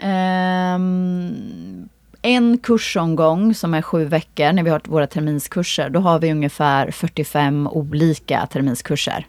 ehm, 0.00 1.88
en 2.26 2.58
kursomgång 2.58 3.54
som 3.54 3.74
är 3.74 3.82
sju 3.82 4.04
veckor 4.04 4.52
när 4.52 4.62
vi 4.62 4.70
har 4.70 4.80
våra 4.84 5.06
terminskurser. 5.06 5.90
Då 5.90 6.00
har 6.00 6.18
vi 6.18 6.32
ungefär 6.32 6.90
45 6.90 7.66
olika 7.66 8.46
terminskurser. 8.46 9.26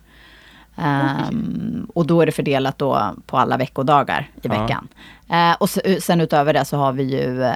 Ehm, 0.77 1.87
och 1.93 2.05
då 2.07 2.21
är 2.21 2.25
det 2.25 2.31
fördelat 2.31 2.77
då 2.77 3.01
på 3.25 3.37
alla 3.37 3.57
veckodagar 3.57 4.29
i 4.35 4.39
Ja. 4.41 4.61
veckan. 4.61 4.87
Eh, 5.29 5.55
och 5.59 5.69
se- 5.69 6.01
sen 6.01 6.21
utöver 6.21 6.53
det 6.53 6.65
så 6.65 6.77
har 6.77 6.91
vi 6.91 7.03
ju 7.03 7.43
eh, 7.43 7.51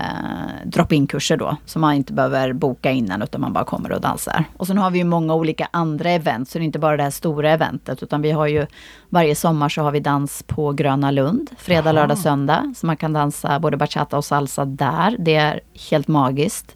drop-in 0.66 1.08
kurser 1.08 1.38
då. 1.38 1.58
Som 1.66 1.82
man 1.82 1.94
inte 1.94 2.14
behöver 2.14 2.54
boka 2.54 2.92
innan 2.92 3.22
utan 3.22 3.42
man 3.42 3.54
bara 3.54 3.64
kommer 3.64 3.92
och 3.92 4.02
dansar. 4.02 4.44
Och 4.58 4.68
sen 4.68 4.78
har 4.78 4.92
vi 4.92 4.98
ju 4.98 5.04
många 5.04 5.34
olika 5.34 5.68
andra 5.72 6.10
event. 6.12 6.50
Så 6.50 6.58
det 6.58 6.64
är 6.64 6.66
inte 6.66 6.80
bara 6.80 6.98
det 6.98 7.04
här 7.04 7.10
stora 7.10 7.52
eventet. 7.52 8.04
Utan 8.04 8.22
vi 8.22 8.32
har 8.32 8.48
ju 8.48 8.66
varje 9.10 9.36
sommar 9.36 9.70
så 9.70 9.82
har 9.82 9.92
vi 9.92 10.00
dans 10.00 10.44
på 10.48 10.72
Gröna 10.72 11.12
Lund. 11.12 11.50
Fredag, 11.58 11.82
Jaha. 11.86 11.92
lördag, 11.92 12.18
söndag. 12.18 12.74
Så 12.78 12.86
man 12.86 12.98
kan 12.98 13.14
dansa 13.14 13.60
både 13.60 13.78
bachata 13.78 14.18
och 14.18 14.26
salsa 14.26 14.66
där. 14.66 15.16
Det 15.20 15.36
är 15.36 15.60
helt 15.92 16.08
magiskt. 16.08 16.76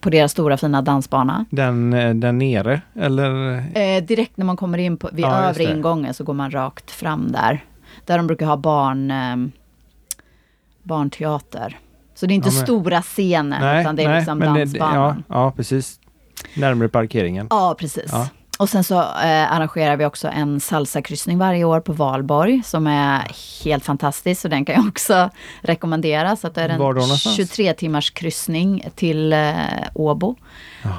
På 0.00 0.10
deras 0.10 0.32
stora 0.32 0.56
fina 0.56 0.82
dansbana. 0.82 1.44
Den, 1.50 1.92
eh, 1.92 2.14
den 2.14 2.38
nere 2.38 2.80
eller? 2.96 3.56
Eh, 3.78 4.02
direkt 4.04 4.36
när 4.36 4.44
man 4.44 4.56
kommer 4.56 4.78
in 4.78 4.96
på, 4.96 5.10
vid 5.12 5.24
Ja, 5.24 5.36
övre 5.44 5.64
ingången 5.64 6.14
så 6.14 6.24
går 6.24 6.34
man 6.34 6.50
rakt 6.50 6.90
fram 6.90 7.32
där. 7.32 7.64
Där 8.06 8.16
de 8.16 8.26
brukar 8.26 8.46
ha 8.46 8.56
barn, 8.56 9.10
eh, 9.10 9.36
barnteater. 10.82 11.78
Så 12.14 12.26
det 12.26 12.32
är 12.32 12.34
inte 12.34 12.48
Ja, 12.48 12.54
men- 12.54 12.62
stora 12.66 13.02
scener 13.02 13.80
utan 13.80 13.96
det 13.96 14.02
är 14.02 14.16
liksom 14.16 14.38
men 14.38 14.54
det- 14.54 14.60
dansbanan. 14.60 15.24
ja, 15.28 15.34
ja, 15.44 15.50
precis. 15.56 16.00
Närmare 16.56 16.88
parkeringen. 16.88 17.46
Ja, 17.50 17.74
precis. 17.78 18.08
Ja. 18.12 18.28
Och 18.62 18.68
sen 18.68 18.84
så 18.84 18.94
eh, 19.00 19.52
arrangerar 19.52 19.96
vi 19.96 20.04
också 20.04 20.28
en 20.28 20.60
salsakryssning 20.60 21.38
varje 21.38 21.64
år 21.64 21.80
på 21.80 21.92
Valborg 21.92 22.62
som 22.64 22.86
är 22.86 23.30
helt 23.64 23.84
fantastisk. 23.84 24.40
Så 24.40 24.48
den 24.48 24.64
kan 24.64 24.74
jag 24.74 24.88
också 24.88 25.30
rekommendera. 25.60 26.36
Så 26.36 26.46
att 26.46 26.54
det 26.54 26.62
är 26.62 26.68
en 26.68 26.78
någonstans? 26.78 27.36
23 27.36 27.72
timmars 27.74 28.10
kryssning 28.10 28.84
till 28.94 29.32
eh, 29.32 29.54
Åbo 29.94 30.36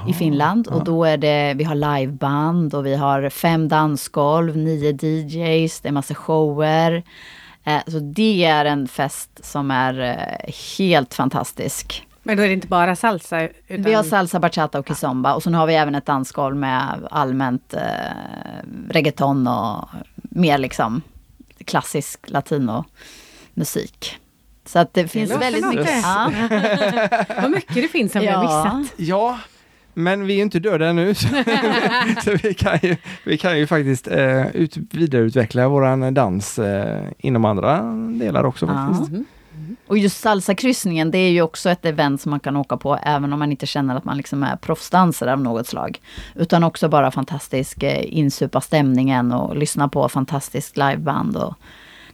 i 0.08 0.14
Finland. 0.14 0.68
ja. 0.70 0.76
Och 0.76 0.84
då 0.84 1.06
är 1.06 1.18
det, 1.18 1.54
vi 1.54 1.64
har 1.64 1.76
liveband 1.76 2.74
och 2.74 2.86
vi 2.86 2.96
har 2.96 3.30
fem 3.30 3.68
dansgolv, 3.68 4.58
nio 4.58 4.92
DJs, 4.92 5.80
det 5.82 5.88
är 5.88 5.92
massa 5.92 6.16
shower. 6.16 7.04
Eh, 7.64 7.82
så 7.88 8.00
det 8.00 8.46
är 8.46 8.66
en 8.66 8.88
fest 8.88 9.40
som 9.44 9.72
är 9.72 10.00
eh, 10.00 10.54
helt 10.78 11.14
fantastisk. 11.14 12.08
Men 12.24 12.38
då 12.38 12.44
är 12.44 12.48
det 12.48 12.54
inte 12.54 12.68
bara 12.68 12.96
salsa? 12.96 13.42
Utan... 13.42 13.84
Vi 13.84 13.94
har 13.94 14.04
salsa, 14.04 14.40
bachata 14.40 14.80
och 14.80 14.88
kizomba 14.88 15.34
och 15.34 15.44
sen 15.44 15.54
har 15.54 15.68
vi 15.68 15.74
även 15.76 15.96
ett 15.96 16.06
dansgolv 16.06 16.56
med 16.56 17.08
allmänt 17.12 17.74
eh, 17.74 17.82
reggaeton 18.90 19.48
och 19.48 19.90
mer 20.16 20.58
liksom 20.58 21.02
klassisk 21.66 22.20
latinomusik. 22.30 24.20
Så 24.66 24.80
att 24.80 24.94
det 24.94 25.08
finns 25.08 25.30
låter 25.30 25.40
väldigt 25.52 25.68
mycket. 25.68 26.04
Ja. 26.04 26.32
Vad 27.42 27.52
mycket 27.52 27.76
det 27.76 27.88
finns 27.88 28.12
som 28.12 28.22
vi 28.22 28.28
har 28.28 28.44
Ja. 28.44 28.74
missat. 28.76 28.94
Ja, 28.98 29.40
men 29.94 30.26
vi 30.26 30.38
är 30.38 30.42
inte 30.42 30.60
döda 30.60 30.88
ännu. 30.88 31.14
Så, 31.16 31.28
så 32.24 32.32
vi, 32.44 32.54
kan 32.54 32.80
ju, 32.82 32.96
vi 33.26 33.38
kan 33.38 33.60
ju 33.60 33.68
faktiskt 33.68 34.08
eh, 34.08 34.48
ut, 34.56 34.78
vidareutveckla 34.78 35.68
våran 35.68 36.14
dans 36.14 36.60
eh, 36.60 37.04
inom 37.18 37.46
andra 37.46 37.82
delar 38.20 38.44
också 38.44 38.66
Ja. 38.66 38.94
faktiskt. 38.94 39.28
Och 39.88 39.98
just 39.98 40.20
salsakryssningen, 40.20 41.12
det 41.12 41.18
är 41.18 41.30
ju 41.32 41.42
också 41.42 41.70
ett 41.70 41.86
event 41.86 42.22
som 42.22 42.30
man 42.30 42.40
kan 42.40 42.56
åka 42.56 42.78
på 42.78 42.98
även 43.04 43.34
om 43.34 43.40
man 43.40 43.52
inte 43.52 43.66
känner 43.66 43.96
att 43.96 44.06
man 44.06 44.18
liksom 44.18 44.44
är 44.44 44.56
proffsdansare 44.56 45.34
av 45.34 45.42
något 45.42 45.68
slag. 45.68 46.02
Utan 46.36 46.64
också 46.64 46.90
bara 46.90 47.12
fantastisk 47.12 47.84
eh, 47.84 48.18
insupa 48.18 48.62
stämningen 48.62 49.32
och 49.32 49.58
lyssna 49.58 49.88
på 49.88 50.10
fantastiskt 50.10 50.78
liveband 50.78 51.38
och 51.38 51.56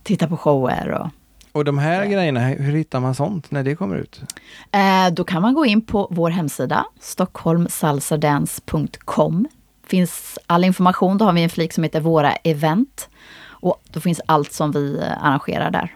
titta 0.04 0.28
på 0.28 0.38
shower. 0.38 0.90
Och, 0.90 1.08
Och 1.52 1.66
de 1.66 1.78
här 1.78 2.04
Ja. 2.04 2.10
grejerna, 2.12 2.40
hur 2.40 2.76
hittar 2.76 3.00
man 3.00 3.16
sånt 3.16 3.52
när 3.52 3.64
det 3.64 3.76
kommer 3.76 3.96
ut? 3.96 4.22
Eh, 4.72 5.10
då 5.14 5.24
kan 5.24 5.42
man 5.42 5.54
gå 5.54 5.66
in 5.66 5.82
på 5.82 6.08
vår 6.12 6.30
hemsida, 6.30 6.86
stockholmsalsadance.com. 7.00 9.48
Finns 9.88 10.40
all 10.48 10.64
information, 10.64 11.18
då 11.18 11.26
har 11.26 11.34
vi 11.34 11.44
en 11.44 11.50
flik 11.50 11.74
som 11.74 11.84
heter 11.84 12.00
Våra 12.02 12.32
event. 12.32 13.10
Och 13.62 13.82
då 13.92 14.00
finns 14.00 14.22
allt 14.26 14.54
som 14.54 14.72
vi 14.72 15.00
eh, 15.00 15.26
arrangerar 15.26 15.72
där. 15.72 15.96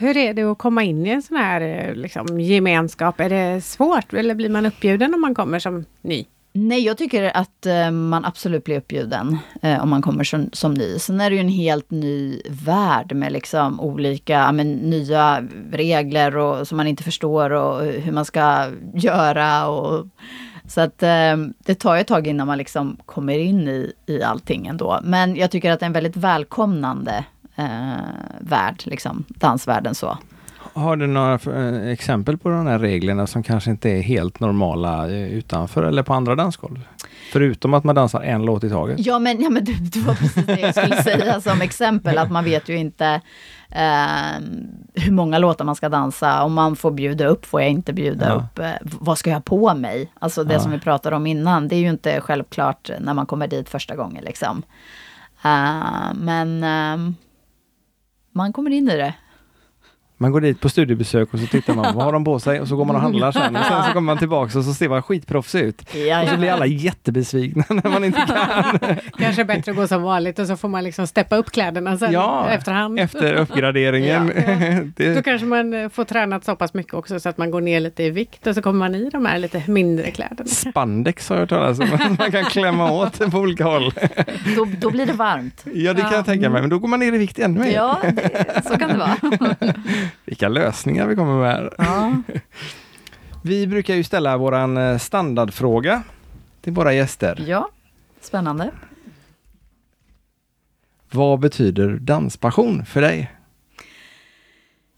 Hur 0.00 0.16
är 0.16 0.34
det 0.34 0.42
att 0.42 0.58
komma 0.58 0.82
in 0.82 1.06
i 1.06 1.10
en 1.10 1.22
sån 1.22 1.36
här 1.36 1.60
eh, 1.60 1.94
liksom, 1.94 2.40
gemenskap? 2.40 3.20
Är 3.20 3.28
det 3.28 3.60
svårt 3.60 4.12
eller 4.12 4.34
blir 4.34 4.48
man 4.48 4.66
uppbjuden 4.66 5.14
om 5.14 5.20
man 5.20 5.34
kommer 5.34 5.58
som 5.58 5.84
ny? 6.02 6.26
Nej, 6.52 6.84
jag 6.84 6.98
tycker 6.98 7.36
att 7.36 7.66
eh, 7.66 7.90
man 7.90 8.24
absolut 8.24 8.64
blir 8.64 8.78
uppbjuden 8.78 9.38
eh, 9.62 9.82
om 9.82 9.90
man 9.90 10.02
kommer 10.02 10.24
som, 10.24 10.50
som 10.52 10.74
ny. 10.74 10.98
Sen 10.98 11.20
är 11.20 11.30
det 11.30 11.36
ju 11.36 11.40
en 11.40 11.48
helt 11.48 11.90
ny 11.90 12.42
värld 12.48 13.14
med 13.14 13.32
liksom 13.32 13.80
olika, 13.80 14.52
men, 14.52 14.72
nya 14.72 15.44
regler 15.72 16.36
och, 16.36 16.68
som 16.68 16.76
man 16.76 16.86
inte 16.86 17.02
förstår 17.02 17.50
och 17.50 17.86
eh, 17.86 18.00
hur 18.00 18.12
man 18.12 18.24
ska 18.24 18.66
göra. 18.94 19.68
Och, 19.68 20.06
så 20.66 20.80
att 20.80 21.02
eh, 21.02 21.36
det 21.58 21.74
tar 21.74 21.94
ju 21.94 22.00
ett 22.00 22.06
tag 22.06 22.26
innan 22.26 22.46
man 22.46 22.58
liksom 22.58 22.96
kommer 23.06 23.38
in 23.38 23.68
i, 23.68 23.92
i 24.06 24.22
allting 24.22 24.66
ändå. 24.66 25.00
Men 25.02 25.36
jag 25.36 25.50
tycker 25.50 25.70
att 25.72 25.80
det 25.80 25.84
är 25.84 25.88
en 25.88 25.92
väldigt 25.92 26.16
välkomnande 26.16 27.24
eh, 27.58 27.64
värld, 28.40 28.82
liksom, 28.84 29.24
dansvärlden 29.28 29.94
så. 29.94 30.18
Har 30.72 30.96
du 30.96 31.06
några 31.06 31.34
eh, 31.34 31.88
exempel 31.92 32.38
på 32.38 32.48
de 32.48 32.66
här 32.66 32.78
reglerna 32.78 33.26
som 33.26 33.42
kanske 33.42 33.70
inte 33.70 33.90
är 33.90 34.02
helt 34.02 34.40
normala 34.40 35.08
eh, 35.10 35.28
utanför 35.32 35.82
eller 35.82 36.02
på 36.02 36.14
andra 36.14 36.34
dansgolv? 36.34 36.80
Förutom 37.32 37.74
att 37.74 37.84
man 37.84 37.94
dansar 37.94 38.20
en 38.20 38.42
låt 38.42 38.64
i 38.64 38.70
taget. 38.70 38.96
Ja 39.06 39.18
men, 39.18 39.42
ja, 39.42 39.50
men 39.50 39.64
det, 39.64 39.72
det 39.92 40.00
var 40.00 40.14
precis 40.14 40.46
det 40.46 40.60
jag 40.60 40.74
skulle 40.74 41.02
säga 41.02 41.40
som 41.40 41.60
exempel, 41.62 42.18
att 42.18 42.30
man 42.30 42.44
vet 42.44 42.68
ju 42.68 42.76
inte 42.76 43.20
eh, 43.70 44.40
hur 44.94 45.12
många 45.12 45.38
låtar 45.38 45.64
man 45.64 45.74
ska 45.76 45.88
dansa, 45.88 46.42
om 46.42 46.54
man 46.54 46.76
får 46.76 46.90
bjuda 46.90 47.26
upp, 47.26 47.46
får 47.46 47.60
jag 47.60 47.70
inte 47.70 47.92
bjuda 47.92 48.28
Ja. 48.28 48.34
upp, 48.34 48.58
eh, 48.58 48.70
vad 49.00 49.18
ska 49.18 49.30
jag 49.30 49.36
ha 49.36 49.42
på 49.42 49.74
mig? 49.74 50.12
Alltså 50.18 50.44
det 50.44 50.54
Ja. 50.54 50.60
som 50.60 50.72
vi 50.72 50.78
pratade 50.78 51.16
om 51.16 51.26
innan, 51.26 51.68
det 51.68 51.76
är 51.76 51.80
ju 51.80 51.88
inte 51.90 52.20
självklart 52.20 52.90
när 53.00 53.14
man 53.14 53.26
kommer 53.26 53.46
dit 53.48 53.68
första 53.68 53.96
gången 53.96 54.24
liksom. 54.24 54.62
Eh, 55.44 56.14
men 56.14 56.64
eh, 56.64 57.12
man 58.38 58.52
kommer 58.52 58.70
in 58.70 58.88
i 58.88 58.96
det. 58.96 59.14
Man 60.20 60.32
går 60.32 60.40
dit 60.40 60.60
på 60.60 60.68
studiebesök 60.68 61.34
och 61.34 61.40
så 61.40 61.46
tittar 61.46 61.74
man, 61.74 61.94
vad 61.94 62.04
har 62.04 62.12
de 62.12 62.24
på 62.24 62.38
sig? 62.40 62.60
Och 62.60 62.68
så 62.68 62.76
går 62.76 62.84
man 62.84 62.96
och 62.96 63.02
handlar 63.02 63.32
sen. 63.32 63.56
Och 63.56 63.64
sen 63.64 63.82
så 63.84 63.88
kommer 63.92 64.00
man 64.06 64.18
tillbaka 64.18 64.58
och 64.58 64.64
så 64.64 64.74
ser 64.74 64.88
man 64.88 65.02
skitproffsig 65.02 65.60
ut. 65.60 65.94
Ja, 66.08 66.22
Och 66.22 66.28
så 66.28 66.36
blir 66.36 66.50
alla 66.50 66.66
jättebesvikna 66.66 67.64
när 67.82 67.90
man 67.90 68.04
inte 68.04 68.20
kan. 68.26 68.78
Kanske 69.18 69.44
bättre 69.44 69.70
att 69.70 69.76
gå 69.76 69.88
som 69.88 70.02
vanligt 70.02 70.38
och 70.38 70.46
så 70.46 70.56
får 70.56 70.68
man 70.68 70.84
liksom 70.84 71.06
steppa 71.06 71.36
upp 71.36 71.50
kläderna 71.50 71.98
sen 71.98 72.12
Ja, 72.12 72.48
efterhand. 72.50 73.00
Efter 73.00 73.34
uppgraderingen. 73.40 74.26
Då 74.96 75.04
Det, 75.04 75.24
kanske 75.24 75.46
man 75.46 75.74
eh, 75.74 75.88
får 75.88 76.04
tränat 76.04 76.44
så 76.44 76.56
pass 76.56 76.74
mycket 76.74 76.94
också 76.94 77.20
så 77.20 77.28
att 77.28 77.38
man 77.38 77.50
går 77.50 77.60
ner 77.60 77.80
lite 77.80 78.02
i 78.02 78.10
vikt 78.10 78.46
och 78.46 78.54
så 78.54 78.62
kommer 78.62 78.78
man 78.78 78.94
i 78.94 79.10
de 79.10 79.26
här 79.26 79.38
lite 79.38 79.62
mindre 79.66 80.10
kläderna. 80.10 80.44
spandex 80.48 81.28
har 81.28 81.36
jag 81.36 81.40
hört 81.40 81.48
talas 81.48 81.78
om. 81.80 82.16
Man 82.18 82.30
kan 82.32 82.44
klämma 82.44 82.90
åt 82.92 83.30
på 83.30 83.38
olika 83.38 83.64
håll. 83.64 83.92
Då, 84.56 84.66
då 84.80 84.90
blir 84.90 85.06
det 85.06 85.12
varmt. 85.12 85.64
Ja, 85.74 85.92
det 85.94 86.02
kan 86.02 86.12
jag 86.12 86.24
tänka 86.24 86.50
mig. 86.50 86.60
Men 86.60 86.70
då 86.70 86.78
går 86.78 86.88
man 86.88 87.00
ner 87.00 87.12
i 87.12 87.18
vikt 87.18 87.38
ännu 87.38 87.60
mer. 87.60 87.72
Ja, 87.74 87.98
det, 88.02 88.62
så 88.68 88.76
kan 88.78 88.88
det 88.88 88.96
vara. 88.96 89.16
Vilka 90.24 90.48
lösningar 90.48 91.06
vi 91.06 91.16
kommer 91.16 91.40
med. 91.40 91.50
här. 91.50 91.74
Ja. 91.78 92.22
Vi 93.42 93.66
brukar 93.66 93.94
ju 93.94 94.04
ställa 94.04 94.36
våran 94.36 94.76
eh, 94.76 94.98
standardfråga 94.98 96.02
till 96.60 96.72
våra 96.72 96.92
gäster. 96.92 97.44
ja, 97.46 97.70
spännande. 98.20 98.70
Vad 101.10 101.40
betyder 101.40 101.88
danspassion 101.88 102.84
för 102.84 103.00
dig? 103.00 103.32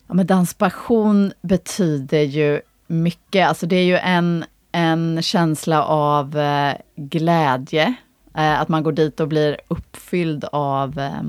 Ja, 0.06 0.14
men 0.14 0.26
danspassion 0.26 1.32
betyder 1.42 2.22
ju 2.22 2.60
mycket. 2.86 3.48
Alltså 3.48 3.66
det 3.66 3.76
är 3.76 3.84
ju 3.84 3.96
en, 3.96 4.44
en 4.72 5.22
känsla 5.22 5.84
av 5.84 6.38
eh, 6.38 6.74
glädje. 6.96 7.94
Eh, 8.34 8.60
att 8.60 8.68
man 8.68 8.82
går 8.82 8.92
dit 8.92 9.20
och 9.20 9.28
blir 9.28 9.60
uppfylld 9.68 10.44
av 10.52 10.98
eh, 10.98 11.22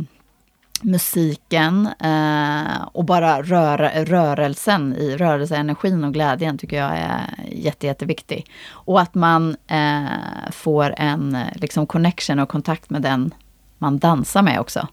musiken 0.84 1.89
eh, 1.99 2.84
och 2.91 3.05
bara 3.05 3.41
rör, 3.41 4.05
rörelsen 4.05 4.95
i 4.95 5.17
rörelseenergin 5.17 6.03
och 6.03 6.13
glädjen 6.13 6.57
tycker 6.57 6.77
jag 6.77 6.97
är 6.97 7.36
jätte, 7.51 7.88
jätteviktig. 7.88 8.45
Och 8.69 9.01
att 9.01 9.15
man 9.15 9.55
eh, 9.67 10.51
får 10.51 10.93
en 10.97 11.38
liksom 11.55 11.88
connection 11.88 12.39
och 12.39 12.49
kontakt 12.49 12.89
med 12.89 13.01
den 13.01 13.34
man 13.77 13.97
dansar 13.97 14.41
med 14.41 14.59
också. 14.59 14.88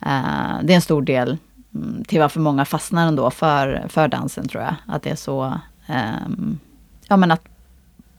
Eh, 0.00 0.62
det 0.62 0.72
är 0.72 0.76
en 0.76 0.80
stor 0.80 1.02
del 1.02 1.38
mm, 1.74 2.04
till 2.04 2.20
varför 2.20 2.40
många 2.40 2.64
fastnar 2.64 3.06
ändå 3.06 3.30
för, 3.30 3.86
för 3.88 4.08
dansen 4.08 4.48
tror 4.48 4.62
jag. 4.62 4.74
Att 4.86 5.02
det 5.02 5.10
är 5.10 5.16
så, 5.16 5.60
ehm, 5.86 6.58
ja 7.08 7.16
men 7.16 7.30
att 7.30 7.44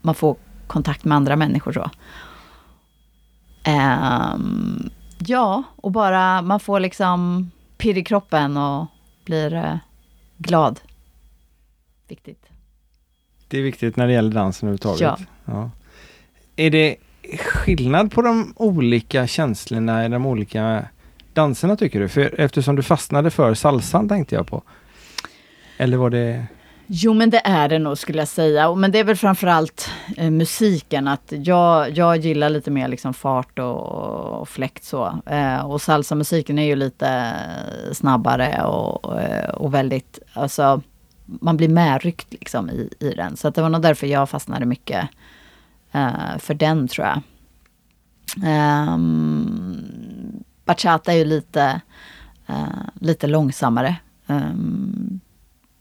man 0.02 0.16
får 0.16 0.36
kontakt 0.68 1.06
med 1.06 1.16
andra 1.16 1.36
människor 1.36 1.74
så. 1.74 1.90
Ehm, 3.64 4.90
ja, 5.18 5.64
och 5.76 5.92
bara 5.92 6.42
man 6.42 6.60
får 6.60 6.80
liksom 6.80 7.52
pirr 7.78 7.98
i 7.98 8.04
kroppen 8.04 8.58
och 8.58 8.86
blir 9.26 9.54
eh, 9.54 9.78
glad. 10.38 10.80
Viktigt. 12.08 12.46
Det 13.48 13.58
är 13.58 13.62
viktigt 13.62 13.96
när 13.96 14.08
det 14.08 14.14
gäller 14.14 14.32
dansen 14.32 14.70
överhuvudtaget. 14.70 15.28
Ja. 15.46 15.54
Ja. 15.54 15.72
Är 16.56 16.72
det 16.72 16.96
skillnad 17.40 18.12
på 18.12 18.22
de 18.22 18.54
olika 18.56 19.28
känslorna 19.28 20.06
i 20.06 20.10
de 20.10 20.26
olika 20.26 20.86
danserna 21.34 21.76
tycker 21.76 22.00
du? 22.00 22.10
För 22.10 22.40
eftersom 22.40 22.76
du 22.76 22.84
fastnade 22.84 23.32
för 23.32 23.54
salsan 23.54 24.10
tänkte 24.10 24.36
jag 24.36 24.48
på. 24.48 24.64
Eller 25.78 25.98
var 25.98 26.10
det... 26.10 26.46
Jo 26.88 27.14
men 27.14 27.30
det 27.30 27.42
är 27.46 27.70
det 27.70 27.80
nog 27.80 27.98
skulle 27.98 28.20
jag 28.20 28.28
säga. 28.28 28.76
Men 28.76 28.92
det 28.92 29.00
är 29.00 29.04
väl 29.04 29.16
framförallt 29.16 29.90
eh, 30.18 30.32
musiken. 30.32 31.08
Att 31.08 31.34
jag, 31.46 31.98
jag 31.98 32.18
gillar 32.18 32.50
lite 32.50 32.72
mer 32.72 32.88
liksom 32.88 33.14
fart 33.14 33.60
och, 33.60 34.40
och 34.42 34.50
fläkt 34.50 34.84
så. 34.84 35.20
Eh, 35.26 35.66
och 35.66 35.82
salsa-musiken 35.82 36.60
är 36.60 36.66
ju 36.66 36.76
lite 36.76 37.34
snabbare 37.92 38.64
och, 38.64 39.22
eh, 39.22 39.50
och 39.50 39.74
väldigt, 39.74 40.20
alltså 40.34 40.82
man 41.26 41.58
blir 41.58 41.70
medryckt 41.70 42.32
liksom 42.32 42.70
i, 42.70 42.90
i 43.00 43.10
den. 43.10 43.38
Så 43.38 43.48
att 43.48 43.56
det 43.56 43.62
var 43.62 43.70
nog 43.70 43.82
därför 43.82 44.08
jag 44.08 44.30
fastnade 44.30 44.66
mycket 44.66 45.10
eh, 45.92 46.38
för 46.40 46.54
den 46.54 46.88
tror 46.88 47.08
jag. 47.08 47.22
Um, 48.94 50.44
bachata 50.66 51.14
är 51.14 51.18
ju 51.18 51.26
lite, 51.26 51.82
eh, 52.48 52.86
lite 53.00 53.28
långsammare. 53.28 53.96
Ehm, 54.28 55.20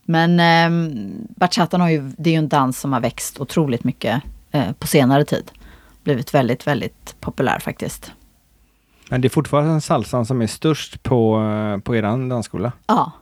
men 0.05 0.41
eh, 0.41 0.95
bachatan 1.37 1.81
har 1.81 1.89
ju, 1.89 2.13
det 2.19 2.31
är 2.31 2.35
ju 2.35 2.39
en 2.39 2.49
dans 2.49 2.81
som 2.81 2.93
har 2.93 3.01
växt 3.01 3.41
otroligt 3.41 3.85
mycket 3.85 4.23
eh, 4.51 4.73
på 4.73 4.87
senare 4.87 5.25
tid. 5.25 5.51
Blivit 6.03 6.35
väldigt, 6.35 6.67
väldigt 6.67 7.17
populär 7.21 7.59
faktiskt. 7.59 8.13
Men 9.11 9.21
det 9.21 9.29
är 9.29 9.31
fortfarande 9.31 9.81
salsan 9.81 10.27
som 10.27 10.43
är 10.43 10.47
störst 10.47 11.03
på, 11.03 11.41
eh, 11.41 11.79
på 11.79 11.97
eran 11.97 12.29
dansskola? 12.29 12.73
Ja, 12.87 13.13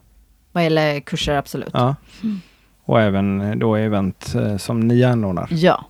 vad 0.53 0.65
gäller 0.65 1.01
kurser 1.01 1.35
absolut. 1.35 1.71
Ja. 1.73 1.97
Och 2.85 3.01
även 3.01 3.59
då 3.59 3.77
event 3.77 4.35
eh, 4.35 4.57
som 4.57 4.81
ni 4.81 5.05
anordnar? 5.05 5.49
Ja. 5.51 5.85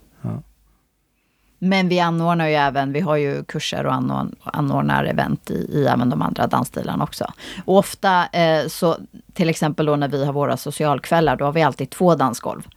Men 1.64 1.88
vi 1.88 2.00
anordnar 2.00 2.48
ju 2.48 2.54
även, 2.54 2.92
vi 2.92 3.00
har 3.00 3.16
ju 3.16 3.44
kurser 3.44 3.86
och 3.86 3.94
anordnar, 3.94 4.34
anordnar 4.44 5.04
event 5.04 5.50
i, 5.50 5.54
i 5.54 5.86
även 5.86 6.10
de 6.10 6.22
andra 6.22 6.46
dansstilarna 6.46 7.04
också. 7.04 7.32
Och 7.64 7.78
ofta 7.78 8.26
eh, 8.26 8.68
så, 8.68 8.96
till 9.32 9.48
exempel 9.48 9.86
då 9.86 9.96
när 9.96 10.08
vi 10.08 10.24
har 10.24 10.32
våra 10.32 10.56
socialkvällar, 10.56 11.36
då 11.36 11.44
har 11.44 11.52
vi 11.52 11.62
alltid 11.62 11.90
två 11.90 12.14
dansgolv. 12.14 12.68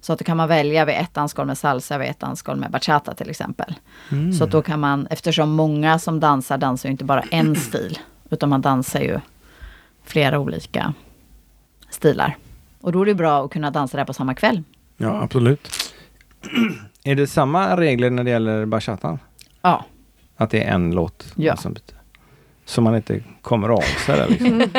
Så 0.00 0.12
att 0.12 0.18
då 0.18 0.24
kan 0.24 0.36
man 0.36 0.48
välja 0.48 0.84
vid 0.84 0.94
ett 0.94 1.14
dansgolv 1.14 1.46
med 1.46 1.58
salsa, 1.58 1.98
vid 1.98 2.08
ett 2.08 2.20
dansgolv 2.20 2.58
med 2.60 2.70
bachata 2.70 3.14
till 3.14 3.30
exempel. 3.30 3.74
Mm. 4.12 4.32
Så 4.32 4.44
att 4.44 4.50
då 4.50 4.62
kan 4.62 4.80
man, 4.80 5.06
eftersom 5.10 5.50
många 5.50 5.98
som 5.98 6.20
dansar, 6.20 6.58
dansar 6.58 6.88
ju 6.88 6.90
inte 6.90 7.04
bara 7.04 7.20
en 7.20 7.56
stil, 7.56 7.98
utan 8.30 8.48
man 8.48 8.60
dansar 8.60 9.00
ju 9.00 9.20
flera 10.04 10.38
olika 10.38 10.94
stilar. 11.90 12.36
Och 12.80 12.92
då 12.92 13.02
är 13.02 13.06
det 13.06 13.14
bra 13.14 13.44
att 13.44 13.50
kunna 13.50 13.70
dansa 13.70 13.96
där 13.96 14.04
på 14.04 14.12
samma 14.12 14.34
kväll. 14.34 14.62
Ja, 14.96 15.22
absolut. 15.22 15.68
Är 17.04 17.14
det 17.14 17.26
samma 17.26 17.76
regler 17.76 18.10
när 18.10 18.24
det 18.24 18.30
gäller 18.30 18.66
bachatan? 18.66 19.18
Ja, 19.62 19.84
Att 20.36 20.50
det 20.50 20.62
är 20.64 20.74
en 20.74 20.90
låt? 20.94 21.32
Ja. 21.36 21.56
Som, 21.56 21.76
så 22.64 22.80
man 22.80 22.96
inte 22.96 23.20
kommer 23.42 23.68
av 23.68 23.80
sig 23.80 24.16
där 24.16 24.28
liksom. 24.28 24.62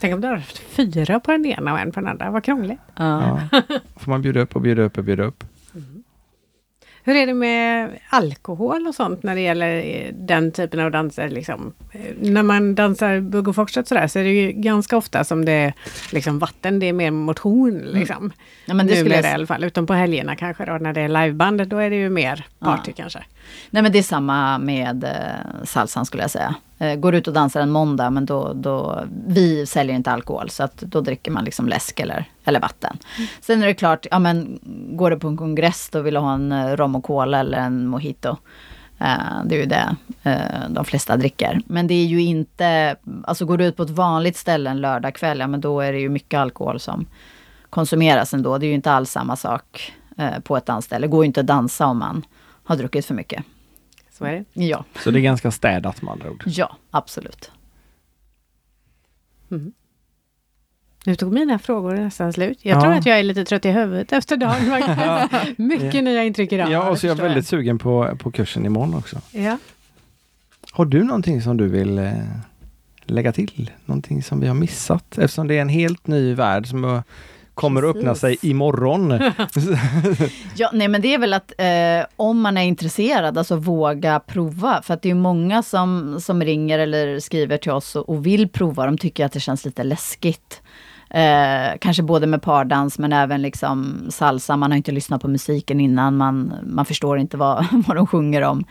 Tänk 0.00 0.14
om 0.14 0.20
du 0.20 0.28
har 0.28 0.36
haft 0.36 0.58
fyra 0.58 1.20
på 1.20 1.30
den 1.30 1.46
ena 1.46 1.72
och 1.72 1.78
en 1.80 1.92
på 1.92 2.00
den 2.00 2.08
andra. 2.08 2.30
Vad 2.30 2.44
krångligt. 2.44 2.80
Ja. 2.96 3.40
Får 3.96 4.10
man 4.10 4.22
bjuda 4.22 4.40
upp 4.40 4.56
och 4.56 4.62
bjuda 4.62 4.82
upp 4.82 4.98
och 4.98 5.04
bjuda 5.04 5.22
upp. 5.24 5.44
Hur 7.04 7.16
är 7.16 7.26
det 7.26 7.34
med 7.34 7.90
alkohol 8.08 8.86
och 8.86 8.94
sånt 8.94 9.22
när 9.22 9.34
det 9.34 9.40
gäller 9.40 9.76
eh, 9.76 10.12
den 10.14 10.52
typen 10.52 10.80
av 10.80 10.90
danser? 10.90 11.28
Liksom? 11.28 11.72
Eh, 11.92 12.00
När 12.20 12.42
man 12.42 12.74
dansar 12.74 13.20
bugg 13.20 13.48
och 13.48 13.54
foxtrot 13.54 13.88
sådär 13.88 14.06
så 14.06 14.18
är 14.18 14.24
det 14.24 14.30
ju 14.30 14.52
ganska 14.52 14.96
ofta 14.96 15.24
som 15.24 15.44
det 15.44 15.52
är 15.52 15.72
liksom 16.12 16.38
vatten, 16.38 16.78
det 16.78 16.86
är 16.86 16.92
mer 16.92 17.10
motion 17.10 17.78
liksom. 17.78 18.32
Ja, 18.66 18.74
men 18.74 18.86
det 18.86 18.92
skulle 18.92 19.08
Numera 19.08 19.22
jag 19.26 19.30
i 19.30 19.34
alla 19.34 19.46
fall, 19.46 19.64
utom 19.64 19.86
på 19.86 19.94
helgerna 19.94 20.36
kanske 20.36 20.64
då 20.64 20.72
när 20.72 20.92
det 20.92 21.00
är 21.00 21.08
liveband, 21.08 21.68
då 21.68 21.76
är 21.78 21.90
det 21.90 21.96
ju 21.96 22.10
mer 22.10 22.46
party 22.58 22.92
kanske. 22.92 23.24
Nej 23.70 23.82
men 23.82 23.92
det 23.92 23.98
är 23.98 24.02
samma 24.02 24.58
med 24.58 25.04
eh, 25.04 25.64
salsan 25.64 26.06
skulle 26.06 26.22
jag 26.22 26.30
säga. 26.30 26.54
Eh, 26.80 26.96
går 26.96 27.14
ut 27.14 27.28
och 27.28 27.34
dansar 27.34 27.60
en 27.60 27.70
måndag 27.70 28.10
men 28.10 28.26
då, 28.26 28.52
då, 28.52 29.04
vi 29.26 29.66
säljer 29.66 29.96
inte 29.96 30.10
alkohol 30.10 30.50
så 30.50 30.62
att 30.62 30.76
då 30.76 31.00
dricker 31.00 31.30
man 31.30 31.44
liksom 31.44 31.68
läsk 31.68 32.00
eller, 32.00 32.24
eller 32.44 32.60
vatten. 32.60 32.98
Sen 33.40 33.62
är 33.62 33.66
det 33.66 33.74
klart, 33.74 34.06
ja 34.10 34.18
men 34.18 34.58
går 34.92 35.10
du 35.10 35.18
på 35.18 35.28
en 35.28 35.36
kongress 35.36 35.88
då 35.92 36.00
vill 36.00 36.14
du 36.14 36.20
ha 36.20 36.34
en 36.34 36.52
eh, 36.52 36.76
rom 36.76 36.94
och 36.94 37.04
cola 37.04 37.40
eller 37.40 37.58
en 37.58 37.86
mojito. 37.86 38.36
Eh, 38.98 39.44
det 39.44 39.54
är 39.54 39.58
ju 39.58 39.66
det 39.66 39.96
de 40.68 40.84
flesta 40.84 41.16
dricker. 41.16 41.60
Men 41.66 41.86
det 41.86 41.94
är 41.94 42.06
ju 42.06 42.22
inte, 42.22 42.96
alltså 43.24 43.44
går 43.44 43.58
du 43.58 43.64
ut 43.64 43.76
på 43.76 43.82
ett 43.82 43.90
vanligt 43.90 44.36
ställe 44.36 44.70
en 44.70 44.80
lördagkväll, 44.80 45.38
ja 45.38 45.46
men 45.46 45.60
då 45.60 45.80
är 45.80 45.92
det 45.92 45.98
ju 46.00 46.08
mycket 46.08 46.40
alkohol 46.40 46.80
som 46.80 47.06
konsumeras 47.70 48.34
ändå. 48.34 48.58
Det 48.58 48.66
är 48.66 48.68
ju 48.68 48.74
inte 48.74 48.92
alls 48.92 49.10
samma 49.10 49.36
sak 49.36 49.92
på 50.42 50.56
ett 50.56 50.66
dansställe. 50.66 51.06
Det 51.06 51.10
går 51.10 51.24
ju 51.24 51.26
inte 51.26 51.40
att 51.40 51.46
dansa 51.46 51.86
om 51.86 51.98
man 51.98 52.22
har 52.64 52.76
druckit 52.76 53.06
för 53.06 53.14
mycket. 53.14 53.44
Så 54.20 54.26
är 54.26 54.32
det. 54.32 54.44
Ja, 54.66 54.84
Så 55.04 55.10
det 55.10 55.18
är 55.18 55.20
ganska 55.20 55.50
städat 55.50 56.02
med 56.02 56.12
andra 56.12 56.30
ord. 56.30 56.42
ja 56.46 56.76
absolut. 56.90 57.50
Nu 61.04 61.14
tog 61.16 61.32
mina 61.32 61.58
frågor 61.58 61.94
nästan 61.94 62.32
slut. 62.32 62.58
Jag 62.62 62.76
Ja. 62.76 62.80
tror 62.80 62.92
att 62.92 63.06
jag 63.06 63.18
är 63.18 63.22
lite 63.22 63.44
trött 63.44 63.64
i 63.64 63.70
huvudet 63.70 64.12
efter 64.12 64.36
dagen. 64.36 65.54
Mycket 65.68 66.04
nya 66.04 66.24
intryck 66.24 66.52
idag. 66.52 66.70
Ja, 66.70 66.90
och 66.90 66.98
så 66.98 67.06
är 67.06 67.08
jag 67.08 67.16
väldigt 67.16 67.46
sugen 67.46 67.78
på, 67.78 68.16
på 68.18 68.30
kursen 68.30 68.66
imorgon 68.66 68.94
också. 68.94 69.20
Ja. 69.32 69.58
Har 70.72 70.84
du 70.84 71.04
någonting 71.04 71.42
som 71.42 71.56
du 71.56 71.68
vill 71.68 71.98
eh, 71.98 72.12
lägga 73.04 73.32
till? 73.32 73.70
Någonting 73.86 74.22
som 74.22 74.40
vi 74.40 74.46
har 74.46 74.54
missat? 74.54 75.18
Eftersom 75.18 75.48
det 75.48 75.56
är 75.56 75.60
en 75.62 75.68
helt 75.68 76.06
ny 76.06 76.34
värld 76.34 76.66
som 76.66 77.02
kommer 77.60 77.82
att 77.82 77.96
öppna 77.96 78.14
sig 78.14 78.36
imorgon. 78.42 79.10
Ja, 80.56 80.70
nej 80.72 80.88
men 80.88 81.02
det 81.02 81.14
är 81.14 81.18
väl 81.18 81.32
att 81.32 81.52
eh, 81.58 82.06
om 82.16 82.40
man 82.40 82.56
är 82.56 82.62
intresserad, 82.62 83.38
alltså 83.38 83.56
våga 83.56 84.20
prova. 84.20 84.82
För 84.82 84.94
att 84.94 85.02
det 85.02 85.10
är 85.10 85.14
många 85.14 85.62
som, 85.62 86.20
som 86.20 86.42
ringer 86.42 86.78
eller 86.78 87.20
skriver 87.20 87.56
till 87.56 87.72
oss 87.72 87.96
och, 87.96 88.08
och 88.08 88.26
vill 88.26 88.48
prova. 88.48 88.86
De 88.86 88.98
tycker 88.98 89.24
att 89.24 89.32
det 89.32 89.40
känns 89.40 89.64
lite 89.64 89.84
läskigt. 89.84 90.62
Eh, 91.10 91.78
kanske 91.80 92.02
både 92.02 92.26
med 92.26 92.42
pardans 92.42 92.98
men 92.98 93.12
även 93.12 93.42
liksom 93.42 94.06
salsa. 94.08 94.56
Man 94.56 94.70
har 94.70 94.76
inte 94.76 94.92
lyssnat 94.92 95.22
på 95.22 95.28
musiken 95.28 95.80
innan. 95.80 96.16
Man, 96.16 96.54
man 96.62 96.84
förstår 96.84 97.18
inte 97.18 97.36
vad, 97.36 97.66
vad 97.86 97.96
de 97.96 98.06
sjunger 98.06 98.42
om. 98.42 98.64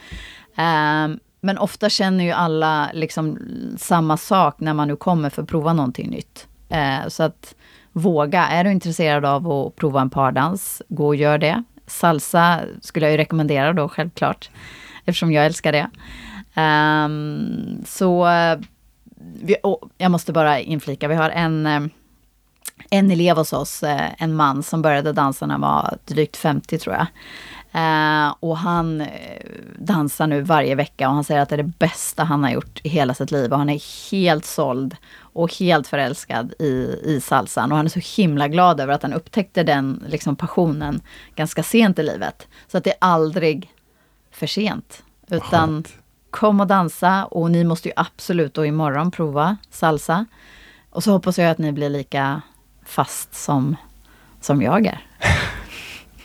Eh, 0.58 1.18
men 1.42 1.58
ofta 1.58 1.90
känner 1.90 2.24
ju 2.24 2.32
alla 2.32 2.90
liksom 2.94 3.38
samma 3.78 4.18
sak 4.18 4.60
när 4.60 4.74
man 4.74 4.88
nu 4.88 4.96
kommer 4.96 5.30
för 5.30 5.42
att 5.42 5.50
prova 5.50 5.74
någonting 5.74 6.10
nytt. 6.10 6.48
Eh, 6.70 7.08
så 7.08 7.24
att 7.24 7.56
våga. 8.00 8.48
Är 8.48 8.64
du 8.64 8.72
intresserad 8.72 9.26
av 9.26 9.52
att 9.52 9.76
prova 9.76 10.02
en 10.02 10.10
pardans, 10.10 10.82
gå 10.90 11.08
och 11.08 11.16
gör 11.16 11.38
det. 11.38 11.64
Salsa 11.88 12.60
skulle 12.82 13.06
jag 13.06 13.12
ju 13.12 13.18
rekommendera 13.18 13.74
då 13.74 13.90
självklart, 13.90 14.50
eftersom 15.06 15.32
jag 15.32 15.46
älskar 15.46 15.72
det. 15.72 15.90
Um, 16.62 17.84
så 17.86 18.28
eh, 18.28 18.60
vi, 19.42 19.56
oh, 19.64 19.88
jag 19.98 20.12
måste 20.12 20.34
bara 20.34 20.60
inflika, 20.60 21.08
vi 21.08 21.16
har 21.16 21.30
en, 21.30 21.66
eh, 21.66 21.82
en 22.90 23.12
elev 23.12 23.38
hos 23.38 23.54
oss, 23.54 23.84
eh, 23.84 24.10
en 24.18 24.36
man 24.36 24.64
som 24.64 24.82
började 24.82 25.14
dansa 25.14 25.46
när 25.46 25.54
han 25.54 25.62
var 25.62 25.98
drygt 26.06 26.38
50 26.38 26.78
tror 26.78 26.96
jag. 26.96 27.08
Uh, 27.76 28.36
och 28.40 28.58
han 28.58 29.04
dansar 29.78 30.28
nu 30.28 30.42
varje 30.42 30.76
vecka 30.76 31.10
och 31.10 31.16
han 31.16 31.24
säger 31.24 31.42
att 31.42 31.50
det 31.50 31.56
är 31.56 31.64
det 31.64 31.74
bästa 31.80 32.24
han 32.24 32.44
har 32.44 32.52
gjort 32.52 32.82
i 32.84 32.90
hela 32.90 33.14
sitt 33.14 33.32
liv. 33.32 33.52
Och 33.52 33.58
han 33.58 33.70
är 33.70 34.12
helt 34.12 34.46
såld 34.46 34.96
och 35.34 35.54
helt 35.54 35.88
förälskad 35.88 36.54
i, 36.60 37.00
i 37.04 37.22
salsan. 37.22 37.72
Och 37.72 37.78
han 37.78 37.86
är 37.86 37.90
så 37.90 38.22
himla 38.22 38.48
glad 38.48 38.80
över 38.80 38.94
att 38.94 39.04
han 39.04 39.14
upptäckte 39.14 39.64
den 39.64 40.04
liksom, 40.08 40.36
passionen 40.36 41.02
ganska 41.36 41.64
sent 41.64 42.00
i 42.00 42.04
livet. 42.04 42.48
Så 42.68 42.78
att 42.78 42.84
det 42.84 42.90
är 42.90 42.98
aldrig 43.00 43.74
för 44.32 44.48
sent. 44.48 45.04
Utan 45.28 45.70
Skönt. 45.70 45.94
kom 46.30 46.60
och 46.60 46.68
dansa 46.68 47.26
och 47.26 47.52
ni 47.52 47.64
måste 47.64 47.88
ju 47.88 47.94
absolut 47.96 48.54
då 48.54 48.66
imorgon 48.66 49.12
prova 49.12 49.58
salsa. 49.70 50.26
Och 50.90 51.04
så 51.04 51.12
hoppas 51.12 51.40
jag 51.40 51.52
att 51.52 51.58
ni 51.58 51.72
blir 51.72 51.90
lika 51.90 52.42
fast 52.86 53.36
som, 53.36 53.76
som 54.42 54.62
jag 54.62 54.86
är. 54.86 55.06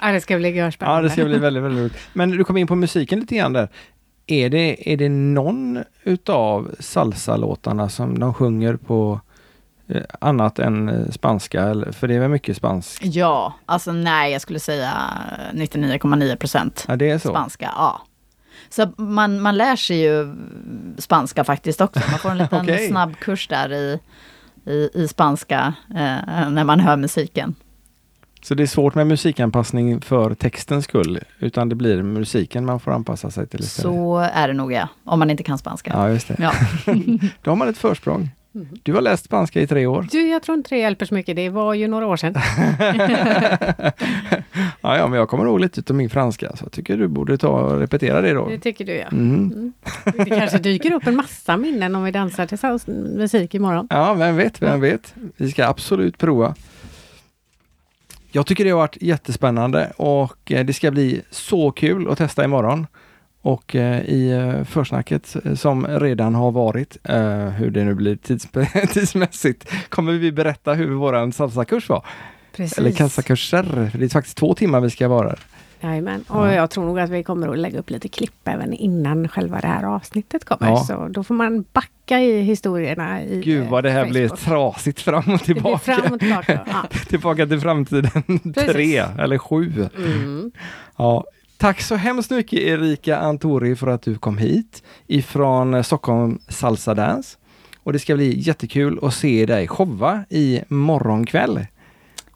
Ja, 0.01 0.13
det 0.13 0.21
ska 0.21 0.37
bli 0.37 0.51
spännande. 0.53 0.77
Ja, 0.81 1.03
det 1.03 1.11
ska 1.11 1.25
bli 1.25 1.39
väldigt, 1.39 1.63
väldigt 1.63 1.81
roligt. 1.81 2.09
Men 2.13 2.31
du 2.31 2.45
kom 2.45 2.57
in 2.57 2.67
på 2.67 2.75
musiken 2.75 3.21
lite 3.21 3.35
grann 3.35 3.53
där. 3.53 3.69
Är 4.27 4.51
det, 4.51 4.93
är 4.93 4.97
det 4.97 5.09
någon 5.09 5.85
utav 6.03 6.75
salsa-låtarna 6.79 7.89
som 7.89 8.19
de 8.19 8.35
sjunger 8.35 8.77
på 8.77 9.21
eh, 9.89 10.03
annat 10.21 10.59
än 10.59 10.89
eh, 10.89 11.11
spanska? 11.11 11.85
För 11.93 12.09
det 12.09 12.15
är 12.15 12.21
väl 12.21 12.31
mycket 12.31 12.57
spanskt? 12.57 13.05
Ja, 13.05 13.53
alltså 13.67 13.93
nej, 13.93 14.33
jag 14.33 14.41
skulle 14.41 14.61
säga 14.61 14.93
99,9 15.53 16.37
procent 16.37 16.87
ja, 16.89 17.19
spanska. 17.19 17.71
Ja. 17.77 18.01
Så 18.69 18.93
man, 18.97 19.41
man 19.41 19.57
lär 19.57 19.77
sig 19.77 20.01
ju 20.01 20.35
spanska 20.99 21.45
faktiskt 21.45 21.81
också. 21.81 22.01
Man 22.11 22.19
får 22.19 22.31
en 22.31 22.39
liten 22.39 22.61
okay. 22.61 22.89
snabbkurs 22.89 23.49
där 23.49 23.73
i, 23.73 23.99
i, 24.67 24.91
i 24.95 25.09
spanska 25.09 25.75
eh, 25.91 26.51
när 26.51 26.65
man 26.65 26.81
hör 26.81 26.97
musiken. 26.97 27.55
Så 28.45 28.55
det 28.55 28.63
är 28.63 28.67
svårt 28.67 28.95
med 28.95 29.07
musikanpassning 29.07 30.01
för 30.01 30.35
textens 30.35 30.85
skull, 30.85 31.21
utan 31.39 31.69
det 31.69 31.75
blir 31.75 32.03
musiken 32.03 32.65
man 32.65 32.81
får 32.81 32.93
anpassa 32.93 33.31
sig 33.31 33.47
till 33.47 33.61
istället? 33.61 33.95
Så 33.95 34.17
är 34.19 34.49
det 34.49 34.55
nog 34.55 34.73
ja, 34.73 34.89
om 35.05 35.19
man 35.19 35.31
inte 35.31 35.43
kan 35.43 35.59
spanska. 35.59 35.91
Ja, 35.95 36.09
just 36.09 36.29
det. 36.29 36.37
Ja. 36.39 36.53
Då 37.43 37.51
har 37.51 37.57
man 37.57 37.69
ett 37.69 37.79
försprång. 37.79 38.31
Mm. 38.55 38.69
Du 38.83 38.93
har 38.95 39.01
läst 39.01 39.25
spanska 39.25 39.61
i 39.61 39.67
tre 39.67 39.87
år. 39.87 40.09
Du, 40.11 40.29
jag 40.29 40.43
tror 40.43 40.59
inte 40.59 40.75
det 40.75 40.79
hjälper 40.79 41.07
så 41.07 41.15
mycket. 41.15 41.37
Det 41.37 41.49
var 41.49 41.75
ju 41.75 41.89
några 41.89 42.07
år 42.07 42.17
sedan. 42.17 42.35
ja, 44.81 44.97
ja, 44.97 45.09
men 45.09 45.19
jag 45.19 45.29
kommer 45.29 45.45
ihåg 45.45 45.61
lite 45.61 45.83
av 45.89 45.97
min 45.97 46.11
franska, 46.11 46.57
så 46.57 46.65
jag 46.65 46.73
tycker 46.73 46.97
du 46.97 47.09
borde 47.09 47.39
ta 47.39 47.49
och 47.49 47.81
repetera 47.81 48.21
det 48.21 48.33
då. 48.33 48.49
Det 48.49 48.59
tycker 48.59 48.85
du 48.85 48.93
ja. 48.93 49.09
Mm. 49.13 49.35
Mm. 49.35 49.73
Det 50.05 50.25
kanske 50.25 50.59
dyker 50.59 50.93
upp 50.93 51.07
en 51.07 51.17
massa 51.17 51.57
minnen 51.57 51.95
om 51.95 52.05
vi 52.05 52.11
dansar 52.11 52.47
till 52.47 52.59
musik 53.17 53.55
imorgon. 53.55 53.87
Ja, 53.91 54.15
vem 54.15 54.37
vet, 54.37 54.63
vem 54.63 54.81
vet. 54.81 55.15
Vi 55.37 55.51
ska 55.51 55.67
absolut 55.67 56.19
prova. 56.19 56.55
Jag 58.37 58.47
tycker 58.47 58.65
det 58.65 58.71
har 58.71 58.79
varit 58.79 58.97
jättespännande 59.01 59.93
och 59.97 60.53
eh, 60.53 60.65
det 60.65 60.73
ska 60.73 60.91
bli 60.91 61.23
så 61.31 61.71
kul 61.71 62.11
att 62.11 62.19
testa 62.19 62.45
imorgon. 62.45 62.87
Och 63.43 63.77
eh, 63.77 64.01
i 64.01 64.31
eh, 64.31 64.65
försnacket 64.65 65.37
som 65.55 65.87
redan 65.87 66.35
har 66.35 66.53
varit, 66.53 66.97
hur 67.57 67.71
det 67.71 67.85
nu 67.85 67.95
blir 67.95 68.17
tids 68.17 68.49
tidsmässigt, 68.93 69.71
kommer 69.89 70.13
vi 70.13 70.33
berätta 70.33 70.73
hur 70.73 70.91
våran 70.91 71.33
salsakurs 71.33 71.89
var. 71.89 72.07
Precis. 72.57 72.79
Eller 72.79 72.91
kassakurser, 72.91 73.91
det 73.95 74.05
är 74.05 74.09
faktiskt 74.09 74.37
två 74.37 74.55
timmar 74.55 74.81
vi 74.81 74.91
ska 74.91 75.09
vara. 75.09 75.37
Jajamän, 75.85 76.25
och 76.29 76.47
ja. 76.47 76.55
jag 76.55 76.71
tror 76.71 76.85
nog 76.85 76.99
att 76.99 77.11
vi 77.11 77.23
kommer 77.23 77.49
att 77.49 77.59
lägga 77.59 77.79
upp 77.79 77.91
lite 77.91 78.09
klipp 78.09 78.49
även 78.49 78.73
innan 78.73 79.29
själva 79.29 79.61
det 79.61 79.67
här 79.67 79.85
avsnittet 79.85 80.45
kommer. 80.45 80.69
Ja. 80.69 80.77
Så 80.77 81.09
då 81.09 81.25
får 81.25 81.35
man 81.35 81.65
backa 81.73 82.21
i 82.21 82.41
historierna 82.41 83.23
i 83.25 83.41
Gud 83.45 83.69
vad 83.69 83.85
det 83.85 83.91
här 83.91 84.01
Facebook. 84.01 84.13
blir 84.13 84.29
trasigt 84.29 85.01
fram 85.01 85.35
och 85.35 85.41
tillbaka. 85.41 85.79
fram 85.79 86.13
och 86.13 86.21
tillbaka, 86.21 86.61
ja. 86.67 86.99
tillbaka 87.09 87.47
till 87.47 87.61
framtiden 87.61 88.53
tre 88.55 88.99
eller 89.19 89.39
sju. 89.39 89.89
Mm. 89.97 90.51
Ja. 90.97 91.25
Tack 91.57 91.81
så 91.81 91.95
hemskt 91.95 92.31
mycket 92.31 92.61
Erika 92.61 93.19
Antori 93.19 93.77
för 93.77 93.87
att 93.87 94.03
du 94.03 94.15
kom 94.15 94.39
hit 94.39 94.83
ifrån 95.07 95.85
Stockholm 95.85 96.39
Salsa 96.49 96.95
Dance. 96.95 97.39
Och 97.83 97.93
det 97.93 97.99
ska 97.99 98.15
bli 98.15 98.41
jättekul 98.41 98.99
att 99.03 99.15
se 99.15 99.47
dig 99.47 99.69
showa 99.69 100.25
i 100.31 100.61
morgonkväll. 100.69 101.67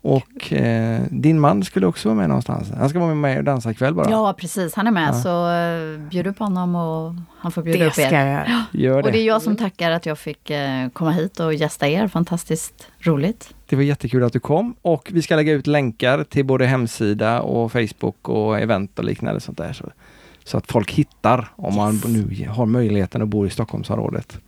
Och 0.01 0.53
eh, 0.53 1.03
din 1.11 1.41
man 1.41 1.65
skulle 1.65 1.87
också 1.87 2.09
vara 2.09 2.17
med 2.17 2.29
någonstans. 2.29 2.73
Han 2.79 2.89
ska 2.89 2.99
vara 2.99 3.15
med 3.15 3.39
och 3.39 3.45
dansa 3.45 3.71
ikväll 3.71 3.95
bara. 3.95 4.11
Ja 4.11 4.35
precis, 4.39 4.75
han 4.75 4.87
är 4.87 4.91
med. 4.91 5.09
Ja. 5.09 5.13
Så 5.13 5.51
uh, 5.51 6.09
bjud 6.09 6.27
upp 6.27 6.39
honom 6.39 6.75
och 6.75 7.15
han 7.39 7.53
får 7.53 7.63
bjuda 7.63 7.79
det 7.79 7.87
upp 7.87 7.99
er. 7.99 8.07
Ska 8.07 8.17
jag. 8.17 8.47
Gör 8.73 8.97
det. 8.97 9.03
Och 9.03 9.13
det 9.13 9.19
är 9.19 9.27
jag 9.27 9.43
som 9.43 9.57
tackar 9.57 9.91
att 9.91 10.07
jag 10.07 10.19
fick 10.19 10.51
uh, 10.51 10.89
komma 10.93 11.11
hit 11.11 11.41
och 11.41 11.55
gästa 11.55 11.89
er. 11.89 12.09
Fantastiskt 12.09 12.87
roligt. 13.01 13.55
Det 13.69 13.77
var 13.77 13.83
jättekul 13.83 14.25
att 14.25 14.33
du 14.33 14.41
kom 14.41 14.75
och 14.83 15.09
vi 15.13 15.23
ska 15.23 15.37
lägga 15.37 15.53
ut 15.53 15.67
länkar 15.67 16.25
till 16.25 16.45
både 16.45 16.67
hemsida 16.67 17.41
och 17.41 17.73
Facebook 17.73 18.29
och 18.29 18.59
event 18.59 18.99
och 18.99 19.05
liknande 19.05 19.41
sånt 19.41 19.59
där. 19.59 19.73
Så, 19.73 19.85
så 20.45 20.59
att 20.59 20.73
folk 20.73 20.91
hittar 20.91 21.49
om 21.57 21.67
yes. 21.67 21.77
man 21.77 22.01
nu 22.07 22.49
har 22.49 22.67
möjligheten 22.67 23.23
att 23.23 23.29
bo 23.29 23.47
i 23.47 23.51
Stockholmsområdet. 23.51 24.39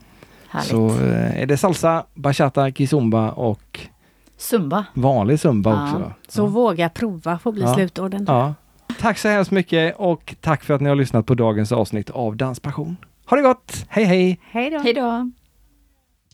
Härligt. 0.49 0.71
Så 0.71 0.89
uh, 0.89 1.41
är 1.43 1.47
det 1.47 1.57
salsa, 1.57 2.05
bachata, 2.15 2.71
kizumba 2.71 3.31
och 3.31 3.81
Zumba. 4.41 4.85
Vanlig 4.95 5.41
zumba 5.41 5.71
ja. 5.71 5.85
också. 5.85 6.13
Så 6.29 6.43
ja. 6.43 6.47
våga 6.47 6.89
prova 6.89 7.39
får 7.39 7.53
bli 7.53 7.63
ja. 7.63 7.75
slutorden. 7.75 8.25
Ja. 8.29 8.55
Tack 9.01 9.19
så 9.19 9.29
hemskt 9.29 9.51
mycket 9.51 9.97
och 9.97 10.35
tack 10.41 10.65
för 10.65 10.75
att 10.75 10.81
ni 10.81 10.89
har 10.89 10.97
lyssnat 10.97 11.27
på 11.27 11.35
dagens 11.35 11.73
avsnitt 11.73 12.11
av 12.11 12.37
Danspassion. 12.37 12.97
Ha 13.27 13.37
det 13.37 13.43
gott! 13.43 13.87
Hej 13.89 14.05
hej! 14.05 14.41
Hej 14.51 14.71
då! 14.71 14.79
Hej 14.79 14.95
då! 14.95 15.31